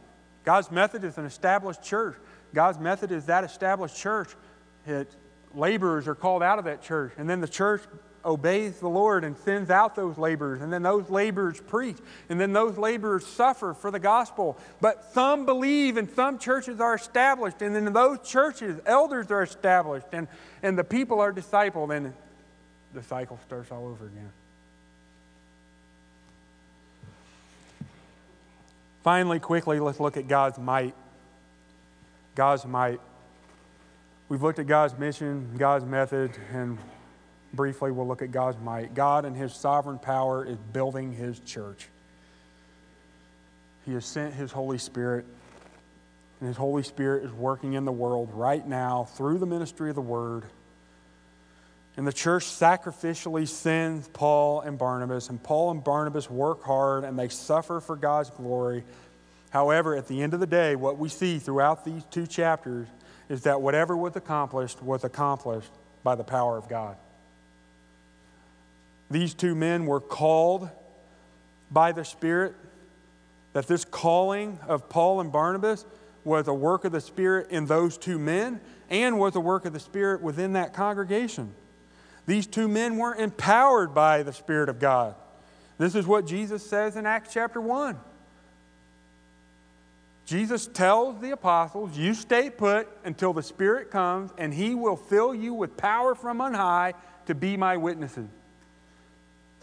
God's 0.44 0.72
method 0.72 1.04
is 1.04 1.18
an 1.20 1.26
established 1.26 1.84
church. 1.84 2.16
God's 2.54 2.80
method 2.80 3.12
is 3.12 3.26
that 3.26 3.44
established 3.44 3.96
church. 3.96 4.30
It, 4.88 5.14
laborers 5.54 6.08
are 6.08 6.16
called 6.16 6.42
out 6.42 6.58
of 6.58 6.66
that 6.66 6.82
church. 6.82 7.14
And 7.18 7.30
then 7.30 7.42
the 7.42 7.48
church 7.48 7.84
obeys 8.26 8.80
the 8.80 8.90
Lord 8.90 9.24
and 9.24 9.38
sends 9.38 9.70
out 9.70 9.96
those 9.96 10.18
laborers. 10.18 10.62
And 10.62 10.74
then 10.74 10.84
those 10.84 11.10
laborers 11.10 11.62
preach. 11.62 11.98
And 12.30 12.40
then 12.40 12.54
those 12.54 12.78
laborers 12.78 13.26
suffer 13.26 13.74
for 13.74 13.92
the 13.92 14.00
gospel. 14.00 14.58
But 14.82 15.14
some 15.14 15.46
believe 15.46 15.98
and 15.98 16.10
some 16.10 16.40
churches 16.40 16.80
are 16.80 16.96
established. 16.96 17.62
And 17.62 17.76
then 17.76 17.88
in 17.88 17.94
those 17.94 18.20
churches, 18.28 18.80
elders 18.86 19.32
are 19.32 19.44
established. 19.44 20.08
And, 20.12 20.28
and 20.64 20.78
the 20.78 20.84
people 20.84 21.20
are 21.20 21.32
discipled. 21.32 21.96
And 21.96 22.14
the 22.94 23.04
cycle 23.04 23.40
starts 23.46 23.72
all 23.72 23.88
over 23.88 24.08
again. 24.08 24.32
Finally, 29.04 29.40
quickly, 29.40 29.80
let's 29.80 30.00
look 30.00 30.18
at 30.18 30.28
God's 30.28 30.58
might. 30.58 30.96
God's 32.34 32.66
might. 32.66 33.00
We've 34.28 34.42
looked 34.42 34.58
at 34.58 34.66
God's 34.66 34.98
mission, 34.98 35.56
God's 35.58 35.86
method, 35.86 36.32
and 36.52 36.80
briefly 37.54 37.92
we'll 37.92 38.08
look 38.08 38.22
at 38.22 38.32
God's 38.32 38.60
might. 38.60 38.94
God 38.94 39.26
and 39.26 39.36
His 39.36 39.54
sovereign 39.54 40.00
power 40.00 40.46
is 40.46 40.58
building 40.74 41.14
His 41.14 41.40
church. 41.40 41.88
He 43.86 43.94
has 43.94 44.06
sent 44.06 44.34
His 44.34 44.52
Holy 44.52 44.78
Spirit, 44.78 45.26
and 46.40 46.48
His 46.48 46.58
Holy 46.58 46.84
Spirit 46.84 47.24
is 47.24 47.32
working 47.32 47.74
in 47.74 47.86
the 47.86 47.92
world 47.92 48.30
right 48.34 48.66
now 48.66 49.06
through 49.16 49.38
the 49.38 49.46
ministry 49.46 49.90
of 49.90 49.96
the 49.96 50.02
Word. 50.02 50.44
And 51.98 52.06
the 52.06 52.14
church 52.14 52.44
sacrificially 52.44 53.48
sends 53.48 54.10
Paul 54.10 54.62
and 54.62 54.78
Barnabas, 54.78 55.30
and 55.30 55.42
Paul 55.42 55.72
and 55.72 55.84
Barnabas 55.84 56.30
work 56.30 56.64
hard 56.64 57.06
and 57.06 57.18
they 57.18 57.30
suffer 57.30 57.80
for 57.80 57.96
God's 57.96 58.30
glory 58.32 58.84
However, 59.56 59.96
at 59.96 60.10
the 60.10 60.22
end 60.22 60.34
of 60.34 60.42
the 60.42 60.48
day, 60.48 60.76
what 60.76 60.98
we 60.98 61.08
see 61.08 61.40
throughout 61.40 61.86
these 61.86 62.04
two 62.12 62.28
chapters 62.28 62.88
is 63.30 63.44
that 63.44 63.62
whatever 63.62 63.96
was 63.96 64.14
accomplished 64.18 64.84
was 64.84 65.06
accomplished 65.06 65.72
by 66.04 66.16
the 66.16 66.26
power 66.26 66.58
of 66.58 66.68
God. 66.68 66.98
These 69.10 69.34
two 69.34 69.56
men 69.56 69.86
were 69.86 70.00
called 70.00 70.70
by 71.72 71.92
the 71.92 72.06
Spirit, 72.06 72.56
that 73.54 73.68
this 73.68 73.86
calling 73.86 74.60
of 74.68 74.90
Paul 74.90 75.22
and 75.22 75.32
Barnabas 75.32 75.86
was 76.24 76.48
a 76.48 76.54
work 76.54 76.86
of 76.86 76.92
the 76.92 77.02
Spirit 77.02 77.52
in 77.52 77.66
those 77.68 77.98
two 77.98 78.20
men 78.20 78.60
and 78.90 79.20
was 79.20 79.36
a 79.36 79.40
work 79.40 79.66
of 79.66 79.74
the 79.74 79.80
Spirit 79.80 80.22
within 80.22 80.54
that 80.54 80.74
congregation. 80.74 81.54
These 82.26 82.48
two 82.48 82.68
men 82.68 82.98
were 82.98 83.16
empowered 83.16 83.94
by 83.94 84.24
the 84.24 84.34
Spirit 84.34 84.70
of 84.70 84.80
God. 84.80 85.16
This 85.78 85.96
is 85.96 86.08
what 86.08 86.26
Jesus 86.26 86.68
says 86.68 86.96
in 86.96 87.06
Acts 87.06 87.34
chapter 87.34 87.62
1. 87.62 88.00
Jesus 90.26 90.66
tells 90.66 91.20
the 91.22 91.32
apostles, 91.32 91.96
You 91.96 92.16
stay 92.16 92.50
put 92.50 92.88
until 93.04 93.32
the 93.32 93.44
Spirit 93.44 93.92
comes, 93.92 94.32
and 94.38 94.54
He 94.54 94.74
will 94.74 94.96
fill 94.96 95.36
you 95.36 95.54
with 95.54 95.78
power 95.78 96.16
from 96.16 96.42
on 96.42 96.56
high 96.56 96.94
to 97.28 97.36
be 97.36 97.58
my 97.58 97.78
witnesses. 97.78 98.30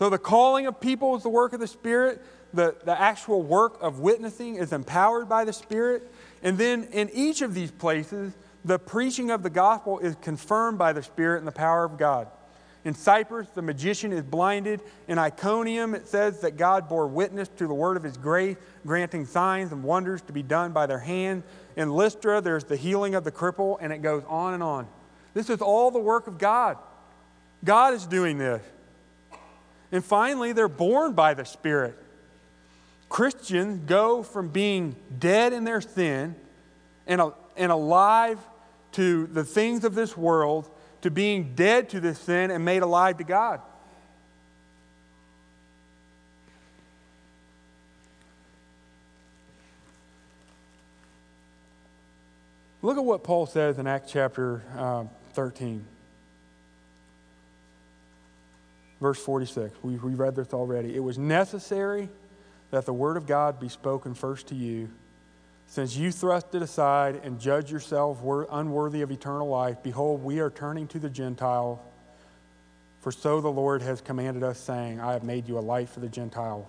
So, 0.03 0.11
the 0.11 0.19
calling 0.19 0.67
of 0.67 0.81
people 0.81 1.15
is 1.15 1.23
the 1.23 1.29
work 1.29 1.53
of 1.53 1.61
the 1.61 1.69
Spirit. 1.69 2.21
The, 2.53 2.75
the 2.85 3.01
actual 3.01 3.41
work 3.41 3.79
of 3.81 4.01
witnessing 4.01 4.57
is 4.57 4.73
empowered 4.73 5.29
by 5.29 5.45
the 5.45 5.53
Spirit. 5.53 6.13
And 6.43 6.59
then 6.59 6.89
in 6.91 7.09
each 7.11 7.41
of 7.41 7.55
these 7.55 7.71
places, 7.71 8.33
the 8.65 8.81
preaching 8.81 9.31
of 9.31 9.45
the 9.45 9.49
gospel 9.49 10.01
is 10.01 10.17
confirmed 10.21 10.77
by 10.77 10.93
the 10.93 11.05
Spirit 11.05 11.39
and 11.39 11.47
the 11.47 11.53
power 11.53 11.85
of 11.85 11.99
God. 11.99 12.27
In 12.85 12.95
Cyprus, 12.95 13.47
the 13.55 13.63
magician 13.63 14.13
is 14.13 14.25
blinded. 14.25 14.81
In 15.07 15.19
Iconium, 15.19 15.95
it 15.95 16.09
says 16.09 16.41
that 16.41 16.57
God 16.57 16.89
bore 16.89 17.07
witness 17.07 17.47
to 17.59 17.69
the 17.69 17.75
word 17.75 17.97
of 17.97 18.03
his 18.03 18.17
grace, 18.17 18.57
granting 18.85 19.25
signs 19.25 19.71
and 19.71 19.85
wonders 19.85 20.21
to 20.23 20.33
be 20.33 20.43
done 20.43 20.73
by 20.73 20.87
their 20.87 20.99
hand. 20.99 21.45
In 21.77 21.93
Lystra, 21.93 22.41
there's 22.41 22.65
the 22.65 22.75
healing 22.75 23.15
of 23.15 23.23
the 23.23 23.31
cripple, 23.31 23.79
and 23.81 23.93
it 23.93 24.03
goes 24.03 24.25
on 24.27 24.55
and 24.55 24.65
on. 24.65 24.89
This 25.33 25.49
is 25.49 25.63
all 25.63 25.93
the 25.93 26.01
work 26.01 26.27
of 26.27 26.39
God. 26.39 26.77
God 27.63 27.95
is 27.95 28.05
doing 28.05 28.39
this. 28.39 28.65
And 29.93 30.03
finally, 30.03 30.53
they're 30.53 30.69
born 30.69 31.13
by 31.13 31.35
the 31.35 31.45
Spirit. 31.45 31.99
Christians 33.11 33.83
go 33.87 34.23
from 34.23 34.49
being 34.49 34.97
dead 35.19 35.53
in 35.53 35.65
their 35.65 35.83
sin 35.83 36.35
and, 37.07 37.21
and 37.59 37.71
alive 37.71 38.39
to 38.93 39.27
the 39.27 39.45
things 39.45 39.85
of 39.85 39.95
this 39.95 40.17
world 40.17 40.71
to 41.03 41.11
being 41.11 41.55
dead 41.55 41.91
to 41.91 42.01
this 42.01 42.19
sin 42.19 42.51
and 42.51 42.65
made 42.65 42.83
alive 42.83 43.19
to 43.19 43.25
God. 43.25 43.61
Look 52.81 52.97
at 52.97 53.05
what 53.05 53.23
Paul 53.23 53.47
says 53.47 53.79
in 53.79 53.87
Acts 53.87 54.11
chapter 54.11 54.63
uh, 54.77 55.05
13, 55.35 55.85
verse 59.03 59.23
46. 59.23 59.75
We, 59.83 59.97
we 59.97 60.15
read 60.15 60.37
this 60.37 60.55
already. 60.55 60.95
It 60.95 61.01
was 61.01 61.19
necessary 61.19 62.09
that 62.71 62.87
the 62.87 62.93
word 62.93 63.17
of 63.17 63.27
God 63.27 63.61
be 63.61 63.69
spoken 63.69 64.15
first 64.15 64.47
to 64.49 64.55
you 64.55 64.89
since 65.73 65.97
you 65.97 66.13
thrust 66.13 66.55
it 66.55 66.61
aside 66.61 67.23
and 67.25 67.41
judge 67.41 67.71
yourselves 67.71 68.21
unworthy 68.51 69.01
of 69.01 69.11
eternal 69.11 69.49
life, 69.49 69.79
behold, 69.83 70.23
we 70.23 70.39
are 70.39 70.51
turning 70.51 70.87
to 70.89 70.99
the 70.99 71.09
Gentiles. 71.09 71.79
For 73.01 73.11
so 73.11 73.41
the 73.41 73.49
Lord 73.49 73.81
has 73.81 74.03
commanded 74.03 74.43
us, 74.43 74.59
saying, 74.59 75.01
I 75.01 75.15
have 75.15 75.25
made 75.25 75.49
you 75.49 75.59
a 75.59 75.61
light 75.61 75.89
for 75.89 76.01
the 76.01 76.11
Gentiles, 76.11 76.67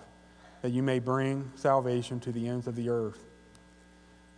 that 0.62 0.70
you 0.70 0.82
may 0.82 1.00
bring 1.00 1.52
salvation 1.54 2.18
to 2.20 2.32
the 2.32 2.48
ends 2.48 2.66
of 2.66 2.76
the 2.76 2.88
earth. 2.88 3.22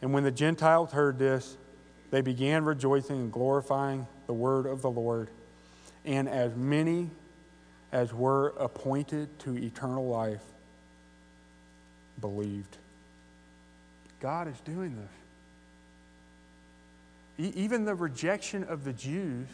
And 0.03 0.12
when 0.12 0.24
the 0.24 0.32
Gentiles 0.32 0.90
heard 0.90 1.16
this, 1.16 1.57
they 2.11 2.20
began 2.20 2.64
rejoicing 2.64 3.20
and 3.20 3.32
glorifying 3.32 4.09
the 4.26 4.34
word 4.34 4.66
of 4.66 4.82
the 4.82 4.90
Lord. 4.90 5.28
and 6.05 6.28
as 6.28 6.57
many 6.57 7.11
as 7.97 8.12
were 8.12 8.53
appointed 8.59 9.26
to 9.38 9.57
eternal 9.57 10.07
life 10.07 10.42
believed. 12.20 12.76
God 14.20 14.49
is 14.49 14.61
doing 14.66 14.94
this. 17.38 17.55
Even 17.57 17.86
the 17.86 17.94
rejection 17.94 18.64
of 18.64 18.84
the 18.84 18.92
Jews 18.92 19.49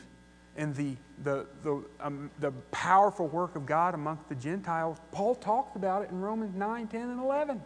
and 0.56 0.74
the, 0.74 0.96
the, 1.22 1.46
the, 1.62 1.84
um, 2.00 2.32
the 2.40 2.50
powerful 2.72 3.28
work 3.28 3.54
of 3.54 3.64
God 3.64 3.94
amongst 3.94 4.28
the 4.28 4.34
Gentiles, 4.34 4.98
Paul 5.12 5.36
talks 5.36 5.76
about 5.76 6.02
it 6.02 6.10
in 6.10 6.20
Romans 6.20 6.56
9, 6.56 6.88
10, 6.88 7.00
and 7.00 7.20
11. 7.20 7.62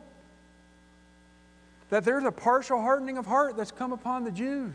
That 1.89 2.05
there's 2.05 2.25
a 2.25 2.33
partial 2.33 2.83
hardening 2.83 3.17
of 3.17 3.25
heart 3.25 3.57
that's 3.57 3.73
come 3.73 3.95
upon 3.95 4.25
the 4.25 4.31
Jews. 4.31 4.75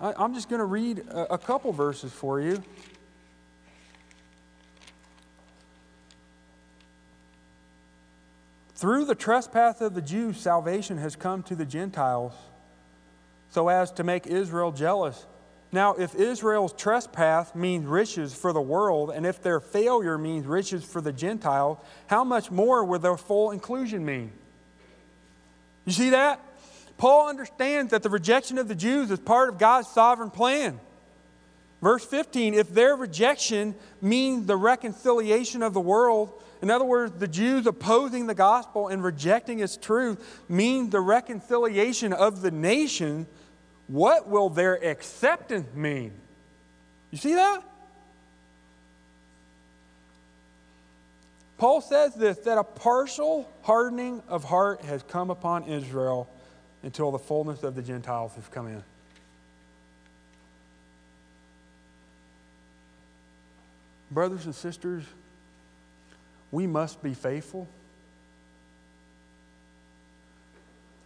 I, 0.00 0.24
am 0.24 0.34
just 0.34 0.48
going 0.48 0.60
to 0.60 0.66
read 0.66 1.00
a, 1.00 1.34
a 1.34 1.38
couple 1.38 1.72
verses 1.72 2.12
for 2.12 2.40
you. 2.40 2.62
Through 8.78 9.06
the 9.06 9.16
trespass 9.16 9.80
of 9.80 9.94
the 9.94 10.00
Jews, 10.00 10.38
salvation 10.38 10.98
has 10.98 11.16
come 11.16 11.42
to 11.44 11.56
the 11.56 11.64
Gentiles 11.64 12.32
so 13.50 13.66
as 13.66 13.90
to 13.92 14.04
make 14.04 14.28
Israel 14.28 14.70
jealous. 14.70 15.26
Now, 15.72 15.94
if 15.94 16.14
Israel's 16.14 16.72
trespass 16.72 17.56
means 17.56 17.86
riches 17.86 18.36
for 18.36 18.52
the 18.52 18.60
world, 18.60 19.10
and 19.10 19.26
if 19.26 19.42
their 19.42 19.58
failure 19.58 20.16
means 20.16 20.46
riches 20.46 20.84
for 20.84 21.00
the 21.00 21.12
Gentiles, 21.12 21.78
how 22.06 22.22
much 22.22 22.52
more 22.52 22.84
will 22.84 23.00
their 23.00 23.16
full 23.16 23.50
inclusion 23.50 24.04
mean? 24.04 24.30
You 25.84 25.92
see 25.92 26.10
that? 26.10 26.40
Paul 26.98 27.28
understands 27.28 27.90
that 27.90 28.04
the 28.04 28.10
rejection 28.10 28.58
of 28.58 28.68
the 28.68 28.76
Jews 28.76 29.10
is 29.10 29.18
part 29.18 29.48
of 29.48 29.58
God's 29.58 29.88
sovereign 29.88 30.30
plan. 30.30 30.78
Verse 31.80 32.04
15 32.04 32.54
if 32.54 32.72
their 32.74 32.96
rejection 32.96 33.74
means 34.00 34.46
the 34.46 34.56
reconciliation 34.56 35.62
of 35.62 35.74
the 35.74 35.80
world, 35.80 36.32
in 36.60 36.70
other 36.70 36.84
words, 36.84 37.12
the 37.18 37.28
Jews 37.28 37.66
opposing 37.66 38.26
the 38.26 38.34
gospel 38.34 38.88
and 38.88 39.02
rejecting 39.02 39.60
its 39.60 39.76
truth 39.76 40.42
means 40.48 40.90
the 40.90 41.00
reconciliation 41.00 42.12
of 42.12 42.42
the 42.42 42.50
nation, 42.50 43.26
what 43.86 44.28
will 44.28 44.50
their 44.50 44.74
acceptance 44.84 45.72
mean? 45.74 46.12
You 47.10 47.18
see 47.18 47.34
that? 47.34 47.62
Paul 51.58 51.80
says 51.80 52.14
this 52.14 52.38
that 52.38 52.58
a 52.58 52.64
partial 52.64 53.50
hardening 53.62 54.22
of 54.28 54.44
heart 54.44 54.82
has 54.82 55.02
come 55.02 55.30
upon 55.30 55.64
Israel 55.64 56.28
until 56.82 57.10
the 57.10 57.18
fullness 57.18 57.62
of 57.62 57.74
the 57.74 57.82
Gentiles 57.82 58.32
has 58.34 58.46
come 58.48 58.68
in. 58.68 58.82
Brothers 64.10 64.46
and 64.46 64.54
sisters, 64.54 65.04
we 66.50 66.66
must 66.66 67.02
be 67.02 67.14
faithful. 67.14 67.68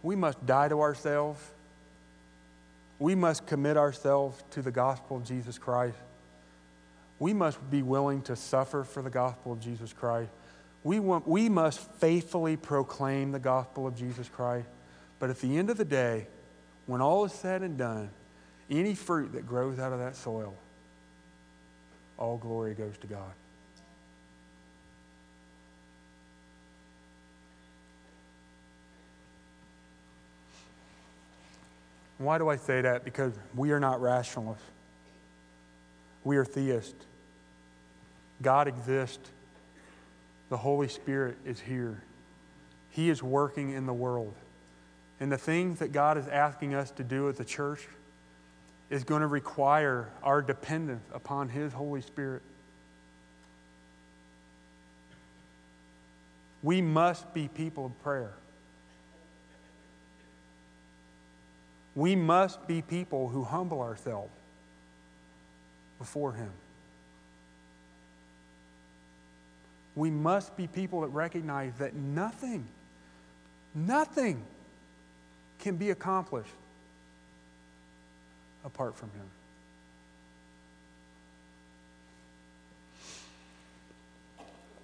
We 0.01 0.15
must 0.15 0.45
die 0.45 0.69
to 0.69 0.81
ourselves. 0.81 1.41
We 2.99 3.15
must 3.15 3.45
commit 3.45 3.77
ourselves 3.77 4.41
to 4.51 4.61
the 4.61 4.71
gospel 4.71 5.17
of 5.17 5.25
Jesus 5.25 5.57
Christ. 5.57 5.97
We 7.19 7.33
must 7.33 7.57
be 7.69 7.81
willing 7.81 8.21
to 8.23 8.35
suffer 8.35 8.83
for 8.83 9.01
the 9.01 9.09
gospel 9.09 9.53
of 9.53 9.59
Jesus 9.59 9.93
Christ. 9.93 10.29
We, 10.83 10.99
want, 10.99 11.27
we 11.27 11.47
must 11.47 11.79
faithfully 11.93 12.57
proclaim 12.57 13.31
the 13.31 13.39
gospel 13.39 13.87
of 13.87 13.95
Jesus 13.95 14.27
Christ. 14.27 14.67
But 15.19 15.29
at 15.29 15.39
the 15.39 15.57
end 15.57 15.69
of 15.69 15.77
the 15.77 15.85
day, 15.85 16.27
when 16.85 17.01
all 17.01 17.23
is 17.23 17.31
said 17.31 17.61
and 17.61 17.77
done, 17.77 18.09
any 18.69 18.95
fruit 18.95 19.33
that 19.33 19.47
grows 19.47 19.79
out 19.79 19.93
of 19.93 19.99
that 19.99 20.15
soil, 20.15 20.53
all 22.17 22.37
glory 22.37 22.73
goes 22.73 22.97
to 22.99 23.07
God. 23.07 23.31
Why 32.17 32.37
do 32.37 32.47
I 32.47 32.55
say 32.55 32.81
that? 32.81 33.03
Because 33.03 33.33
we 33.55 33.71
are 33.71 33.79
not 33.79 34.01
rationalists. 34.01 34.63
We 36.23 36.37
are 36.37 36.45
theists. 36.45 37.05
God 38.41 38.67
exists. 38.67 39.29
The 40.49 40.57
Holy 40.57 40.87
Spirit 40.87 41.37
is 41.45 41.59
here. 41.59 42.01
He 42.91 43.09
is 43.09 43.21
working 43.21 43.71
in 43.71 43.85
the 43.85 43.93
world. 43.93 44.35
And 45.19 45.31
the 45.31 45.37
things 45.37 45.79
that 45.79 45.91
God 45.91 46.17
is 46.17 46.27
asking 46.27 46.73
us 46.75 46.91
to 46.91 47.03
do 47.03 47.27
as 47.29 47.39
a 47.39 47.45
church 47.45 47.87
is 48.93 49.03
going 49.03 49.21
to 49.21 49.27
require 49.27 50.07
our 50.21 50.39
dependence 50.39 51.03
upon 51.15 51.49
His 51.49 51.73
Holy 51.73 52.01
Spirit. 52.01 52.43
We 56.61 56.79
must 56.79 57.33
be 57.33 57.47
people 57.47 57.87
of 57.87 58.03
prayer. 58.03 58.33
We 61.95 62.15
must 62.15 62.67
be 62.67 62.83
people 62.83 63.29
who 63.29 63.43
humble 63.43 63.81
ourselves 63.81 64.31
before 65.97 66.33
Him. 66.33 66.51
We 69.95 70.11
must 70.11 70.55
be 70.55 70.67
people 70.67 71.01
that 71.01 71.07
recognize 71.07 71.73
that 71.79 71.95
nothing, 71.95 72.67
nothing 73.73 74.43
can 75.57 75.77
be 75.77 75.89
accomplished 75.89 76.53
apart 78.65 78.95
from 78.95 79.09
Him. 79.11 79.25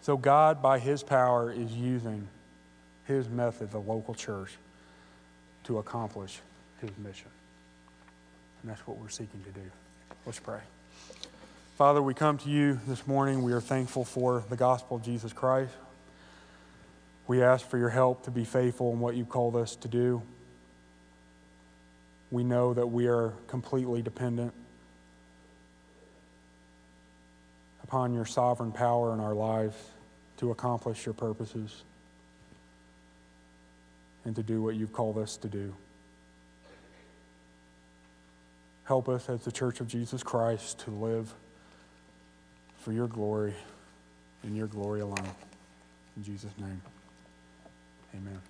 So, 0.02 0.18
God, 0.18 0.62
by 0.62 0.80
His 0.80 1.04
power, 1.04 1.52
is 1.52 1.72
using 1.72 2.28
His 3.06 3.30
method, 3.30 3.72
the 3.72 3.80
local 3.80 4.14
church, 4.14 4.52
to 5.66 5.78
accomplish 5.78 6.40
his 6.82 6.90
mission. 6.98 7.30
And 8.62 8.72
that's 8.72 8.86
what 8.88 8.98
we're 8.98 9.10
seeking 9.10 9.44
to 9.44 9.52
do. 9.52 9.72
Let's 10.26 10.40
pray. 10.40 10.60
Father, 11.78 12.02
we 12.02 12.14
come 12.14 12.38
to 12.40 12.50
you 12.50 12.80
this 12.88 13.08
morning. 13.08 13.44
We 13.44 13.54
are 13.54 13.62
thankful 13.62 14.04
for 14.04 14.44
the 14.50 14.56
gospel 14.56 14.98
of 14.98 15.04
Jesus 15.04 15.32
Christ. 15.32 15.72
We 17.28 17.44
ask 17.44 17.68
for 17.68 17.78
your 17.78 17.90
help 17.90 18.24
to 18.24 18.32
be 18.32 18.44
faithful 18.44 18.92
in 18.92 19.00
what 19.00 19.16
you've 19.16 19.30
called 19.30 19.56
us 19.56 19.76
to 19.78 19.88
do. 19.88 20.22
We 22.32 22.44
know 22.44 22.74
that 22.74 22.88
we 22.88 23.08
are 23.08 23.34
completely 23.48 24.02
dependent 24.02 24.54
upon 27.84 28.14
your 28.14 28.26
sovereign 28.26 28.72
power 28.72 29.14
in 29.14 29.20
our 29.20 29.34
lives 29.34 29.76
to 30.38 30.52
accomplish 30.52 31.06
your 31.06 31.14
purposes 31.14 31.84
and 34.26 34.36
to 34.36 34.44
do 34.44 34.62
what 34.62 34.76
you've 34.76 34.94
called 34.94 35.18
us 35.18 35.38
to 35.38 35.48
do. 35.48 35.74
Help 38.84 39.10
us 39.10 39.30
as 39.30 39.42
the 39.42 39.52
Church 39.52 39.82
of 39.82 39.88
Jesus 39.88 40.24
Christ 40.24 40.80
to 40.80 40.92
live 40.92 41.34
for 42.82 42.92
your 42.92 43.08
glory 43.08 43.54
and 44.44 44.56
your 44.56 44.68
glory 44.68 45.02
alone. 45.02 45.30
In 46.18 46.24
Jesus' 46.24 46.54
name, 46.58 46.82
amen. 48.16 48.49